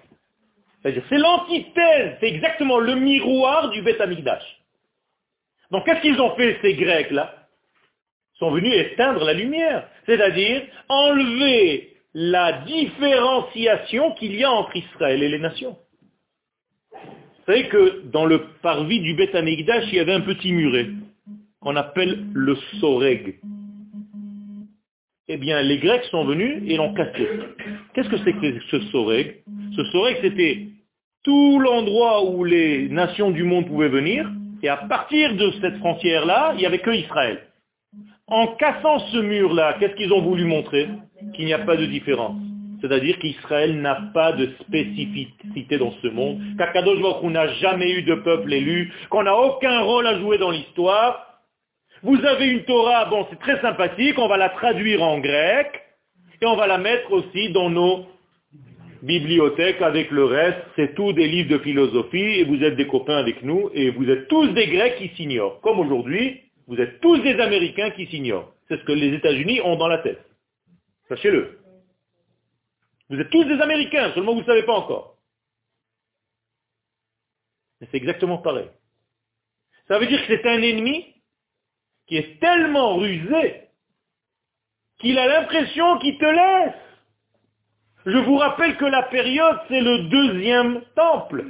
C'est 0.84 1.18
l'antithèse, 1.18 2.18
c'est 2.20 2.28
exactement 2.28 2.80
le 2.80 2.96
miroir 2.96 3.70
du 3.70 3.82
Beth 3.82 4.02
Amikdash. 4.02 4.44
Donc 5.72 5.86
qu'est-ce 5.86 6.02
qu'ils 6.02 6.20
ont 6.20 6.36
fait 6.36 6.58
ces 6.62 6.74
Grecs-là? 6.74 7.48
Ils 8.36 8.40
sont 8.40 8.52
venus 8.52 8.74
éteindre 8.74 9.24
la 9.24 9.34
lumière, 9.34 9.88
c'est-à-dire 10.06 10.64
enlever 10.90 11.96
la 12.14 12.64
différenciation 12.64 14.12
qu'il 14.14 14.36
y 14.36 14.44
a 14.44 14.52
entre 14.52 14.76
Israël 14.76 15.24
et 15.24 15.30
les 15.30 15.40
nations. 15.40 15.78
Vous 17.46 17.52
savez 17.52 17.68
que 17.68 18.04
dans 18.14 18.26
le 18.26 18.42
parvis 18.62 19.02
du 19.02 19.16
Beth 19.16 19.36
Amikdash, 19.36 19.84
il 19.92 19.96
y 19.96 20.00
avait 20.00 20.14
un 20.14 20.22
petit 20.22 20.54
muret 20.54 20.88
qu'on 21.60 21.76
appelle 21.76 22.26
le 22.34 22.56
Soreg. 22.80 23.36
Eh 25.28 25.36
bien, 25.36 25.62
les 25.62 25.78
Grecs 25.78 26.06
sont 26.06 26.24
venus 26.24 26.64
et 26.66 26.78
l'ont 26.78 26.94
cassé. 26.94 27.28
Qu'est-ce 27.94 28.08
que 28.08 28.18
c'est 28.24 28.32
que 28.32 28.60
ce 28.72 28.80
Soreg? 28.92 29.44
Ce 29.76 29.84
Soreg, 29.92 30.20
c'était 30.22 30.68
tout 31.26 31.60
l'endroit 31.60 32.24
où 32.32 32.46
les 32.46 32.88
nations 32.88 33.32
du 33.32 33.44
monde 33.44 33.68
pouvaient 33.68 33.90
venir, 33.90 34.30
et 34.62 34.70
à 34.70 34.78
partir 34.78 35.36
de 35.36 35.52
cette 35.60 35.78
frontière-là, 35.80 36.54
il 36.54 36.60
n'y 36.60 36.66
avait 36.66 36.80
que 36.80 36.92
Israël. 36.92 37.42
En 38.28 38.48
cassant 38.56 39.00
ce 39.00 39.18
mur-là, 39.18 39.76
qu'est-ce 39.80 39.96
qu'ils 39.96 40.14
ont 40.14 40.22
voulu 40.22 40.46
montrer? 40.46 40.88
Qu'il 41.34 41.46
n'y 41.46 41.54
a 41.54 41.60
pas 41.60 41.76
de 41.76 41.88
différence. 41.88 42.38
C'est-à-dire 42.84 43.18
qu'Israël 43.20 43.80
n'a 43.80 43.96
pas 44.14 44.34
de 44.34 44.50
spécificité 44.60 45.78
dans 45.78 45.94
ce 46.02 46.08
monde, 46.08 46.42
qu'Akadosh 46.58 47.00
Baruch 47.00 47.32
n'a 47.32 47.48
jamais 47.54 47.90
eu 47.94 48.02
de 48.02 48.16
peuple 48.16 48.52
élu, 48.52 48.92
qu'on 49.10 49.24
n'a 49.24 49.38
aucun 49.38 49.80
rôle 49.80 50.06
à 50.06 50.20
jouer 50.20 50.38
dans 50.38 50.52
l'histoire. 50.52 51.40
Vous 52.02 52.20
avez 52.26 52.48
une 52.48 52.66
Torah, 52.66 53.06
bon, 53.06 53.26
c'est 53.30 53.40
très 53.40 53.62
sympathique, 53.62 54.20
on 54.20 54.28
va 54.28 54.36
la 54.36 54.50
traduire 54.50 55.02
en 55.02 55.20
grec, 55.20 55.82
et 56.42 56.46
on 56.46 56.58
va 56.58 56.68
la 56.68 56.78
mettre 56.78 57.10
aussi 57.14 57.52
dans 57.54 57.70
nos 57.70 58.06
bibliothèque 59.02 59.82
avec 59.82 60.12
le 60.12 60.26
reste, 60.26 60.60
c'est 60.76 60.94
tout 60.94 61.14
des 61.14 61.28
livres 61.28 61.52
de 61.52 61.60
philosophie 61.60 62.40
et 62.40 62.44
vous 62.44 62.62
êtes 62.64 62.76
des 62.76 62.88
copains 62.88 63.18
avec 63.18 63.44
nous 63.44 63.70
et 63.74 63.92
vous 63.92 64.10
êtes 64.10 64.28
tous 64.28 64.48
des 64.48 64.68
Grecs 64.68 64.98
qui 64.98 65.10
s'ignorent. 65.16 65.60
Comme 65.62 65.80
aujourd'hui, 65.80 66.42
vous 66.68 66.78
êtes 66.78 67.02
tous 67.02 67.18
des 67.20 67.40
Américains 67.40 67.92
qui 67.92 68.08
s'ignorent. 68.08 68.52
C'est 68.68 68.78
ce 68.78 68.84
que 68.84 68.94
les 68.94 69.14
États-Unis 69.14 69.60
ont 69.62 69.76
dans 69.76 69.90
la 69.90 69.98
tête. 70.00 70.22
Sachez-le. 71.10 71.63
Vous 73.10 73.20
êtes 73.20 73.30
tous 73.30 73.44
des 73.46 73.62
Américains, 73.62 74.14
seulement 74.14 74.34
vous 74.34 74.42
ne 74.42 74.46
savez 74.46 74.64
pas 74.64 74.74
encore. 74.74 75.18
Mais 77.80 77.88
c'est 77.92 77.98
exactement 77.98 78.38
pareil. 78.38 78.70
Ça 79.88 80.00
veut 80.00 80.08
dire 80.08 80.26
que 80.26 80.28
c'est 80.28 80.48
un 80.48 80.62
ennemi 80.62 81.06
qui 82.08 82.18
est 82.18 82.40
tellement 82.40 82.98
rusé 82.98 83.64
qu'il 85.00 85.18
a 85.20 85.28
l'impression 85.28 85.98
qu'il 86.00 86.18
te 86.18 86.26
laisse. 86.26 86.76
Je 88.06 88.18
vous 88.18 88.38
rappelle 88.38 88.78
que 88.78 88.86
la 88.86 89.04
période, 89.04 89.60
c'est 89.68 89.82
le 89.82 90.10
deuxième 90.10 90.82
temple. 90.96 91.46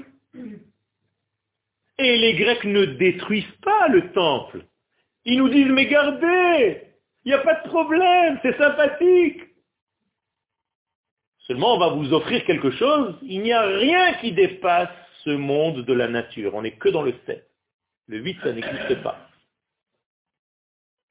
Et 1.99 2.17
les 2.17 2.33
Grecs 2.33 2.63
ne 2.63 2.85
détruisent 2.85 3.57
pas 3.61 3.87
le 3.89 4.11
temple. 4.11 4.65
Ils 5.25 5.37
nous 5.37 5.49
disent, 5.49 5.69
mais 5.69 5.85
gardez, 5.85 6.81
il 7.25 7.29
n'y 7.29 7.33
a 7.33 7.39
pas 7.39 7.55
de 7.55 7.69
problème, 7.69 8.39
c'est 8.41 8.57
sympathique. 8.57 9.42
Seulement, 11.43 11.75
on 11.75 11.79
va 11.79 11.89
vous 11.89 12.13
offrir 12.13 12.45
quelque 12.45 12.71
chose, 12.71 13.15
il 13.21 13.41
n'y 13.41 13.51
a 13.51 13.63
rien 13.63 14.13
qui 14.15 14.31
dépasse 14.31 14.89
ce 15.23 15.29
monde 15.29 15.81
de 15.83 15.93
la 15.93 16.07
nature. 16.07 16.55
On 16.55 16.61
n'est 16.61 16.77
que 16.77 16.89
dans 16.89 17.01
le 17.01 17.13
7. 17.25 17.47
Le 18.07 18.19
8, 18.19 18.37
ça 18.43 18.53
n'existe 18.53 19.01
pas. 19.03 19.17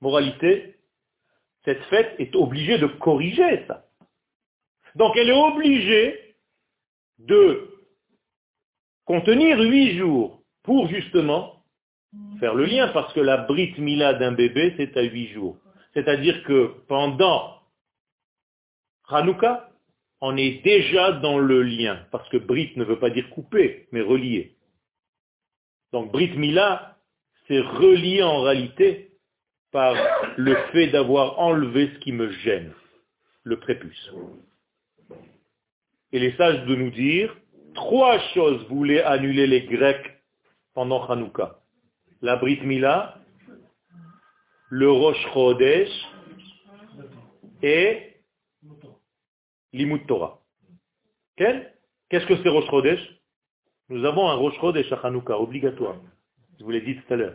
Moralité, 0.01 0.77
cette 1.65 1.83
fête 1.85 2.15
est 2.19 2.35
obligée 2.35 2.79
de 2.79 2.87
corriger 2.87 3.65
ça. 3.67 3.85
Donc 4.95 5.17
elle 5.17 5.31
est 5.31 5.33
obligée 5.33 6.35
de 7.19 7.69
contenir 9.05 9.59
huit 9.61 9.97
jours 9.97 10.43
pour 10.63 10.89
justement 10.89 11.63
faire 12.41 12.55
le 12.55 12.67
lien, 12.67 12.89
parce 12.89 13.13
que 13.15 13.21
la 13.21 13.39
brite 13.39 13.79
mila 13.79 14.15
d'un 14.15 14.33
bébé, 14.33 14.75
c'est 14.77 14.97
à 14.97 15.03
huit 15.03 15.29
jours. 15.29 15.57
C'est-à-dire 15.95 16.43
que 16.45 16.75
pendant 16.89 17.61
Hanouka, 19.09 19.72
on 20.23 20.37
est 20.39 20.63
déjà 20.65 21.13
dans 21.13 21.39
le 21.39 21.63
lien, 21.63 22.07
parce 22.11 22.27
que 22.31 22.39
Brit 22.39 22.73
ne 22.77 22.85
veut 22.85 22.99
pas 22.99 23.11
dire 23.11 23.29
couper, 23.31 23.87
mais 23.93 24.01
relier. 24.01 24.55
Donc 25.93 26.11
Brit 26.11 26.39
Mila, 26.39 26.97
c'est 27.47 27.61
relié 27.61 28.23
en 28.23 28.41
réalité 28.41 29.11
par 29.71 29.95
le 30.39 30.55
fait 30.73 30.87
d'avoir 30.87 31.39
enlevé 31.39 31.91
ce 31.95 31.99
qui 31.99 32.13
me 32.13 32.31
gêne, 32.31 32.73
le 33.43 33.59
prépuce 33.59 34.11
et 36.13 36.19
les 36.19 36.33
sages 36.33 36.65
de 36.67 36.75
nous 36.77 36.91
dire, 36.91 37.35
trois 37.75 38.19
choses 38.35 38.65
voulaient 38.69 39.03
annuler 39.03 39.47
les 39.47 39.63
Grecs 39.63 40.21
pendant 40.75 41.05
Hanouka. 41.07 41.59
La 42.21 42.37
Brit 42.37 42.61
Mila, 42.63 43.19
le 44.69 44.91
Rosh 44.91 45.27
Chodesh 45.33 45.91
et 47.63 48.12
l'Imut 49.73 50.07
Torah. 50.07 50.39
Qu'est-ce 51.37 52.27
que 52.27 52.37
c'est 52.43 52.49
Rosh 52.49 52.69
Chodesh? 52.69 53.01
Nous 53.89 54.05
avons 54.05 54.29
un 54.29 54.35
Rosh 54.35 54.59
Chodesh 54.61 54.91
à 54.93 54.97
Hanouka, 55.05 55.39
obligatoire. 55.39 55.97
Je 56.59 56.65
vous 56.65 56.71
l'ai 56.71 56.81
dit 56.81 56.97
tout 56.97 57.15
à 57.15 57.17
l'heure. 57.17 57.35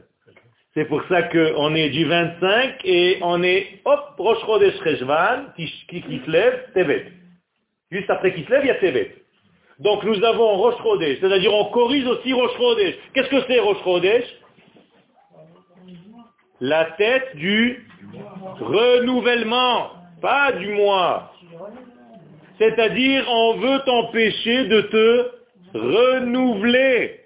C'est 0.74 0.86
pour 0.86 1.02
ça 1.10 1.24
qu'on 1.24 1.74
est 1.74 1.90
du 1.90 2.06
25 2.06 2.82
et 2.84 3.18
on 3.22 3.42
est, 3.42 3.82
hop, 3.86 4.14
Rosh 4.18 4.40
Chodesh 4.46 4.80
Rejvan, 4.82 5.46
Kislev, 5.56 6.72
Tevet. 6.74 7.12
Juste 7.92 8.10
après 8.10 8.34
Kislev, 8.34 8.64
il 8.64 8.68
y 8.68 8.72
a 8.72 8.76
Tevet. 8.76 9.16
Donc 9.80 10.04
nous 10.04 10.24
avons 10.24 10.58
Rosh 10.58 10.78
Chodesh, 10.82 11.20
c'est-à-dire 11.20 11.54
on 11.54 11.66
corrige 11.72 12.06
aussi 12.06 12.34
Rosh 12.34 12.56
Chodesh. 12.58 12.96
Qu'est-ce 13.14 13.30
que 13.30 13.42
c'est 13.48 13.60
Rosh 13.60 13.82
Chodesh? 13.84 14.26
La 16.60 16.86
tête 16.98 17.36
du 17.36 17.88
renouvellement, 18.60 19.92
pas 20.22 20.52
du 20.52 20.70
mois. 20.70 21.32
C'est-à-dire 22.60 23.26
on 23.30 23.58
veut 23.58 23.80
t'empêcher 23.86 24.66
de 24.66 24.82
te 24.82 25.32
renouveler. 25.74 27.22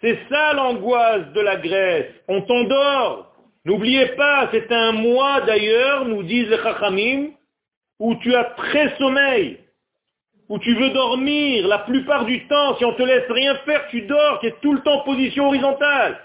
C'est 0.00 0.18
ça 0.28 0.52
l'angoisse 0.54 1.32
de 1.32 1.40
la 1.40 1.56
Grèce. 1.56 2.06
On 2.28 2.42
t'endort. 2.42 3.34
N'oubliez 3.64 4.06
pas, 4.16 4.48
c'est 4.52 4.72
un 4.72 4.92
mois 4.92 5.40
d'ailleurs, 5.42 6.04
nous 6.04 6.24
disent 6.24 6.48
les 6.48 6.56
Chachamim, 6.58 7.28
où 8.00 8.16
tu 8.16 8.34
as 8.34 8.44
très 8.44 8.96
sommeil 8.96 9.58
où 10.52 10.58
tu 10.58 10.74
veux 10.74 10.90
dormir, 10.90 11.66
la 11.66 11.78
plupart 11.78 12.26
du 12.26 12.46
temps, 12.46 12.76
si 12.76 12.84
on 12.84 12.92
te 12.92 13.02
laisse 13.02 13.26
rien 13.30 13.54
faire, 13.64 13.86
tu 13.88 14.02
dors, 14.02 14.38
tu 14.40 14.48
es 14.48 14.54
tout 14.60 14.74
le 14.74 14.80
temps 14.80 15.00
en 15.00 15.04
position 15.04 15.46
horizontale. 15.46 16.18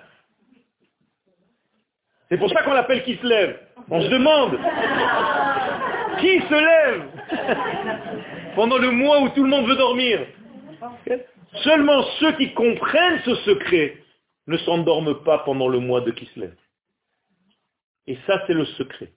C'est 2.27 2.37
pour 2.37 2.49
ça 2.49 2.61
qu'on 2.63 2.73
l'appelle 2.73 3.03
qui 3.03 3.15
se 3.15 3.25
lève. 3.25 3.57
On 3.89 4.01
se 4.01 4.07
demande, 4.09 4.59
qui 6.19 6.41
se 6.41 6.53
lève 6.53 7.03
pendant 8.55 8.77
le 8.77 8.91
mois 8.91 9.21
où 9.21 9.29
tout 9.29 9.43
le 9.43 9.49
monde 9.49 9.67
veut 9.67 9.75
dormir 9.75 10.25
Seulement 11.63 12.03
ceux 12.19 12.33
qui 12.33 12.53
comprennent 12.53 13.21
ce 13.25 13.35
secret 13.35 13.97
ne 14.47 14.57
s'endorment 14.57 15.23
pas 15.23 15.39
pendant 15.39 15.67
le 15.67 15.79
mois 15.79 16.01
de 16.01 16.13
lève. 16.35 16.55
Et 18.05 18.17
ça, 18.25 18.43
c'est 18.47 18.53
le 18.53 18.65
secret. 18.65 19.11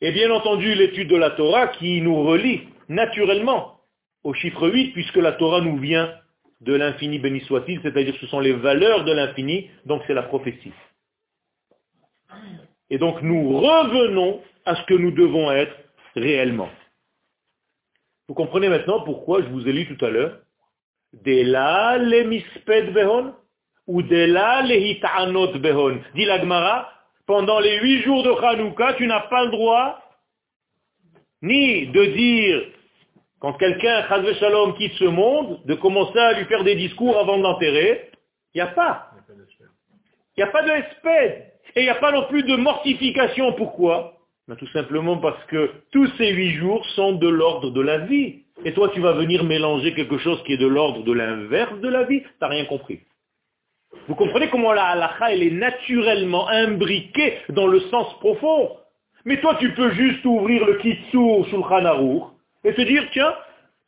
Et 0.00 0.12
bien 0.12 0.30
entendu, 0.30 0.74
l'étude 0.74 1.08
de 1.08 1.16
la 1.16 1.30
Torah 1.30 1.68
qui 1.68 2.00
nous 2.02 2.22
relie 2.22 2.68
naturellement 2.88 3.80
au 4.24 4.34
chiffre 4.34 4.68
8, 4.68 4.92
puisque 4.92 5.16
la 5.16 5.32
Torah 5.32 5.62
nous 5.62 5.78
vient 5.78 6.12
de 6.60 6.74
l'infini 6.74 7.18
béni 7.18 7.40
soit-il, 7.40 7.80
c'est-à-dire 7.82 8.14
ce 8.20 8.26
sont 8.26 8.40
les 8.40 8.52
valeurs 8.52 9.04
de 9.04 9.12
l'infini, 9.12 9.70
donc 9.84 10.02
c'est 10.06 10.14
la 10.14 10.22
prophétie. 10.22 10.72
Et 12.90 12.98
donc 12.98 13.22
nous 13.22 13.58
revenons 13.58 14.42
à 14.66 14.76
ce 14.76 14.82
que 14.84 14.94
nous 14.94 15.12
devons 15.12 15.50
être 15.50 15.74
réellement. 16.14 16.68
Vous 18.28 18.34
comprenez 18.34 18.68
maintenant 18.68 19.00
pourquoi 19.00 19.42
je 19.42 19.48
vous 19.48 19.66
ai 19.66 19.72
lu 19.72 19.86
tout 19.86 20.04
à 20.04 20.10
l'heure 20.10 20.38
là 21.24 21.98
le 21.98 22.24
misped 22.24 22.92
behon 22.92 23.34
ou 23.86 24.00
là 24.02 24.62
le 24.62 24.74
hitanot 24.74 25.58
behon. 25.58 26.00
Dit 26.14 26.26
pendant 27.26 27.60
les 27.60 27.80
huit 27.80 28.02
jours 28.02 28.22
de 28.22 28.30
Hanouka, 28.30 28.94
tu 28.94 29.06
n'as 29.06 29.28
pas 29.28 29.44
le 29.44 29.50
droit 29.50 30.00
ni 31.42 31.86
de 31.88 32.04
dire, 32.06 32.62
quand 33.40 33.52
quelqu'un, 33.54 34.06
Shalom, 34.34 34.74
quitte 34.76 34.94
ce 34.94 35.04
monde, 35.04 35.60
de 35.64 35.74
commencer 35.74 36.18
à 36.18 36.32
lui 36.34 36.46
faire 36.46 36.64
des 36.64 36.76
discours 36.76 37.18
avant 37.18 37.38
de 37.38 37.42
l'enterrer. 37.42 38.10
Il 38.54 38.58
n'y 38.58 38.62
a 38.62 38.68
pas. 38.68 39.10
Il 40.36 40.42
n'y 40.42 40.42
a 40.44 40.52
pas 40.52 40.62
de 40.62 40.70
espèce. 40.70 41.42
Et 41.74 41.80
il 41.80 41.82
n'y 41.82 41.90
a 41.90 41.96
pas 41.96 42.12
non 42.12 42.26
plus 42.28 42.42
de 42.42 42.56
mortification. 42.56 43.52
Pourquoi? 43.52 44.15
Ben, 44.48 44.56
Tout 44.56 44.68
simplement 44.68 45.18
parce 45.18 45.42
que 45.46 45.70
tous 45.92 46.06
ces 46.18 46.32
huit 46.32 46.54
jours 46.54 46.84
sont 46.90 47.12
de 47.12 47.28
l'ordre 47.28 47.70
de 47.70 47.80
la 47.80 47.98
vie. 47.98 48.42
Et 48.64 48.72
toi, 48.72 48.90
tu 48.94 49.00
vas 49.00 49.12
venir 49.12 49.44
mélanger 49.44 49.94
quelque 49.94 50.18
chose 50.18 50.42
qui 50.44 50.54
est 50.54 50.58
de 50.58 50.66
l'ordre 50.66 51.04
de 51.04 51.12
l'inverse 51.12 51.78
de 51.80 51.88
la 51.88 52.04
vie. 52.04 52.22
Tu 52.22 52.28
n'as 52.40 52.48
rien 52.48 52.64
compris. 52.64 53.00
Vous 54.08 54.14
comprenez 54.14 54.48
comment 54.48 54.72
la 54.72 54.86
halakha, 54.86 55.32
elle 55.32 55.42
est 55.42 55.50
naturellement 55.50 56.48
imbriquée 56.48 57.38
dans 57.50 57.66
le 57.66 57.80
sens 57.80 58.18
profond. 58.20 58.70
Mais 59.24 59.40
toi, 59.40 59.56
tu 59.58 59.72
peux 59.74 59.90
juste 59.92 60.24
ouvrir 60.24 60.64
le 60.64 60.74
Kitsur 60.74 61.46
Shulchan 61.50 61.84
Aruch 61.84 62.22
et 62.64 62.72
te 62.74 62.82
dire, 62.82 63.04
tiens, 63.12 63.34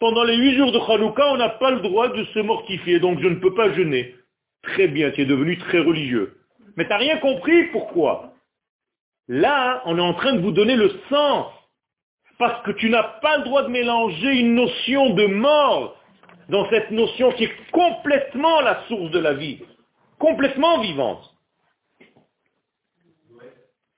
pendant 0.00 0.24
les 0.24 0.36
huit 0.36 0.56
jours 0.56 0.72
de 0.72 0.78
Hanouka, 0.78 1.32
on 1.32 1.36
n'a 1.36 1.48
pas 1.48 1.70
le 1.70 1.80
droit 1.80 2.09
de 2.09 2.24
se 2.24 2.38
mortifier, 2.40 2.98
donc 3.00 3.20
je 3.20 3.28
ne 3.28 3.36
peux 3.36 3.54
pas 3.54 3.72
jeûner. 3.72 4.14
Très 4.62 4.88
bien, 4.88 5.11
tu 5.12 5.22
es 5.22 5.24
devenu 5.24 5.56
très 5.59 5.78
religieux. 5.78 6.34
Mais 6.76 6.84
tu 6.84 6.90
n'as 6.90 6.98
rien 6.98 7.18
compris, 7.18 7.64
pourquoi? 7.72 8.32
Là, 9.28 9.82
on 9.84 9.98
est 9.98 10.02
en 10.02 10.14
train 10.14 10.32
de 10.32 10.40
vous 10.40 10.52
donner 10.52 10.76
le 10.76 10.90
sens. 11.08 11.52
Parce 12.38 12.62
que 12.64 12.70
tu 12.72 12.88
n'as 12.88 13.02
pas 13.20 13.38
le 13.38 13.44
droit 13.44 13.64
de 13.64 13.68
mélanger 13.68 14.38
une 14.38 14.54
notion 14.54 15.10
de 15.10 15.26
mort 15.26 15.96
dans 16.48 16.68
cette 16.70 16.90
notion 16.90 17.32
qui 17.32 17.44
est 17.44 17.70
complètement 17.72 18.60
la 18.60 18.86
source 18.86 19.10
de 19.10 19.18
la 19.18 19.34
vie 19.34 19.60
complètement 20.18 20.80
vivante. 20.80 21.34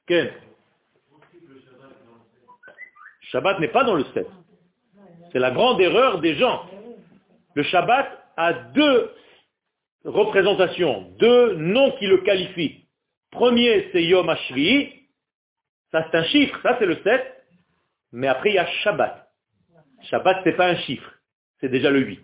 Quel 0.06 0.32
Shabbat 3.22 3.60
n'est 3.60 3.68
pas 3.68 3.84
dans 3.84 3.94
le 3.94 4.04
7. 4.12 4.26
C'est 5.32 5.38
la 5.38 5.52
grande 5.52 5.80
erreur 5.80 6.20
des 6.20 6.34
gens. 6.34 6.66
Le 7.54 7.62
Shabbat 7.62 8.08
a 8.36 8.52
deux 8.52 9.12
représentations, 10.04 11.12
deux 11.18 11.54
noms 11.54 11.92
qui 11.92 12.06
le 12.06 12.18
qualifient. 12.18 12.84
Premier, 13.30 13.88
c'est 13.92 14.02
Yom 14.02 14.28
HaShvi. 14.28 14.99
Ça, 15.92 16.06
c'est 16.10 16.16
un 16.16 16.24
chiffre. 16.24 16.58
Ça, 16.62 16.76
c'est 16.78 16.86
le 16.86 16.96
7. 17.02 17.44
Mais 18.12 18.28
après, 18.28 18.50
il 18.50 18.54
y 18.54 18.58
a 18.58 18.66
Shabbat. 18.66 19.28
Shabbat, 20.02 20.44
n'est 20.46 20.52
pas 20.56 20.68
un 20.68 20.76
chiffre. 20.76 21.12
C'est 21.60 21.68
déjà 21.68 21.90
le 21.90 22.00
8. 22.00 22.20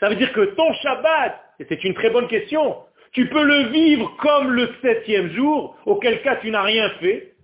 Ça 0.00 0.08
veut 0.08 0.16
dire 0.16 0.32
que 0.32 0.54
ton 0.54 0.72
Shabbat, 0.74 1.42
et 1.58 1.66
c'est 1.68 1.82
une 1.84 1.94
très 1.94 2.10
bonne 2.10 2.28
question, 2.28 2.84
tu 3.12 3.28
peux 3.28 3.44
le 3.44 3.68
vivre 3.70 4.14
comme 4.18 4.50
le 4.52 4.74
septième 4.82 5.30
jour, 5.32 5.78
auquel 5.86 6.20
cas 6.22 6.36
tu 6.36 6.50
n'as 6.50 6.62
rien 6.62 6.90
fait. 7.00 7.34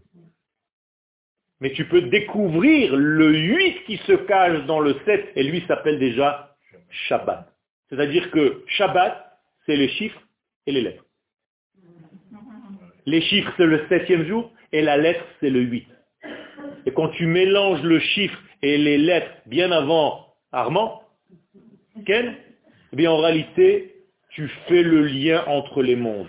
Mais 1.60 1.72
tu 1.72 1.86
peux 1.86 2.02
découvrir 2.02 2.94
le 2.94 3.32
huit 3.32 3.84
qui 3.84 3.96
se 3.98 4.12
cache 4.12 4.64
dans 4.66 4.80
le 4.80 4.96
sept, 5.06 5.32
et 5.34 5.42
lui 5.42 5.64
s'appelle 5.66 5.98
déjà 5.98 6.56
Shabbat. 6.90 7.48
C'est-à-dire 7.88 8.30
que 8.30 8.64
Shabbat, 8.66 9.38
c'est 9.64 9.76
les 9.76 9.88
chiffres 9.88 10.20
et 10.66 10.72
les 10.72 10.82
lettres. 10.82 11.04
Les 13.06 13.20
chiffres, 13.22 13.52
c'est 13.56 13.66
le 13.66 13.84
septième 13.88 14.26
jour, 14.26 14.52
et 14.72 14.82
la 14.82 14.96
lettre, 14.96 15.24
c'est 15.40 15.50
le 15.50 15.60
huit. 15.60 15.86
Et 16.86 16.92
quand 16.92 17.08
tu 17.08 17.26
mélanges 17.26 17.82
le 17.82 17.98
chiffre 17.98 18.38
et 18.62 18.78
les 18.78 18.98
lettres 18.98 19.32
bien 19.46 19.70
avant 19.72 20.34
Armand, 20.52 21.02
Ken, 22.06 22.34
eh 22.92 22.96
bien 22.96 23.10
en 23.10 23.18
réalité, 23.18 23.94
tu 24.30 24.48
fais 24.66 24.82
le 24.82 25.06
lien 25.06 25.44
entre 25.46 25.82
les 25.82 25.96
mondes. 25.96 26.28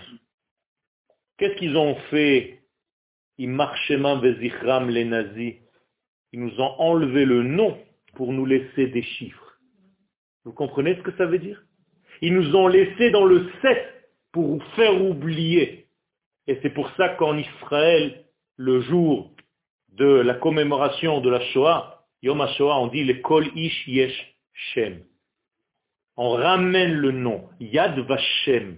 Qu'est-ce 1.38 1.56
qu'ils 1.56 1.76
ont 1.76 1.96
fait? 2.10 2.60
Ils 3.38 3.50
Vezichram 3.50 4.90
les 4.90 5.04
nazis. 5.04 5.54
Ils 6.32 6.40
nous 6.40 6.60
ont 6.60 6.74
enlevé 6.78 7.24
le 7.24 7.42
nom 7.42 7.76
pour 8.14 8.32
nous 8.32 8.46
laisser 8.46 8.86
des 8.88 9.02
chiffres. 9.02 9.58
Vous 10.44 10.52
comprenez 10.52 10.94
ce 10.96 11.02
que 11.02 11.16
ça 11.16 11.26
veut 11.26 11.38
dire? 11.38 11.64
Ils 12.20 12.34
nous 12.34 12.54
ont 12.54 12.68
laissé 12.68 13.10
dans 13.10 13.24
le 13.24 13.50
7 13.62 13.78
pour 14.32 14.46
vous 14.46 14.62
faire 14.76 15.02
oublier. 15.02 15.83
Et 16.46 16.58
c'est 16.62 16.70
pour 16.70 16.90
ça 16.96 17.10
qu'en 17.10 17.36
Israël, 17.36 18.24
le 18.56 18.80
jour 18.82 19.30
de 19.92 20.06
la 20.06 20.34
commémoration 20.34 21.20
de 21.20 21.30
la 21.30 21.40
Shoah, 21.40 22.04
Yom 22.22 22.40
HaShoah, 22.40 22.78
on 22.80 22.86
dit 22.88 23.04
le 23.04 23.14
Kol 23.14 23.46
Ish 23.54 23.86
Yesh 23.86 24.34
Shem 24.52 25.04
on 26.16 26.30
ramène 26.30 26.92
le 26.92 27.10
nom, 27.10 27.44
Yad 27.60 27.98
Vashem. 27.98 28.76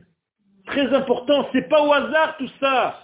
Très 0.67 0.93
important, 0.95 1.49
c'est 1.53 1.69
pas 1.69 1.83
au 1.83 1.93
hasard 1.93 2.37
tout 2.39 2.51
ça. 2.61 2.99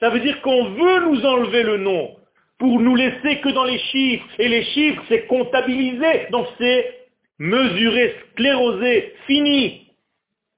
Ça 0.00 0.10
veut 0.10 0.20
dire 0.20 0.40
qu'on 0.42 0.64
veut 0.70 1.10
nous 1.10 1.24
enlever 1.24 1.62
le 1.62 1.78
nom 1.78 2.16
pour 2.58 2.80
nous 2.80 2.94
laisser 2.94 3.40
que 3.40 3.48
dans 3.48 3.64
les 3.64 3.78
chiffres. 3.78 4.26
Et 4.38 4.48
les 4.48 4.64
chiffres, 4.64 5.02
c'est 5.08 5.26
comptabilisé. 5.26 6.26
Donc 6.30 6.46
c'est 6.58 7.06
mesuré, 7.38 8.14
sclérosé, 8.32 9.14
fini. 9.26 9.83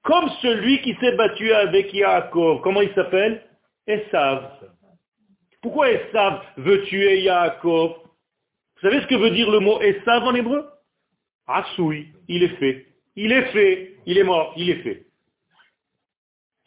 Comme 0.07 0.29
celui 0.41 0.81
qui 0.83 0.95
s'est 1.01 1.17
battu 1.17 1.51
avec 1.51 1.93
Yaakov. 1.93 2.61
Comment 2.61 2.79
il 2.79 2.93
s'appelle? 2.93 3.43
Esav. 3.85 4.51
Pourquoi 5.61 5.91
Esav 5.91 6.45
veut 6.55 6.83
tuer 6.83 7.23
Yaakov? 7.23 7.91
Vous 7.91 8.81
savez 8.81 9.01
ce 9.01 9.07
que 9.07 9.15
veut 9.15 9.31
dire 9.31 9.51
le 9.51 9.59
mot 9.59 9.81
Esav 9.81 10.23
en 10.23 10.33
hébreu? 10.33 10.65
Assoui, 11.45 12.07
il 12.29 12.41
est 12.41 12.55
fait. 12.55 12.85
Il 13.17 13.33
est 13.33 13.51
fait, 13.51 13.97
il 14.05 14.17
est 14.17 14.23
mort, 14.23 14.53
il 14.55 14.69
est 14.69 14.81
fait. 14.81 15.07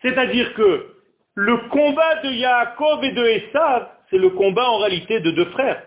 C'est-à-dire 0.03 0.53
que 0.53 0.97
le 1.34 1.57
combat 1.70 2.16
de 2.16 2.28
Yaakov 2.32 3.03
et 3.05 3.12
de 3.12 3.24
Esav, 3.24 3.88
c'est 4.11 4.18
le 4.18 4.28
combat 4.30 4.68
en 4.68 4.80
réalité 4.80 5.18
de 5.20 5.30
deux 5.30 5.51
frères. 5.53 5.82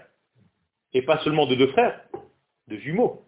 Et 0.93 1.04
pas 1.04 1.20
seulement 1.20 1.45
de 1.45 1.54
deux 1.54 1.68
frères, 1.68 2.01
de 2.68 2.78
jumeaux. 2.78 3.28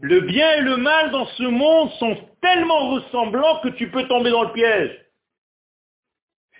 Le 0.00 0.20
bien 0.20 0.52
et 0.56 0.60
le 0.60 0.76
mal 0.76 1.10
dans 1.10 1.26
ce 1.26 1.42
monde 1.44 1.90
sont 1.92 2.16
tellement 2.42 2.90
ressemblants 2.90 3.60
que 3.60 3.68
tu 3.70 3.90
peux 3.90 4.06
tomber 4.08 4.30
dans 4.30 4.42
le 4.42 4.52
piège. 4.52 5.06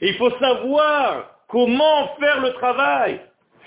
Il 0.00 0.14
faut 0.14 0.30
savoir 0.38 1.40
comment 1.48 2.16
faire 2.18 2.40
le 2.40 2.52
travail. 2.54 3.20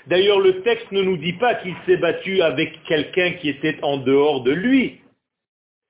D'ailleurs, 0.06 0.40
le 0.40 0.62
texte 0.62 0.90
ne 0.92 1.02
nous 1.02 1.16
dit 1.16 1.34
pas 1.34 1.54
qu'il 1.56 1.74
s'est 1.86 1.98
battu 1.98 2.42
avec 2.42 2.82
quelqu'un 2.84 3.32
qui 3.34 3.48
était 3.48 3.78
en 3.82 3.98
dehors 3.98 4.42
de 4.42 4.52
lui. 4.52 5.00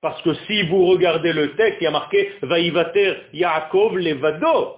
Parce 0.01 0.21
que 0.23 0.33
si 0.45 0.63
vous 0.63 0.85
regardez 0.87 1.31
le 1.33 1.55
texte, 1.55 1.77
il 1.81 1.85
y 1.85 1.87
a 1.87 1.91
marqué 1.91 2.31
Vaïvater 2.41 3.17
Yaakov 3.33 3.97
Levado. 3.97 4.77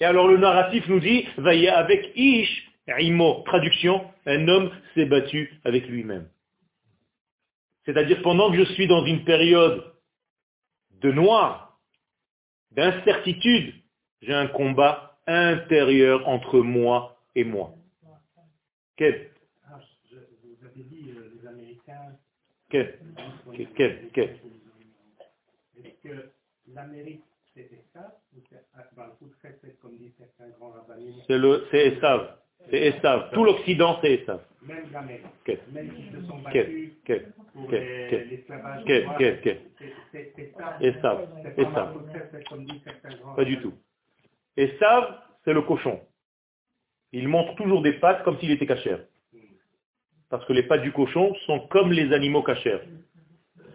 Et 0.00 0.04
alors 0.04 0.28
le 0.28 0.36
narratif 0.36 0.86
nous 0.88 1.00
dit 1.00 1.26
Vaïa 1.38 1.78
avec 1.78 2.12
Ish, 2.14 2.70
Imo, 2.98 3.42
traduction, 3.46 4.04
un 4.26 4.46
homme 4.48 4.70
s'est 4.94 5.06
battu 5.06 5.58
avec 5.64 5.88
lui-même. 5.88 6.28
C'est-à-dire 7.86 8.20
pendant 8.22 8.50
que 8.50 8.58
je 8.58 8.64
suis 8.74 8.88
dans 8.88 9.06
une 9.06 9.24
période 9.24 9.94
de 10.90 11.12
noir, 11.12 11.78
d'incertitude, 12.72 13.74
j'ai 14.20 14.34
un 14.34 14.48
combat 14.48 15.18
intérieur 15.26 16.28
entre 16.28 16.60
moi 16.60 17.16
et 17.34 17.44
moi. 17.44 17.74
Quel 18.96 19.30
Vous 20.10 20.66
avez 20.66 20.82
dit 20.82 21.12
les 21.12 21.46
Américains. 21.46 22.18
Quel 22.68 22.98
Quel 23.76 24.10
Quel 24.12 24.40
Est-ce 25.84 26.02
que 26.02 26.30
l'Amérique, 26.68 27.22
c'est 27.54 27.70
rabbinins 30.60 31.22
C'est 31.26 31.38
le, 31.38 31.66
c'est 31.70 31.86
Esav. 31.86 32.36
C'est 32.70 32.78
Esav. 32.78 33.30
Tout 33.32 33.44
l'Occident, 33.44 33.98
c'est 34.00 34.14
Esav. 34.14 34.40
Même 34.62 34.84
sont 36.28 36.38
battus 36.38 36.92
Quel 37.04 37.32
Quel 37.68 38.08
Quel 38.10 38.28
l'esclavage. 38.28 38.82
Quel 38.86 39.40
Quel. 39.40 39.60
Esav. 40.80 41.28
Esav. 41.56 41.94
Pas 43.36 43.44
du 43.44 43.60
tout. 43.60 43.74
Esav, 44.56 45.18
c'est 45.44 45.52
le 45.52 45.62
cochon. 45.62 46.00
Il 47.12 47.28
montre 47.28 47.54
toujours 47.54 47.82
des 47.82 47.94
pattes 47.94 48.24
comme 48.24 48.38
s'il 48.38 48.50
était 48.50 48.66
cachère. 48.66 49.00
Parce 50.28 50.44
que 50.46 50.52
les 50.52 50.64
pattes 50.64 50.82
du 50.82 50.92
cochon 50.92 51.34
sont 51.46 51.60
comme 51.68 51.92
les 51.92 52.12
animaux 52.12 52.42
cachères. 52.42 52.82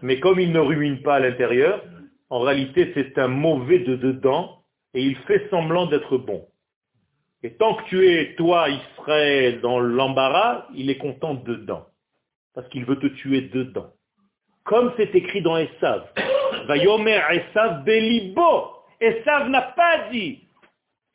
Mais 0.01 0.19
comme 0.19 0.39
il 0.39 0.51
ne 0.51 0.59
rumine 0.59 1.01
pas 1.01 1.15
à 1.15 1.19
l'intérieur, 1.19 1.83
en 2.29 2.39
réalité 2.39 2.91
c'est 2.93 3.17
un 3.17 3.29
mauvais 3.29 3.79
de 3.79 3.95
dedans 3.95 4.63
et 4.93 5.01
il 5.01 5.15
fait 5.19 5.47
semblant 5.49 5.85
d'être 5.85 6.17
bon. 6.17 6.45
Et 7.43 7.53
tant 7.53 7.75
que 7.75 7.83
tu 7.85 8.07
es, 8.07 8.35
toi, 8.35 8.67
Israël, 8.69 9.61
dans 9.61 9.79
l'embarras, 9.79 10.67
il 10.75 10.89
est 10.89 10.97
content 10.97 11.33
dedans. 11.33 11.87
Parce 12.53 12.67
qu'il 12.69 12.85
veut 12.85 12.99
te 12.99 13.07
tuer 13.07 13.41
dedans. 13.41 13.91
Comme 14.63 14.93
c'est 14.97 15.15
écrit 15.15 15.41
dans 15.41 15.57
Esav. 15.57 16.07
Vayomer 16.67 17.21
Esav 17.31 17.83
Belibo. 17.83 18.67
Esav 18.99 19.49
n'a 19.49 19.61
pas 19.61 20.09
dit 20.11 20.43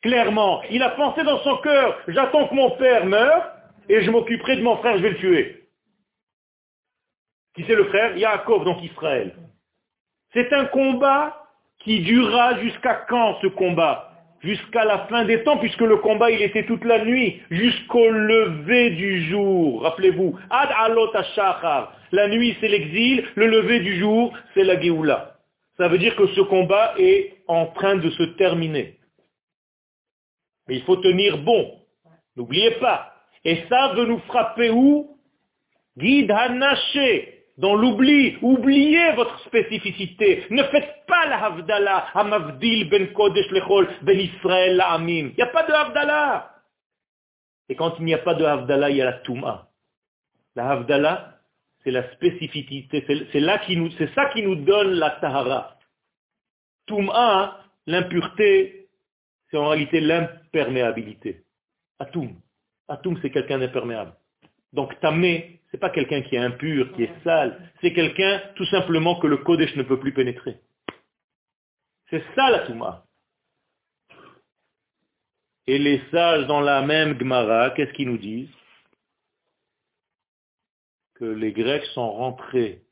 clairement. 0.01 0.61
Il 0.71 0.83
a 0.83 0.91
pensé 0.91 1.23
dans 1.23 1.39
son 1.39 1.57
cœur, 1.57 1.97
j'attends 2.07 2.47
que 2.47 2.55
mon 2.55 2.71
père 2.71 3.05
meure 3.05 3.51
et 3.89 4.01
je 4.01 4.11
m'occuperai 4.11 4.57
de 4.57 4.61
mon 4.61 4.77
frère, 4.77 4.97
je 4.97 5.03
vais 5.03 5.11
le 5.11 5.17
tuer. 5.17 5.69
Qui 7.55 7.65
c'est 7.65 7.75
le 7.75 7.85
frère? 7.85 8.15
Yaakov, 8.17 8.65
donc 8.65 8.83
Israël. 8.83 9.35
C'est 10.33 10.51
un 10.53 10.65
combat 10.65 11.43
qui 11.79 12.01
durera 12.01 12.59
jusqu'à 12.59 13.05
quand 13.09 13.39
ce 13.41 13.47
combat? 13.47 14.06
Jusqu'à 14.41 14.85
la 14.85 15.07
fin 15.07 15.25
des 15.25 15.43
temps, 15.43 15.57
puisque 15.57 15.81
le 15.81 15.97
combat 15.97 16.29
il 16.29 16.41
était 16.41 16.65
toute 16.65 16.85
la 16.85 17.03
nuit, 17.03 17.41
jusqu'au 17.49 18.09
lever 18.09 18.91
du 18.91 19.25
jour. 19.29 19.81
Rappelez-vous, 19.81 20.37
Ad 20.49 20.69
alot. 20.77 21.11
La 22.11 22.27
nuit 22.27 22.55
c'est 22.59 22.67
l'exil, 22.67 23.25
le 23.35 23.47
lever 23.47 23.79
du 23.79 23.99
jour 23.99 24.33
c'est 24.53 24.63
la 24.63 24.79
Géoula. 24.79 25.37
Ça 25.77 25.87
veut 25.87 25.97
dire 25.97 26.15
que 26.15 26.27
ce 26.27 26.41
combat 26.41 26.93
est 26.97 27.37
en 27.47 27.67
train 27.67 27.95
de 27.95 28.09
se 28.11 28.23
terminer. 28.23 28.97
Mais 30.67 30.75
il 30.75 30.83
faut 30.83 30.97
tenir 30.97 31.37
bon. 31.39 31.79
N'oubliez 32.35 32.71
pas. 32.71 33.13
Et 33.45 33.63
ça 33.69 33.93
veut 33.95 34.05
nous 34.05 34.19
frapper 34.19 34.69
où? 34.69 35.17
Guide 35.97 36.31
Hanaché. 36.31 37.36
Dans 37.57 37.75
l'oubli, 37.75 38.37
oubliez 38.43 39.13
votre 39.13 39.39
spécificité. 39.47 40.45
Ne 40.51 40.61
faites 40.63 41.05
pas 41.07 41.25
la 41.25 41.43
Havdalah, 41.43 42.07
Hamavdil 42.13 42.87
ben 42.87 43.11
Kodesh 43.13 43.49
lechol, 43.49 43.87
ben 44.03 44.19
Israël 44.19 44.75
la. 44.75 44.97
Il 44.99 45.33
n'y 45.35 45.41
a 45.41 45.47
pas 45.47 45.63
de 45.63 45.73
Havdalah. 45.73 46.51
Et 47.69 47.75
quand 47.75 47.95
il 47.97 48.05
n'y 48.05 48.13
a 48.13 48.19
pas 48.19 48.35
de 48.35 48.45
Havdalah, 48.45 48.91
il 48.91 48.97
y 48.97 49.01
a 49.01 49.05
la 49.05 49.13
Touma. 49.13 49.69
La 50.55 50.69
Havdalah, 50.69 51.39
c'est 51.83 51.91
la 51.91 52.11
spécificité, 52.13 53.03
c'est 53.07 54.13
ça 54.13 54.25
qui 54.27 54.41
nous 54.43 54.55
donne 54.55 54.91
la 54.93 55.11
Tahara. 55.11 55.77
Touma, 56.85 57.59
l'impureté, 57.87 58.87
c'est 59.49 59.57
en 59.57 59.69
réalité 59.69 59.99
l'imperméabilité. 59.99 61.43
Atum. 61.99 62.35
Atum, 62.87 63.17
c'est 63.21 63.31
quelqu'un 63.31 63.57
d'imperméable. 63.57 64.13
Donc 64.73 64.99
Tamé, 64.99 65.61
c'est 65.71 65.79
pas 65.79 65.89
quelqu'un 65.89 66.21
qui 66.21 66.35
est 66.35 66.39
impur, 66.39 66.93
qui 66.93 67.03
est 67.03 67.23
sale, 67.23 67.71
c'est 67.81 67.93
quelqu'un 67.93 68.41
tout 68.55 68.65
simplement 68.65 69.19
que 69.19 69.27
le 69.27 69.37
Kodesh 69.37 69.75
ne 69.75 69.83
peut 69.83 69.99
plus 69.99 70.13
pénétrer. 70.13 70.59
C'est 72.09 72.23
ça 72.35 72.49
la 72.49 72.59
Touma. 72.59 73.05
Et 75.67 75.77
les 75.77 76.01
sages 76.11 76.47
dans 76.47 76.61
la 76.61 76.81
même 76.81 77.19
Gemara, 77.19 77.71
qu'est-ce 77.71 77.91
qu'ils 77.93 78.09
nous 78.09 78.17
disent? 78.17 78.49
Que 81.15 81.25
les 81.25 81.51
Grecs 81.51 81.85
sont 81.93 82.09
rentrés 82.09 82.83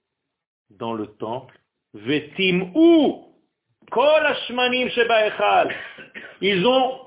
dans 0.69 0.93
le 0.93 1.07
temple, 1.15 1.57
Vetim 1.93 2.71
ou? 2.75 3.21
Ils 6.41 6.65
ont 6.65 7.04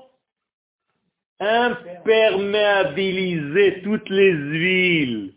imperméabilisé 1.39 3.81
toutes 3.83 4.09
les 4.09 4.31
huiles. 4.31 5.33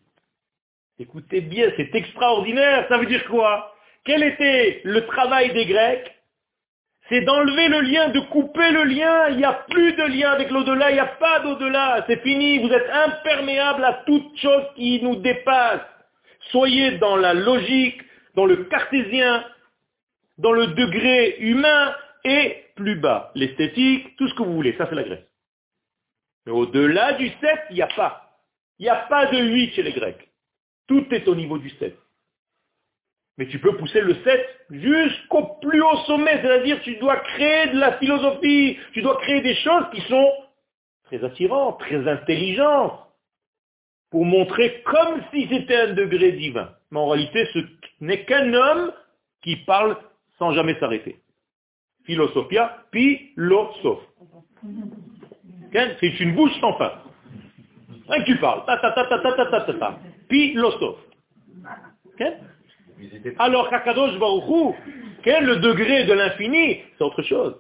Écoutez 0.98 1.40
bien, 1.40 1.70
c'est 1.76 1.94
extraordinaire. 1.94 2.86
Ça 2.88 2.98
veut 2.98 3.07
dire 3.07 3.24
quoi? 3.26 3.74
Quel 4.05 4.22
était 4.22 4.80
le 4.84 5.07
travail 5.07 5.53
des 5.53 5.66
Grecs? 5.66 6.12
C'est 7.09 7.22
d'enlever 7.22 7.68
le 7.68 7.80
lien, 7.80 8.11
de 8.11 8.20
couper 8.20 8.70
le 8.70 8.84
lien. 8.84 9.28
Il 9.30 9.38
n'y 9.38 9.44
a 9.44 9.64
plus 9.68 9.92
de 9.92 10.05
lien 10.05 10.30
avec 10.30 10.50
l'au-delà, 10.50 10.90
il 10.90 10.94
n'y 10.94 11.00
a 11.00 11.07
pas 11.07 11.40
d'au-delà. 11.40 12.05
C'est 12.07 12.22
fini, 12.22 12.59
vous 12.59 12.72
êtes 12.72 12.88
imperméable 12.90 13.84
à 13.84 14.03
toute 14.07 14.38
chose 14.38 14.64
qui 14.76 15.00
nous 15.03 15.16
dépasse. 15.16 15.80
Soyez 16.50 16.92
dans 16.98 17.16
la 17.16 17.34
logique, 17.34 18.00
dans 18.34 18.46
le 18.46 18.64
cartésien, 18.64 19.44
dans 20.38 20.53
le 20.53 20.68
degré 20.68 21.36
humain 21.40 21.94
et 22.24 22.64
plus 22.76 22.96
bas. 22.96 23.30
L'esthétique, 23.34 24.16
tout 24.16 24.28
ce 24.28 24.34
que 24.34 24.42
vous 24.42 24.55
voulez, 24.55 24.74
ça 24.78 24.86
c'est 24.88 24.94
la 24.94 25.05
Grèce. 25.05 25.32
Mais 26.47 26.53
au-delà 26.53 27.14
du 27.14 27.28
7, 27.28 27.38
il 27.70 27.76
n'y 27.76 27.82
a 27.82 27.88
pas. 27.88 28.38
Il 28.78 28.84
n'y 28.84 28.88
a 28.88 28.97
pas 28.97 29.26
de 29.26 29.38
8 29.38 29.74
chez 29.74 29.82
les 29.82 29.93
Grecs. 29.93 30.28
Tout 30.88 31.07
est 31.12 31.28
au 31.28 31.34
niveau 31.34 31.59
du 31.59 31.70
7. 31.70 31.97
Mais 33.38 33.49
tu 33.49 33.59
peux 33.61 33.76
pousser 33.76 34.01
le 34.01 34.14
7 34.22 34.66
jusqu'au 34.70 35.45
plus 35.62 35.82
haut 35.82 35.97
sommet, 36.07 36.40
c'est-à-dire 36.43 36.80
tu 36.82 36.97
dois 36.97 37.16
créer 37.16 37.68
de 37.68 37.78
la 37.78 37.99
philosophie, 37.99 38.76
tu 38.93 39.03
dois 39.03 39.16
créer 39.20 39.40
des 39.40 39.55
choses 39.57 39.84
qui 39.93 40.01
sont 40.03 40.32
très 41.05 41.24
attirantes, 41.24 41.80
très 41.80 42.07
intelligentes, 42.09 42.99
pour 44.11 44.26
montrer 44.26 44.82
comme 44.82 45.22
si 45.32 45.49
c'était 45.49 45.76
un 45.76 45.95
degré 45.95 46.32
divin. 46.32 46.74
Mais 46.90 46.99
en 46.99 47.09
réalité, 47.09 47.49
ce 47.55 47.61
n'est 48.01 48.24
qu'un 48.24 48.53
homme 48.53 48.93
qui 49.43 49.57
parle 49.64 49.97
sans 50.38 50.53
jamais 50.53 50.78
s'arrêter. 50.78 51.20
Philosophia, 52.05 52.84
philosophe. 52.93 54.07
C'est 55.73 56.20
une 56.20 56.35
bouche 56.35 56.59
sans 56.61 56.75
fin. 56.75 56.93
Hein, 58.09 58.23
tu 58.27 58.37
parles. 58.37 58.64
Ta, 58.66 58.77
ta, 58.79 58.93
ta, 58.93 59.07
ta, 59.07 59.18
ta, 59.18 59.47
ta, 59.47 59.61
ta, 59.61 59.75
ta, 59.75 59.99
Puis 60.29 60.53
l'ostov. 60.55 60.97
Alors 63.39 63.70
Kakadosh 63.70 64.18
Baruchou, 64.18 64.75
le 65.25 65.57
degré 65.57 66.05
de 66.05 66.12
l'infini, 66.12 66.81
c'est 66.97 67.05
autre 67.05 67.23
chose. 67.23 67.57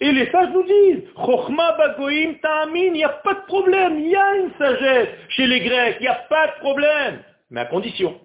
Et 0.00 0.10
les 0.10 0.30
sages 0.30 0.50
nous 0.52 0.64
disent, 0.64 1.04
Chochma 1.14 1.76
Bagoim 1.76 2.34
Ta'amin, 2.42 2.86
il 2.86 2.92
n'y 2.92 3.04
a 3.04 3.08
pas 3.08 3.34
de 3.34 3.46
problème, 3.46 4.00
il 4.00 4.08
y 4.08 4.16
a 4.16 4.36
une 4.36 4.52
sagesse 4.58 5.08
chez 5.30 5.46
les 5.46 5.60
Grecs, 5.60 5.96
il 6.00 6.02
n'y 6.02 6.08
a 6.08 6.26
pas 6.28 6.48
de 6.48 6.58
problème, 6.58 7.22
mais 7.50 7.60
à 7.60 7.66
condition 7.66 8.20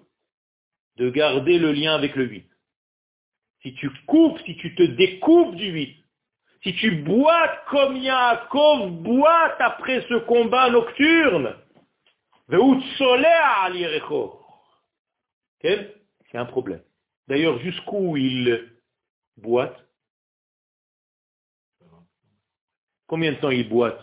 de 0.96 1.08
garder 1.10 1.58
le 1.58 1.72
lien 1.72 1.94
avec 1.94 2.16
le 2.16 2.24
8. 2.24 2.46
Si 3.62 3.74
tu 3.74 3.90
coupes, 4.06 4.40
si 4.44 4.56
tu 4.56 4.74
te 4.74 4.82
découpes 4.82 5.54
du 5.54 5.70
8, 5.70 6.04
si 6.62 6.74
tu 6.74 7.02
boites 7.02 7.64
comme 7.70 7.96
Yaakov 7.96 8.90
boite 9.02 9.56
après 9.60 10.02
ce 10.08 10.14
combat 10.26 10.70
nocturne, 10.70 11.56
c'est 15.62 16.38
un 16.38 16.44
problème. 16.46 16.82
D'ailleurs, 17.28 17.58
jusqu'où 17.58 18.16
il 18.16 18.72
boite? 19.36 19.76
Combien 23.06 23.32
de 23.32 23.38
temps 23.38 23.50
il 23.50 23.68
boite? 23.68 24.00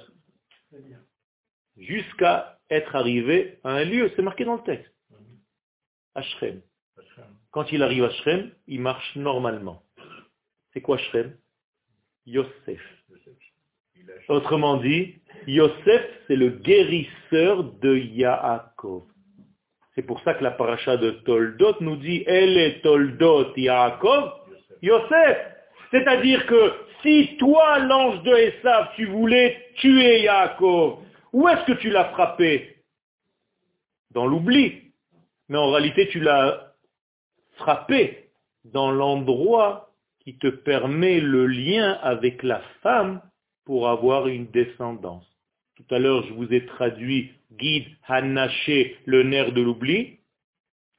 Jusqu'à 1.77 2.59
être 2.69 2.95
arrivé 2.95 3.59
à 3.63 3.71
un 3.71 3.83
lieu, 3.83 4.11
c'est 4.15 4.21
marqué 4.21 4.45
dans 4.45 4.55
le 4.55 4.63
texte. 4.63 4.91
À 6.13 6.21
Shrem. 6.21 6.61
Quand 7.51 7.71
il 7.71 7.83
arrive 7.83 8.05
à 8.05 8.11
Shrem, 8.11 8.51
il 8.67 8.79
marche 8.81 9.15
normalement. 9.15 9.83
C'est 10.73 10.81
quoi 10.81 10.97
Shrem? 10.97 11.37
Yosef. 12.25 12.81
Autrement 14.27 14.77
dit, 14.77 15.15
Yosef, 15.47 16.03
c'est 16.27 16.35
le 16.35 16.49
guérisseur 16.49 17.63
de 17.63 17.95
Yaakov. 17.95 19.03
C'est 19.93 20.01
pour 20.03 20.21
ça 20.21 20.33
que 20.33 20.43
la 20.43 20.51
paracha 20.51 20.97
de 20.97 21.11
Toldot 21.11 21.75
nous 21.81 21.95
dit, 21.95 22.23
elle 22.27 22.57
est 22.57 22.81
Toldot 22.81 23.55
Yaakov, 23.55 24.33
Yosef. 24.81 25.37
C'est-à-dire 25.91 26.45
que 26.47 26.73
si 27.01 27.37
toi, 27.37 27.79
l'ange 27.79 28.23
de 28.23 28.35
Esav, 28.35 28.89
tu 28.95 29.05
voulais 29.05 29.69
tuer 29.75 30.21
Yaakov, 30.23 30.99
où 31.31 31.47
est-ce 31.47 31.65
que 31.65 31.79
tu 31.79 31.89
l'as 31.89 32.05
frappé? 32.05 32.77
Dans 34.11 34.25
l'oubli. 34.25 34.91
Mais 35.49 35.57
en 35.57 35.71
réalité, 35.71 36.07
tu 36.07 36.19
l'as 36.19 36.73
frappé 37.57 38.29
dans 38.63 38.91
l'endroit 38.91 39.84
qui 40.25 40.37
te 40.37 40.47
permet 40.47 41.21
le 41.21 41.45
lien 41.45 41.93
avec 42.01 42.43
la 42.43 42.59
femme 42.81 43.21
pour 43.63 43.87
avoir 43.87 44.27
une 44.27 44.47
descendance. 44.47 45.25
Tout 45.75 45.95
à 45.95 45.99
l'heure, 45.99 46.23
je 46.23 46.33
vous 46.33 46.51
ai 46.51 46.65
traduit 46.65 47.31
guide 47.53 47.85
Hanaché, 48.07 48.97
le 49.05 49.23
nerf 49.23 49.53
de 49.53 49.61
l'oubli, 49.61 50.19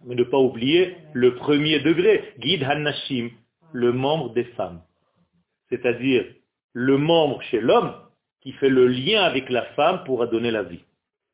mais 0.04 0.14
ne 0.14 0.24
pas 0.24 0.38
oublier 0.38 0.96
le 1.12 1.34
premier 1.34 1.80
degré, 1.80 2.34
guide 2.38 2.62
Hanashim, 2.62 3.30
le 3.72 3.92
membre 3.92 4.32
des 4.32 4.44
femmes. 4.44 4.82
C'est-à-dire 5.68 6.24
le 6.72 6.98
membre 6.98 7.42
chez 7.42 7.60
l'homme 7.60 7.94
qui 8.42 8.52
fait 8.52 8.68
le 8.68 8.86
lien 8.86 9.22
avec 9.22 9.50
la 9.50 9.62
femme 9.74 10.04
pour 10.04 10.26
donner 10.28 10.50
la 10.50 10.62
vie. 10.62 10.84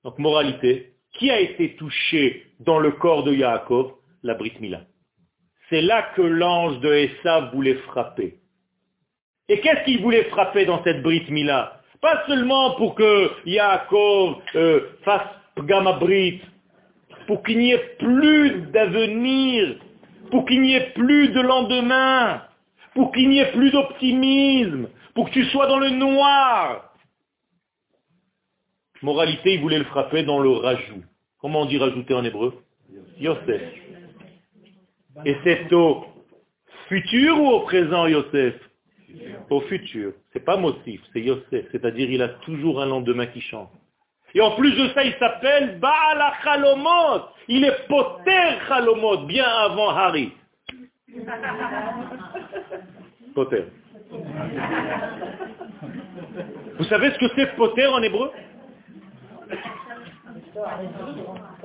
Donc 0.04 0.18
moralité, 0.18 0.94
qui 1.12 1.30
a 1.30 1.40
été 1.40 1.76
touché 1.76 2.46
dans 2.60 2.78
le 2.78 2.92
corps 2.92 3.24
de 3.24 3.34
Yaakov? 3.34 3.92
La 4.22 4.34
Brit 4.34 4.54
Mila. 4.60 4.84
C'est 5.72 5.80
là 5.80 6.02
que 6.14 6.20
l'ange 6.20 6.80
de 6.80 6.92
Essa 6.92 7.48
voulait 7.54 7.78
frapper. 7.86 8.34
Et 9.48 9.58
qu'est-ce 9.60 9.86
qu'il 9.86 10.02
voulait 10.02 10.24
frapper 10.24 10.66
dans 10.66 10.84
cette 10.84 11.02
Brit 11.02 11.24
Mila? 11.30 11.80
Pas 12.02 12.24
seulement 12.26 12.72
pour 12.72 12.94
que 12.94 13.30
Yaakov 13.46 14.36
euh, 14.54 14.80
fasse 15.02 15.28
Gamma 15.60 15.94
Brit, 15.94 16.42
pour 17.26 17.42
qu'il 17.42 17.56
n'y 17.56 17.72
ait 17.72 17.96
plus 17.98 18.70
d'avenir, 18.70 19.76
pour 20.30 20.44
qu'il 20.44 20.60
n'y 20.60 20.74
ait 20.74 20.90
plus 20.90 21.28
de 21.30 21.40
lendemain, 21.40 22.42
pour 22.94 23.10
qu'il 23.12 23.30
n'y 23.30 23.38
ait 23.38 23.52
plus 23.52 23.70
d'optimisme, 23.70 24.90
pour 25.14 25.30
que 25.30 25.32
tu 25.32 25.44
sois 25.46 25.68
dans 25.68 25.78
le 25.78 25.88
noir. 25.88 26.92
Moralité, 29.00 29.54
il 29.54 29.62
voulait 29.62 29.78
le 29.78 29.84
frapper 29.84 30.22
dans 30.22 30.38
le 30.38 30.50
rajout. 30.50 31.02
Comment 31.40 31.62
on 31.62 31.64
dit 31.64 31.78
rajouter 31.78 32.12
en 32.12 32.24
hébreu? 32.24 32.62
Yosef. 33.18 33.81
Et 35.24 35.36
c'est 35.44 35.72
au 35.72 36.04
futur 36.88 37.40
ou 37.40 37.48
au 37.48 37.60
présent 37.60 38.06
Yosef? 38.06 38.54
Au 39.50 39.60
futur. 39.62 40.12
C'est 40.32 40.44
pas 40.44 40.56
Motif, 40.56 41.00
c'est 41.12 41.20
Yosef. 41.20 41.66
C'est-à-dire 41.70 42.10
il 42.10 42.22
a 42.22 42.28
toujours 42.28 42.80
un 42.80 42.86
lendemain 42.86 43.26
qui 43.26 43.40
change. 43.40 43.68
Et 44.34 44.40
en 44.40 44.52
plus 44.52 44.72
de 44.72 44.88
ça, 44.88 45.04
il 45.04 45.14
s'appelle 45.18 45.78
Baal 45.78 46.22
Chalomot. 46.42 47.26
Il 47.48 47.64
est 47.64 47.86
Poter 47.86 48.58
Chalomot, 48.66 49.26
bien 49.26 49.44
avant 49.44 49.90
Harry. 49.90 50.32
Poter. 53.34 53.64
Vous 56.78 56.84
savez 56.84 57.10
ce 57.10 57.18
que 57.18 57.28
c'est 57.36 57.54
Poter 57.56 57.86
en 57.86 58.02
hébreu? 58.02 58.30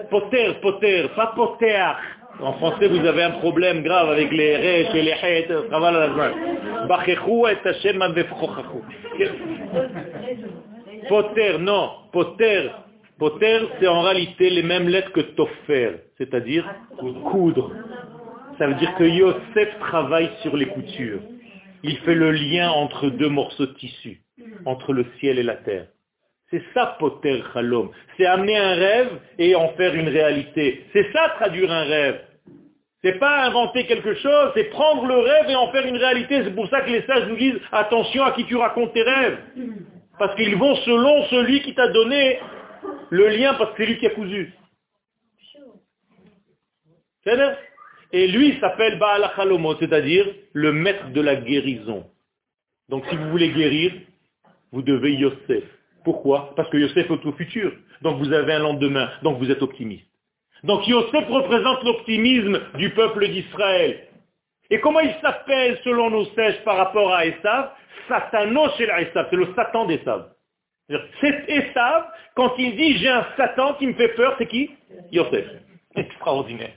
Poter, 0.10 0.54
Poter, 0.62 1.10
pas 1.16 1.28
Poter. 1.28 1.94
En 2.40 2.54
français, 2.54 2.88
vous 2.88 3.06
avez 3.06 3.24
un 3.24 3.32
problème 3.32 3.82
grave 3.82 4.10
avec 4.10 4.32
les 4.32 4.56
rêches 4.56 4.94
et 4.94 5.02
les 5.02 5.16
hêtes. 5.24 5.52
Poter, 11.10 11.58
non. 11.60 11.90
Poter, 12.12 12.70
Poter, 13.18 13.60
c'est 13.80 13.88
en 13.88 14.02
réalité 14.02 14.50
les 14.52 14.62
mêmes 14.62 14.88
lettres 14.88 15.12
que 15.12 15.22
Tofer, 15.22 16.02
c'est-à-dire 16.18 16.66
coudre. 17.32 17.72
Ça 18.60 18.68
veut 18.68 18.76
dire 18.76 18.94
que 18.96 19.04
Yosef 19.04 19.80
travaille 19.80 20.30
sur 20.42 20.56
les 20.56 20.68
coutures. 20.68 21.20
Il 21.84 21.98
fait 22.00 22.16
le 22.16 22.32
lien 22.32 22.70
entre 22.70 23.10
deux 23.10 23.30
morceaux 23.30 23.66
de 23.66 23.74
tissu, 23.74 24.22
entre 24.66 24.94
le 24.94 25.06
ciel 25.20 25.40
et 25.40 25.44
la 25.44 25.56
terre. 25.56 25.88
C'est 26.50 26.64
ça, 26.74 26.96
poter 27.00 27.44
chalom. 27.54 27.90
C'est 28.16 28.26
amener 28.26 28.58
un 28.58 28.76
rêve 28.76 29.10
et 29.38 29.56
en 29.56 29.70
faire 29.70 29.94
une 29.96 30.08
réalité. 30.08 30.86
C'est 30.94 31.12
ça, 31.12 31.34
traduire 31.38 31.72
un 31.72 31.84
rêve. 31.84 32.22
C'est 33.04 33.20
pas 33.20 33.46
inventer 33.46 33.86
quelque 33.86 34.16
chose, 34.16 34.52
c'est 34.56 34.66
prendre 34.66 35.06
le 35.06 35.18
rêve 35.18 35.50
et 35.50 35.56
en 35.56 35.72
faire 35.72 35.86
une 35.86 35.98
réalité. 35.98 36.44
C'est 36.44 36.56
pour 36.56 36.68
ça 36.70 36.82
que 36.82 36.90
les 36.90 37.04
sages 37.04 37.28
nous 37.28 37.36
disent, 37.36 37.60
attention 37.72 38.24
à 38.24 38.32
qui 38.32 38.46
tu 38.46 38.56
racontes 38.56 38.94
tes 38.94 39.04
rêves. 39.04 39.38
Parce 40.18 40.36
qu'ils 40.36 40.56
vont 40.56 40.76
selon 40.78 41.26
celui 41.26 41.62
qui 41.62 41.76
t'a 41.76 41.90
donné 41.90 42.40
le 43.12 43.28
lien, 43.30 43.54
parce 43.54 43.72
que 43.72 43.78
c'est 43.78 43.86
lui 43.86 43.98
qui 43.98 44.08
a 44.08 44.10
cousu. 44.10 44.54
Et 48.14 48.28
lui 48.28 48.58
s'appelle 48.60 48.98
Baal 48.98 49.30
c'est-à-dire 49.80 50.26
le 50.54 50.72
maître 50.72 51.10
de 51.12 51.22
la 51.22 51.36
guérison. 51.36 52.06
Donc 52.90 53.06
si 53.10 53.16
vous 53.16 53.30
voulez 53.30 53.50
guérir, 53.50 53.92
vous 54.72 54.82
devez 54.82 55.14
Yosef. 55.14 55.64
Pourquoi? 56.04 56.54
Parce 56.56 56.70
que 56.70 56.78
Yosef 56.78 57.12
est 57.12 57.26
au 57.26 57.32
futur. 57.34 57.74
Donc 58.02 58.20
vous 58.20 58.32
avez 58.32 58.54
un 58.54 58.60
lendemain. 58.60 59.12
Donc 59.24 59.40
vous 59.40 59.52
êtes 59.52 59.62
optimiste. 59.62 60.08
Donc 60.64 60.88
Yosef 60.88 61.28
représente 61.30 61.84
l'optimisme 61.84 62.60
du 62.76 62.90
peuple 62.92 63.28
d'Israël. 63.28 64.08
Et 64.70 64.80
comment 64.80 65.00
il 65.00 65.14
s'appelle 65.22 65.80
selon 65.84 66.10
nos 66.10 66.26
sèches 66.26 66.64
par 66.64 66.78
rapport 66.78 67.14
à 67.14 67.26
Esav? 67.26 67.72
Satanos 68.08 68.76
chez 68.78 68.88
c'est 69.14 69.32
le 69.34 69.54
Satan 69.56 69.86
d'Esav. 69.86 70.30
C'est 71.22 71.50
Esav, 71.50 72.06
quand 72.36 72.54
il 72.58 72.76
dit 72.76 72.98
j'ai 72.98 73.10
un 73.10 73.26
Satan 73.36 73.74
qui 73.76 73.88
me 73.88 73.94
fait 73.94 74.10
peur, 74.10 74.36
c'est 74.38 74.48
qui? 74.48 74.72
Yosef. 75.12 75.46
Extraordinaire. 75.96 76.74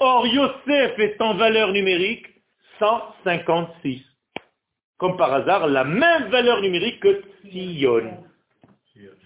Or 0.00 0.26
Yosef 0.26 0.98
est 0.98 1.20
en 1.20 1.34
valeur 1.34 1.72
numérique 1.72 2.26
156. 2.78 4.02
Comme 4.98 5.16
par 5.16 5.32
hasard, 5.32 5.66
la 5.66 5.84
même 5.84 6.28
valeur 6.28 6.60
numérique 6.60 7.00
que 7.00 7.22
Sion. 7.50 8.24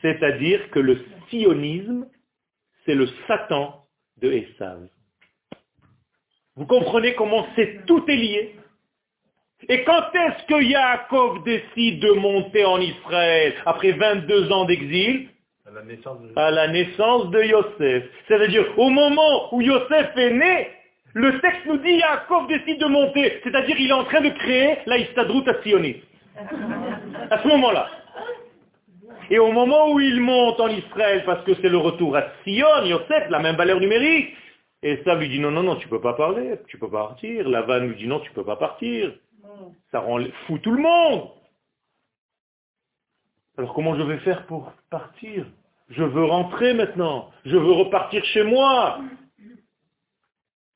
C'est-à-dire 0.01 0.71
que 0.71 0.79
le 0.79 1.05
sionisme, 1.29 2.07
c'est 2.87 2.95
le 2.95 3.09
Satan 3.27 3.85
de 4.23 4.33
Esav. 4.33 4.89
Vous 6.57 6.67
comprenez 6.67 7.15
comment 7.15 7.47
c'est 7.55 7.85
tout 7.87 8.03
est 8.09 8.17
lié? 8.17 8.57
Et 9.69 9.85
quand 9.85 10.15
est-ce 10.15 10.47
que 10.47 10.63
Yaakov 10.63 11.43
décide 11.45 12.01
de 12.01 12.13
monter 12.13 12.65
en 12.65 12.81
Israël 12.81 13.55
après 13.67 13.93
22 13.93 14.53
ans 14.53 14.65
d'exil? 14.65 15.29
À 15.67 15.71
la, 15.73 15.83
naissance 15.83 16.21
de... 16.21 16.33
à 16.39 16.51
la 16.51 16.69
naissance 16.69 17.31
de 17.31 17.43
Yosef. 17.43 18.05
C'est-à-dire, 18.29 18.67
au 18.79 18.89
moment 18.89 19.53
où 19.53 19.61
Yosef 19.61 20.17
est 20.17 20.31
né, 20.31 20.71
le 21.15 21.41
texte 21.41 21.67
nous 21.67 21.79
dit 21.79 21.97
Yaakov 21.97 22.47
décide 22.47 22.79
de 22.81 22.87
monter. 22.87 23.41
C'est-à-dire, 23.43 23.77
il 23.79 23.91
est 23.91 23.95
en 23.95 24.05
train 24.05 24.21
de 24.21 24.31
créer 24.31 24.79
la 24.87 24.99
Istadrut 24.99 25.49
à 25.49 25.63
Sionis. 25.63 26.03
À 27.31 27.43
ce 27.43 27.49
moment-là. 27.49 27.89
Et 29.31 29.39
au 29.39 29.53
moment 29.53 29.93
où 29.93 30.01
il 30.01 30.21
monte 30.21 30.61
en 30.61 30.69
Israël, 30.69 31.25
parce 31.25 31.45
que 31.45 31.55
c'est 31.57 31.69
le 31.69 31.79
retour 31.79 32.17
à 32.17 32.25
Sion, 32.45 32.85
Yosef, 32.85 33.29
la 33.29 33.41
même 33.41 33.57
valeur 33.57 33.81
numérique, 33.81 34.35
et 34.83 35.03
ça 35.05 35.15
lui 35.15 35.29
dit 35.29 35.41
non, 35.41 35.51
non, 35.51 35.63
non, 35.63 35.77
tu 35.77 35.89
peux 35.89 36.01
pas 36.01 36.15
parler, 36.15 36.61
tu 36.69 36.79
peux 36.79 36.89
pas 36.89 37.09
partir. 37.09 37.49
Lavan 37.49 37.81
lui 37.81 37.97
dit 37.97 38.07
non, 38.07 38.21
tu 38.21 38.31
peux 38.33 38.45
pas 38.45 38.57
partir. 38.57 39.13
Ça 39.91 40.01
rend 40.01 40.21
fou 40.47 40.59
tout 40.59 40.71
le 40.71 40.83
monde. 40.83 41.31
Alors 43.59 43.73
comment 43.75 43.97
je 43.97 44.03
vais 44.03 44.19
faire 44.19 44.47
pour 44.47 44.73
partir? 44.91 45.47
Je 45.89 46.03
veux 46.03 46.25
rentrer 46.25 46.75
maintenant. 46.75 47.31
Je 47.45 47.57
veux 47.57 47.73
repartir 47.73 48.25
chez 48.27 48.43
moi. 48.43 49.01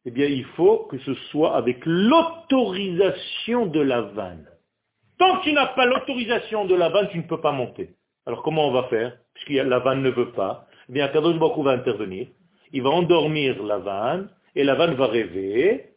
Eh 0.06 0.10
bien, 0.10 0.26
il 0.26 0.44
faut 0.56 0.86
que 0.90 0.98
ce 0.98 1.14
soit 1.30 1.56
avec 1.56 1.84
l'autorisation 1.84 3.66
de 3.66 3.80
la 3.80 4.00
vanne. 4.00 4.48
Tant 5.18 5.38
que 5.38 5.44
tu 5.44 5.52
n'as 5.52 5.66
pas 5.66 5.84
l'autorisation 5.84 6.64
de 6.64 6.74
la 6.74 6.88
vanne, 6.88 7.08
tu 7.10 7.18
ne 7.18 7.24
peux 7.24 7.40
pas 7.40 7.52
monter. 7.52 7.94
Alors 8.26 8.42
comment 8.42 8.68
on 8.68 8.72
va 8.72 8.84
faire? 8.84 9.16
Puisque 9.34 9.50
la 9.50 9.78
vanne 9.78 10.02
ne 10.02 10.10
veut 10.10 10.32
pas, 10.32 10.66
eh 10.88 10.92
bien 10.92 11.08
Kadosh 11.08 11.38
Baruch 11.38 11.64
va 11.64 11.72
intervenir, 11.72 12.28
il 12.72 12.82
va 12.82 12.90
endormir 12.90 13.62
la 13.62 13.78
vanne, 13.78 14.30
et 14.54 14.64
la 14.64 14.74
vanne 14.74 14.94
va 14.94 15.06
rêver, 15.06 15.94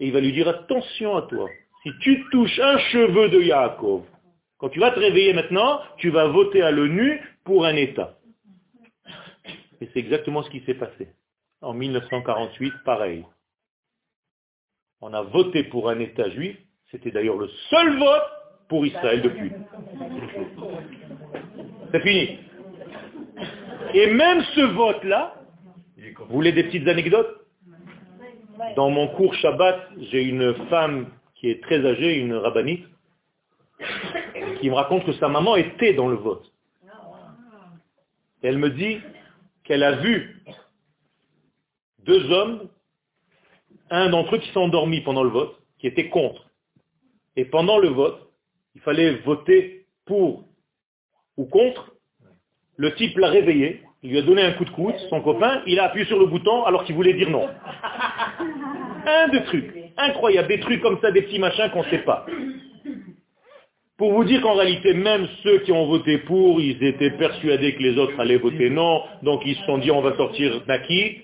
et 0.00 0.06
il 0.06 0.12
va 0.12 0.20
lui 0.20 0.32
dire 0.32 0.48
attention 0.48 1.16
à 1.16 1.22
toi. 1.22 1.48
Si 1.82 1.90
tu 2.00 2.24
touches 2.30 2.58
un 2.58 2.78
cheveu 2.78 3.28
de 3.28 3.40
Yaakov, 3.40 4.04
quand 4.58 4.68
tu 4.68 4.80
vas 4.80 4.90
te 4.90 5.00
réveiller 5.00 5.32
maintenant, 5.32 5.80
tu 5.96 6.10
vas 6.10 6.26
voter 6.26 6.62
à 6.62 6.70
l'ONU 6.70 7.20
pour 7.44 7.64
un 7.64 7.76
État. 7.76 8.18
Et 9.80 9.88
c'est 9.92 10.00
exactement 10.00 10.42
ce 10.42 10.50
qui 10.50 10.60
s'est 10.60 10.74
passé. 10.74 11.08
En 11.62 11.72
1948, 11.72 12.72
pareil. 12.84 13.24
On 15.00 15.14
a 15.14 15.22
voté 15.22 15.64
pour 15.64 15.88
un 15.88 15.98
État 15.98 16.28
juif, 16.30 16.58
c'était 16.90 17.10
d'ailleurs 17.10 17.38
le 17.38 17.48
seul 17.70 17.98
vote 17.98 18.39
pour 18.70 18.86
Israël 18.86 19.20
depuis. 19.20 19.52
C'est 21.90 22.00
fini. 22.00 22.38
Et 23.92 24.06
même 24.12 24.42
ce 24.54 24.60
vote-là, 24.60 25.34
vous 26.20 26.34
voulez 26.34 26.52
des 26.52 26.64
petites 26.64 26.86
anecdotes? 26.86 27.36
Dans 28.76 28.90
mon 28.90 29.08
cours 29.08 29.34
Shabbat, 29.34 29.88
j'ai 30.10 30.22
une 30.22 30.54
femme 30.68 31.08
qui 31.34 31.50
est 31.50 31.60
très 31.62 31.84
âgée, 31.84 32.18
une 32.18 32.34
rabbinite, 32.34 32.86
qui 34.60 34.70
me 34.70 34.74
raconte 34.74 35.04
que 35.04 35.14
sa 35.14 35.28
maman 35.28 35.56
était 35.56 35.94
dans 35.94 36.08
le 36.08 36.16
vote. 36.16 36.52
Elle 38.42 38.58
me 38.58 38.70
dit 38.70 39.00
qu'elle 39.64 39.82
a 39.82 39.92
vu 39.96 40.42
deux 42.04 42.30
hommes, 42.30 42.68
un 43.90 44.10
d'entre 44.10 44.36
eux 44.36 44.38
qui 44.38 44.48
s'est 44.50 44.58
endormi 44.58 45.00
pendant 45.00 45.24
le 45.24 45.30
vote, 45.30 45.58
qui 45.78 45.88
était 45.88 46.08
contre. 46.08 46.48
Et 47.34 47.44
pendant 47.44 47.78
le 47.78 47.88
vote, 47.88 48.29
il 48.74 48.80
fallait 48.80 49.16
voter 49.24 49.86
pour 50.06 50.44
ou 51.36 51.44
contre. 51.46 51.92
Le 52.76 52.94
type 52.94 53.18
l'a 53.18 53.28
réveillé, 53.28 53.82
il 54.02 54.10
lui 54.10 54.18
a 54.18 54.22
donné 54.22 54.42
un 54.42 54.52
coup 54.52 54.64
de 54.64 54.70
coude, 54.70 54.96
son 55.10 55.20
copain, 55.20 55.62
il 55.66 55.78
a 55.78 55.84
appuyé 55.84 56.06
sur 56.06 56.18
le 56.18 56.26
bouton 56.26 56.64
alors 56.64 56.84
qu'il 56.84 56.94
voulait 56.94 57.12
dire 57.12 57.28
non. 57.28 57.48
Un 59.06 59.28
de 59.28 59.38
trucs, 59.40 59.74
incroyable, 59.96 60.48
des 60.48 60.60
trucs 60.60 60.80
comme 60.80 60.98
ça, 61.00 61.10
des 61.10 61.22
petits 61.22 61.38
machins 61.38 61.70
qu'on 61.70 61.84
ne 61.84 61.90
sait 61.90 61.98
pas. 61.98 62.26
Pour 63.98 64.14
vous 64.14 64.24
dire 64.24 64.40
qu'en 64.40 64.54
réalité, 64.54 64.94
même 64.94 65.28
ceux 65.42 65.58
qui 65.58 65.72
ont 65.72 65.86
voté 65.86 66.18
pour, 66.18 66.58
ils 66.58 66.82
étaient 66.82 67.10
persuadés 67.10 67.74
que 67.74 67.82
les 67.82 67.98
autres 67.98 68.18
allaient 68.18 68.38
voter 68.38 68.70
non, 68.70 69.02
donc 69.22 69.42
ils 69.44 69.56
se 69.56 69.64
sont 69.64 69.76
dit 69.76 69.90
on 69.90 70.00
va 70.00 70.16
sortir 70.16 70.64
d'acquis. 70.64 71.18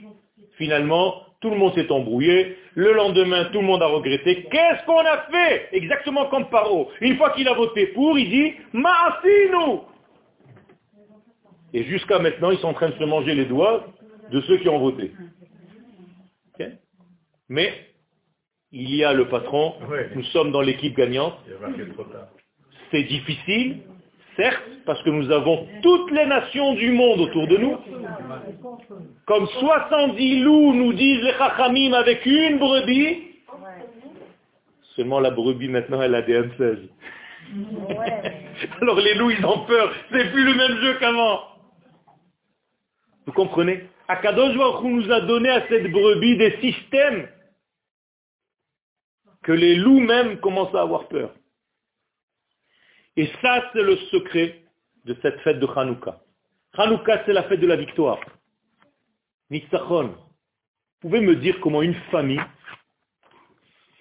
Finalement, 0.59 1.23
tout 1.41 1.51
le 1.51 1.57
monde 1.57 1.75
s'est 1.75 1.91
embrouillé. 1.91 2.57
Le 2.75 2.93
lendemain, 2.93 3.47
tout 3.47 3.61
le 3.61 3.67
monde 3.67 3.83
a 3.83 3.87
regretté. 3.87 4.45
Qu'est-ce 4.51 4.85
qu'on 4.87 4.99
a 4.99 5.27
fait 5.31 5.69
Exactement 5.73 6.27
comme 6.27 6.49
Paro? 6.49 6.91
Une 7.01 7.17
fois 7.17 7.31
qu'il 7.31 7.49
a 7.49 7.55
voté 7.55 7.89
pour, 7.89 8.19
il 8.19 8.29
dit 8.29 8.55
nous 8.73 9.81
Et 11.73 11.85
jusqu'à 11.85 12.19
maintenant, 12.19 12.51
ils 12.51 12.59
sont 12.59 12.69
en 12.69 12.75
train 12.75 12.91
de 12.91 12.99
se 12.99 13.05
manger 13.05 13.35
les 13.35 13.45
doigts 13.45 13.87
de 14.31 14.41
ceux 14.43 14.59
qui 14.59 14.69
ont 14.69 14.79
voté. 14.79 15.13
Mais 17.49 17.73
il 18.73 18.95
y 18.95 19.05
a 19.05 19.13
le 19.13 19.29
patron, 19.29 19.75
nous 20.15 20.25
sommes 20.25 20.51
dans 20.51 20.61
l'équipe 20.61 20.97
gagnante. 20.97 21.35
C'est 22.91 23.05
difficile, 23.05 23.83
certes, 24.37 24.63
parce 24.85 25.03
que 25.03 25.11
nous 25.11 25.31
avons 25.31 25.67
toutes 25.83 26.11
les 26.11 26.27
nations 26.27 26.75
du 26.75 26.93
monde 26.93 27.21
autour 27.21 27.49
de 27.49 27.57
nous. 27.57 27.77
Comme 29.27 29.47
70 29.47 30.41
loups 30.41 30.75
nous 30.75 30.93
disent 30.93 31.23
les 31.23 31.33
chachamim 31.33 31.93
avec 31.95 32.25
une 32.25 32.59
brebis. 32.59 33.23
Seulement 34.95 35.21
la 35.21 35.31
brebis 35.31 35.69
maintenant 35.69 36.01
elle 36.01 36.15
a 36.15 36.23
des 36.23 36.35
m 36.35 36.51
Alors 38.81 39.01
les 39.01 39.15
loups 39.15 39.31
ils 39.31 39.45
ont 39.45 39.65
peur, 39.67 39.93
c'est 40.11 40.31
plus 40.33 40.45
le 40.45 40.55
même 40.55 40.81
jeu 40.81 40.95
qu'avant. 40.99 41.41
Vous 43.27 43.33
comprenez? 43.33 43.85
Akadosh 44.09 44.57
Baruch 44.57 44.85
nous 44.85 45.11
a 45.11 45.21
donné 45.21 45.51
à 45.51 45.67
cette 45.69 45.91
brebis 45.91 46.37
des 46.37 46.57
systèmes 46.61 47.29
que 49.43 49.53
les 49.53 49.77
loups 49.77 50.01
même 50.01 50.39
commencent 50.39 50.75
à 50.75 50.83
avoir 50.83 51.09
peur. 51.09 51.33
Et 53.17 53.31
ça, 53.41 53.71
c'est 53.73 53.83
le 53.83 53.97
secret 54.11 54.61
de 55.05 55.17
cette 55.23 55.41
fête 55.41 55.59
de 55.59 55.67
Hanouka. 55.67 56.21
Hanouka, 56.75 57.23
c'est 57.25 57.33
la 57.33 57.45
fête 57.45 57.61
de 57.61 57.67
la 57.67 57.77
victoire. 57.77 58.21
Nitzachon. 59.51 60.09
Vous 60.09 61.09
pouvez 61.09 61.21
me 61.21 61.37
dire 61.37 61.59
comment 61.61 61.83
une 61.83 61.95
famille 62.11 62.41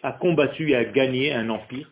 a 0.03 0.11
combattu 0.13 0.71
et 0.71 0.75
a 0.75 0.85
gagné 0.85 1.33
un 1.33 1.49
empire? 1.49 1.91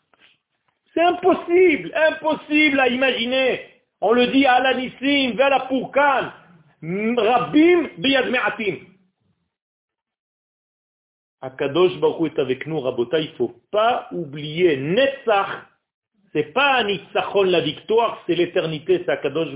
C'est 0.93 1.01
impossible, 1.01 1.93
impossible 1.95 2.79
à 2.79 2.87
imaginer. 2.87 3.69
On 4.01 4.11
le 4.11 4.27
dit 4.27 4.45
à 4.45 4.59
l'anissim, 4.59 5.35
vers 5.35 5.49
la 5.49 5.61
pourkan, 5.61 6.31
rabim 6.81 7.89
biyad 7.97 8.29
me'atim. 8.29 8.79
Akadosh 11.41 11.99
Baruch 11.99 12.33
est 12.33 12.39
avec 12.39 12.67
nous, 12.67 12.79
Rabota, 12.79 13.19
il 13.19 13.31
ne 13.31 13.35
faut 13.35 13.61
pas 13.71 14.07
oublier 14.11 14.77
Netzach 14.77 15.67
c'est 16.33 16.51
pas 16.51 16.79
un 16.79 16.85
Nitzachon 16.85 17.43
la 17.43 17.61
victoire, 17.61 18.23
c'est 18.25 18.35
l'éternité, 18.35 19.03
c'est 19.05 19.11
Akadosh 19.11 19.55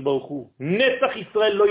Netzach 0.60 1.16
Israël 1.16 1.56
lo. 1.56 1.66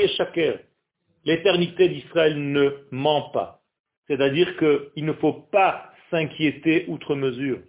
L'éternité 1.24 1.89
d'Israël 1.89 2.51
ne 2.51 2.70
ment 2.91 3.30
pas. 3.30 3.62
C'est-à-dire 4.08 4.55
qu'il 4.58 5.05
ne 5.05 5.14
faut 5.14 5.34
pas 5.34 5.91
s'inquiéter 6.10 6.86
outre 6.88 7.16
mesure. 7.16 7.60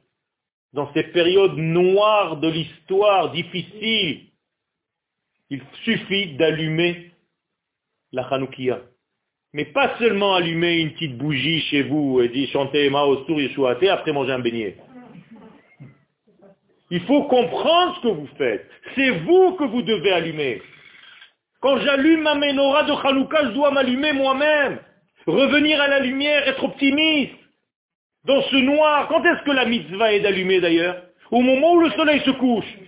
Dans 0.73 0.93
ces 0.95 1.05
périodes 1.05 1.57
noires 1.57 2.37
de 2.37 2.49
l'histoire, 2.49 3.33
difficiles, 3.33 4.27
il 5.51 5.63
suffit 5.85 6.37
d'allumer 6.37 7.13
la 8.13 8.23
Hanoukia. 8.23 8.81
Mais 9.55 9.65
pas 9.65 9.97
seulement 9.99 10.35
allumer 10.35 10.81
une 10.81 10.93
petite 10.93 11.17
bougie 11.17 11.61
chez 11.63 11.83
vous 11.83 12.21
et 12.21 12.29
dire 12.29 12.49
chanter 12.51 12.91
Mao 12.91 13.25
Sur 13.25 13.41
Yeshuate 13.41 13.85
après 13.85 14.13
manger 14.13 14.33
un 14.33 14.41
beignet. 14.41 14.77
Il 16.91 17.01
faut 17.03 17.25
comprendre 17.25 17.97
ce 17.97 18.01
que 18.03 18.15
vous 18.15 18.29
faites. 18.39 18.67
C'est 18.95 19.11
vous 19.11 19.53
que 19.53 19.65
vous 19.65 19.83
devez 19.83 20.13
allumer. 20.13 20.63
Quand 21.61 21.79
j'allume 21.79 22.23
ma 22.23 22.35
menorah 22.35 22.85
de 22.85 22.93
Hanouka, 22.93 23.45
je 23.45 23.51
dois 23.51 23.71
m'allumer 23.71 24.13
moi-même. 24.13 24.79
Revenir 25.27 25.81
à 25.81 25.89
la 25.89 26.01
lumière, 26.01 26.49
être 26.49 26.65
optimiste. 26.65 27.35
Dans 28.25 28.43
ce 28.43 28.57
noir, 28.57 29.09
quand 29.09 29.25
est-ce 29.25 29.43
que 29.43 29.51
la 29.51 29.65
mitzvah 29.65 30.13
est 30.13 30.21
d'allumer 30.21 30.61
d'ailleurs? 30.61 31.03
Au 31.31 31.41
moment 31.41 31.75
où 31.75 31.81
le 31.81 31.91
soleil 31.91 32.21
se 32.21 32.31
couche. 32.31 32.79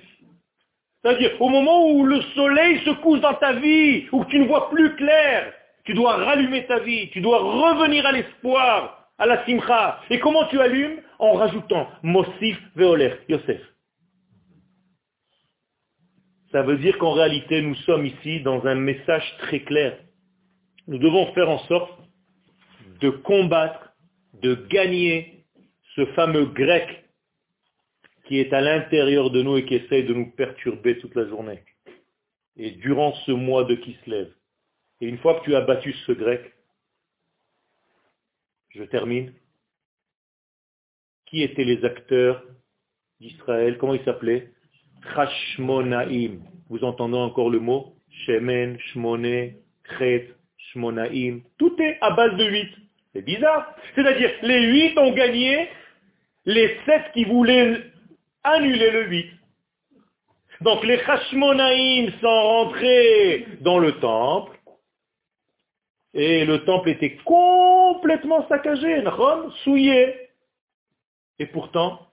C'est-à-dire 1.02 1.32
au 1.40 1.48
moment 1.48 1.90
où 1.90 2.04
le 2.04 2.20
soleil 2.34 2.80
se 2.84 2.90
couche 2.90 3.20
dans 3.20 3.34
ta 3.34 3.54
vie, 3.54 4.06
où 4.12 4.24
tu 4.26 4.38
ne 4.38 4.46
vois 4.46 4.70
plus 4.70 4.94
clair. 4.96 5.52
Tu 5.84 5.94
dois 5.94 6.16
rallumer 6.16 6.64
ta 6.66 6.78
vie, 6.78 7.10
tu 7.10 7.20
dois 7.20 7.38
revenir 7.38 8.06
à 8.06 8.12
l'espoir, 8.12 9.08
à 9.18 9.26
la 9.26 9.44
simcha. 9.44 10.00
Et 10.10 10.20
comment 10.20 10.44
tu 10.46 10.60
allumes? 10.60 11.00
En 11.18 11.32
rajoutant 11.32 11.88
Mosif 12.02 12.58
Veoler, 12.76 13.14
Yosef. 13.28 13.60
Ça 16.52 16.62
veut 16.62 16.78
dire 16.78 16.98
qu'en 16.98 17.12
réalité, 17.12 17.62
nous 17.62 17.76
sommes 17.76 18.06
ici 18.06 18.40
dans 18.40 18.64
un 18.66 18.74
message 18.74 19.36
très 19.38 19.60
clair. 19.60 19.98
Nous 20.88 20.98
devons 20.98 21.32
faire 21.32 21.48
en 21.48 21.60
sorte 21.66 21.96
de 23.00 23.10
combattre, 23.10 23.92
de 24.42 24.54
gagner 24.68 25.44
ce 25.94 26.06
fameux 26.06 26.46
grec 26.46 27.04
qui 28.26 28.38
est 28.38 28.52
à 28.52 28.60
l'intérieur 28.60 29.30
de 29.30 29.42
nous 29.42 29.56
et 29.56 29.64
qui 29.64 29.74
essaye 29.74 30.04
de 30.04 30.14
nous 30.14 30.30
perturber 30.32 30.98
toute 30.98 31.14
la 31.14 31.28
journée. 31.28 31.62
Et 32.56 32.72
durant 32.72 33.14
ce 33.26 33.32
mois 33.32 33.64
de 33.64 33.74
Kislev. 33.74 34.32
Et 35.00 35.06
une 35.08 35.18
fois 35.18 35.40
que 35.40 35.44
tu 35.44 35.54
as 35.54 35.62
battu 35.62 35.92
ce 36.06 36.12
grec, 36.12 36.52
je 38.70 38.84
termine. 38.84 39.32
Qui 41.26 41.42
étaient 41.42 41.64
les 41.64 41.84
acteurs 41.84 42.44
d'Israël? 43.20 43.78
Comment 43.78 43.94
ils 43.94 44.04
s'appelaient? 44.04 44.52
Chashmonaim. 45.14 46.40
Vous 46.68 46.84
entendez 46.84 47.16
encore 47.16 47.50
le 47.50 47.60
mot 47.60 47.94
Shemen, 48.26 48.78
Shmone, 48.78 49.52
Chet, 49.98 50.34
Shmonaim. 50.56 51.40
Tout 51.58 51.74
est 51.80 51.98
à 52.00 52.10
base 52.10 52.36
de 52.36 52.44
8. 52.44 52.68
C'est 53.12 53.22
bizarre. 53.22 53.74
C'est-à-dire, 53.94 54.30
les 54.42 54.62
8 54.66 54.98
ont 54.98 55.12
gagné 55.12 55.68
les 56.44 56.76
7 56.86 57.12
qui 57.12 57.24
voulaient 57.24 57.80
annuler 58.44 58.90
le 58.90 59.08
8. 59.08 59.30
Donc 60.60 60.84
les 60.84 60.98
Chashmonaim 60.98 62.10
sont 62.20 62.42
rentrés 62.42 63.46
dans 63.60 63.78
le 63.78 63.92
temple. 64.00 64.58
Et 66.12 66.44
le 66.44 66.64
temple 66.64 66.90
était 66.90 67.16
complètement 67.24 68.46
saccagé, 68.48 69.02
souillé. 69.62 70.28
Et 71.38 71.46
pourtant, 71.46 72.08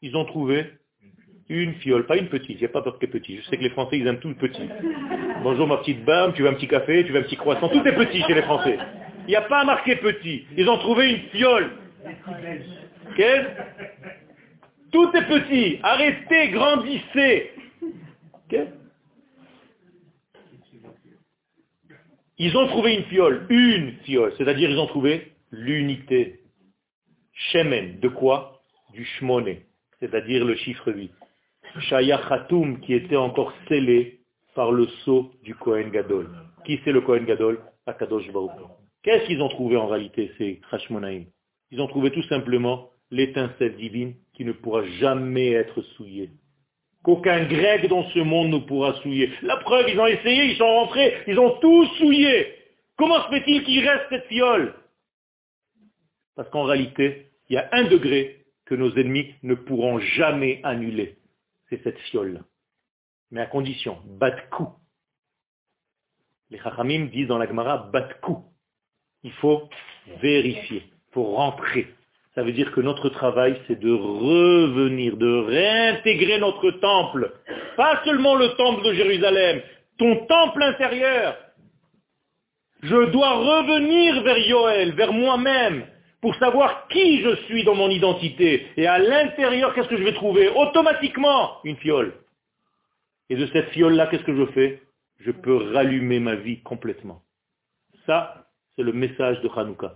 ils 0.00 0.16
ont 0.16 0.24
trouvé 0.24 0.72
une 1.48 1.74
fiole, 1.74 2.06
pas 2.06 2.16
une 2.16 2.28
petite, 2.28 2.50
il 2.50 2.58
n'y 2.58 2.64
a 2.64 2.68
pas 2.68 2.82
peur 2.82 2.98
que 2.98 3.06
petit. 3.06 3.36
Je 3.38 3.42
sais 3.42 3.56
que 3.56 3.62
les 3.62 3.70
Français, 3.70 3.98
ils 3.98 4.06
aiment 4.06 4.18
tout 4.18 4.34
petit. 4.34 4.68
Bonjour 5.42 5.66
ma 5.66 5.78
petite 5.78 6.04
bam, 6.04 6.32
tu 6.34 6.42
veux 6.42 6.48
un 6.48 6.54
petit 6.54 6.68
café, 6.68 7.04
tu 7.04 7.12
veux 7.12 7.20
un 7.20 7.22
petit 7.22 7.36
croissant, 7.36 7.68
tout 7.68 7.86
est 7.86 7.94
petit 7.94 8.22
chez 8.22 8.34
les 8.34 8.42
Français. 8.42 8.78
Il 9.26 9.30
n'y 9.30 9.36
a 9.36 9.42
pas 9.42 9.64
marqué 9.64 9.96
petit. 9.96 10.44
Ils 10.56 10.68
ont 10.68 10.78
trouvé 10.78 11.10
une 11.10 11.20
fiole. 11.30 11.70
Quel 13.16 13.56
Tout 14.92 15.10
est 15.14 15.26
petit. 15.26 15.78
Arrêtez, 15.82 16.48
grandissez. 16.48 17.50
Ils 22.38 22.56
ont 22.56 22.66
trouvé 22.68 22.94
une 22.94 23.04
fiole, 23.04 23.46
une 23.48 23.92
fiole, 24.04 24.32
c'est-à-dire 24.36 24.70
ils 24.70 24.78
ont 24.78 24.86
trouvé 24.86 25.32
l'unité. 25.50 26.40
Shemen, 27.32 27.98
de 28.00 28.08
quoi? 28.08 28.62
Du 28.92 29.04
shmoné, 29.04 29.66
c'est-à-dire 30.00 30.44
le 30.44 30.54
chiffre 30.54 30.92
8. 30.92 31.10
Shaya 31.80 32.18
Khatoum 32.28 32.80
qui 32.80 32.94
était 32.94 33.16
encore 33.16 33.52
scellé 33.68 34.20
par 34.54 34.72
le 34.72 34.86
sceau 34.86 35.32
du 35.42 35.54
Kohen 35.54 35.90
Gadol. 35.90 36.28
Qui 36.64 36.80
c'est 36.84 36.92
le 36.92 37.00
Kohen 37.02 37.24
Gadol? 37.24 37.60
Akadosh 37.86 38.30
Baruch. 38.32 38.50
Qu'est-ce 39.02 39.26
qu'ils 39.26 39.42
ont 39.42 39.48
trouvé 39.48 39.76
en 39.76 39.86
réalité, 39.86 40.32
ces 40.38 40.60
Hashmonaïm? 40.72 41.26
Ils 41.70 41.80
ont 41.80 41.86
trouvé 41.86 42.10
tout 42.10 42.22
simplement 42.24 42.90
l'étincelle 43.10 43.76
divine 43.76 44.14
qui 44.34 44.44
ne 44.44 44.52
pourra 44.52 44.84
jamais 44.98 45.52
être 45.52 45.80
souillée. 45.82 46.30
Qu'aucun 47.04 47.44
grec 47.44 47.86
dans 47.88 48.08
ce 48.10 48.18
monde 48.18 48.48
ne 48.48 48.58
pourra 48.58 48.94
souiller. 48.94 49.30
La 49.42 49.58
preuve, 49.58 49.88
ils 49.88 50.00
ont 50.00 50.06
essayé, 50.06 50.46
ils 50.46 50.56
sont 50.56 50.66
rentrés, 50.66 51.14
ils 51.28 51.38
ont 51.38 51.58
tout 51.60 51.86
souillé. 51.98 52.52
Comment 52.96 53.22
se 53.24 53.28
fait-il 53.28 53.62
qu'il 53.62 53.86
reste 53.88 54.06
cette 54.10 54.26
fiole? 54.26 54.74
Parce 56.34 56.48
qu'en 56.50 56.64
réalité, 56.64 57.28
il 57.48 57.54
y 57.54 57.58
a 57.58 57.68
un 57.72 57.84
degré 57.84 58.44
que 58.64 58.74
nos 58.74 58.92
ennemis 58.96 59.34
ne 59.44 59.54
pourront 59.54 60.00
jamais 60.00 60.60
annuler 60.64 61.16
c'est 61.68 61.82
cette 61.82 61.98
fiole. 61.98 62.44
mais 63.30 63.40
à 63.40 63.46
condition, 63.46 63.98
batkou. 64.04 64.68
Les 66.50 66.58
chachamim 66.58 67.06
disent 67.06 67.26
dans 67.26 67.38
la 67.38 67.46
Gemara, 67.46 67.78
batkou. 67.92 68.44
Il 69.24 69.32
faut 69.32 69.68
vérifier, 70.20 70.84
faut 71.12 71.34
rentrer. 71.34 71.92
Ça 72.34 72.42
veut 72.42 72.52
dire 72.52 72.70
que 72.72 72.80
notre 72.80 73.08
travail, 73.08 73.60
c'est 73.66 73.80
de 73.80 73.92
revenir, 73.92 75.16
de 75.16 75.38
réintégrer 75.38 76.38
notre 76.38 76.70
temple. 76.72 77.34
Pas 77.76 78.02
seulement 78.04 78.36
le 78.36 78.50
temple 78.56 78.84
de 78.84 78.92
Jérusalem, 78.92 79.62
ton 79.98 80.26
temple 80.26 80.62
intérieur. 80.62 81.36
Je 82.82 83.10
dois 83.10 83.32
revenir 83.32 84.22
vers 84.22 84.38
Yoel, 84.38 84.92
vers 84.94 85.12
moi-même, 85.12 85.86
pour 86.20 86.34
savoir 86.36 86.88
qui 86.88 87.22
je 87.22 87.36
suis 87.44 87.64
dans 87.64 87.74
mon 87.74 87.90
identité. 87.90 88.66
Et 88.76 88.86
à 88.86 88.98
l'intérieur, 88.98 89.74
qu'est-ce 89.74 89.88
que 89.88 89.96
je 89.96 90.02
vais 90.02 90.14
trouver 90.14 90.48
Automatiquement, 90.48 91.58
une 91.64 91.76
fiole. 91.76 92.14
Et 93.28 93.36
de 93.36 93.46
cette 93.48 93.70
fiole-là, 93.70 94.06
qu'est-ce 94.06 94.24
que 94.24 94.36
je 94.36 94.46
fais 94.52 94.82
Je 95.20 95.30
peux 95.30 95.72
rallumer 95.72 96.20
ma 96.20 96.36
vie 96.36 96.60
complètement. 96.62 97.22
Ça, 98.06 98.46
c'est 98.76 98.82
le 98.82 98.92
message 98.92 99.40
de 99.40 99.48
Hanouka. 99.54 99.94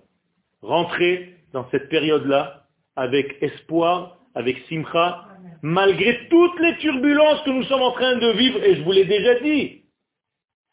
Rentrer 0.62 1.37
dans 1.53 1.68
cette 1.71 1.89
période-là 1.89 2.66
avec 2.97 3.43
espoir, 3.43 4.18
avec 4.35 4.59
simcha, 4.68 5.27
malgré 5.62 6.29
toutes 6.29 6.59
les 6.61 6.77
turbulences 6.79 7.43
que 7.43 7.51
nous 7.51 7.64
sommes 7.64 7.83
en 7.83 7.93
train 7.93 8.16
de 8.16 8.33
vivre, 8.33 8.62
et 8.62 8.77
je 8.77 8.83
vous 8.83 8.93
l'ai 8.93 9.05
déjà 9.05 9.41
dit. 9.41 9.83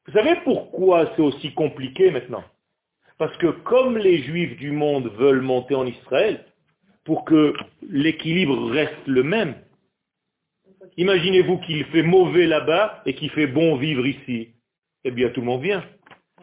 Vous 0.08 0.14
savez 0.14 0.36
pourquoi 0.44 1.12
c'est 1.16 1.22
aussi 1.22 1.54
compliqué 1.54 2.12
maintenant? 2.12 2.44
Parce 3.18 3.36
que 3.38 3.48
comme 3.48 3.98
les 3.98 4.20
juifs 4.24 4.58
du 4.58 4.72
monde 4.72 5.12
veulent 5.18 5.42
monter 5.42 5.76
en 5.76 5.86
Israël, 5.86 6.46
pour 7.04 7.26
que 7.26 7.54
l'équilibre 7.90 8.70
reste 8.70 9.08
le 9.08 9.24
même, 9.24 9.56
imaginez-vous 10.98 11.58
qu'il 11.60 11.86
fait 11.86 12.04
mauvais 12.04 12.46
là-bas 12.46 13.02
et 13.06 13.14
qu'il 13.14 13.30
fait 13.32 13.48
bon 13.48 13.78
vivre 13.78 14.06
ici. 14.06 14.50
Eh 15.04 15.12
bien, 15.12 15.30
tout 15.30 15.40
le 15.40 15.46
monde 15.48 15.62
vient. 15.62 15.84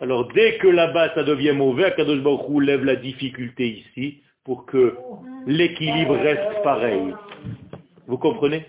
Alors, 0.00 0.26
dès 0.32 0.58
que 0.58 0.66
là-bas 0.66 1.14
ça 1.14 1.22
devient 1.22 1.52
mauvais, 1.52 1.84
Akadosh 1.84 2.20
Baruch 2.20 2.62
lève 2.62 2.84
la 2.84 2.96
difficulté 2.96 3.68
ici 3.68 4.22
pour 4.42 4.66
que 4.66 4.96
l'équilibre 5.46 6.16
reste 6.16 6.62
pareil. 6.62 7.14
Vous 8.06 8.18
comprenez? 8.18 8.66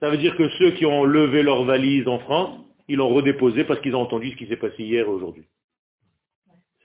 Ça 0.00 0.10
veut 0.10 0.18
dire 0.18 0.36
que 0.36 0.48
ceux 0.50 0.72
qui 0.72 0.86
ont 0.86 1.04
levé 1.04 1.42
leurs 1.42 1.64
valises 1.64 2.06
en 2.06 2.18
France, 2.20 2.60
ils 2.88 2.96
l'ont 2.96 3.08
redéposé 3.08 3.64
parce 3.64 3.80
qu'ils 3.80 3.96
ont 3.96 4.02
entendu 4.02 4.30
ce 4.30 4.36
qui 4.36 4.46
s'est 4.46 4.56
passé 4.56 4.84
hier 4.84 5.06
et 5.06 5.08
aujourd'hui. 5.08 5.44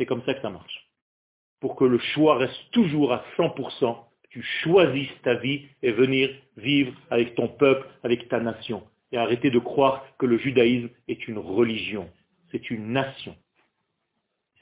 C'est 0.01 0.07
comme 0.07 0.23
ça 0.23 0.33
que 0.33 0.41
ça 0.41 0.49
marche. 0.49 0.89
Pour 1.59 1.75
que 1.75 1.83
le 1.83 1.99
choix 1.99 2.39
reste 2.39 2.71
toujours 2.71 3.13
à 3.13 3.23
100%, 3.37 3.97
tu 4.31 4.41
choisisses 4.41 5.21
ta 5.21 5.35
vie 5.35 5.67
et 5.83 5.91
venir 5.91 6.31
vivre 6.57 6.91
avec 7.11 7.35
ton 7.35 7.47
peuple, 7.47 7.87
avec 8.01 8.27
ta 8.27 8.39
nation. 8.39 8.81
Et 9.11 9.17
arrêter 9.19 9.51
de 9.51 9.59
croire 9.59 10.03
que 10.17 10.25
le 10.25 10.39
judaïsme 10.39 10.89
est 11.07 11.27
une 11.27 11.37
religion. 11.37 12.09
C'est 12.49 12.71
une 12.71 12.93
nation. 12.93 13.35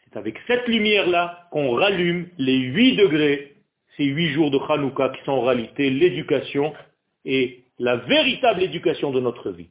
C'est 0.04 0.18
avec 0.18 0.38
cette 0.46 0.68
lumière-là 0.68 1.48
qu'on 1.52 1.72
rallume 1.72 2.28
les 2.38 2.58
huit 2.58 2.98
degrés, 2.98 3.56
ces 3.96 4.04
huit 4.04 4.34
jours 4.34 4.52
de 4.52 4.60
Hanouka 4.60 5.08
qui 5.08 5.24
sont 5.24 5.32
en 5.32 5.42
réalité 5.44 5.90
l'éducation 5.90 6.74
et 7.24 7.64
la 7.78 7.96
véritable 7.96 8.62
éducation 8.62 9.12
de 9.12 9.22
notre 9.22 9.52
vie. 9.52 9.70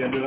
Que 0.00 0.06
sa 0.06 0.08
mère. 0.08 0.20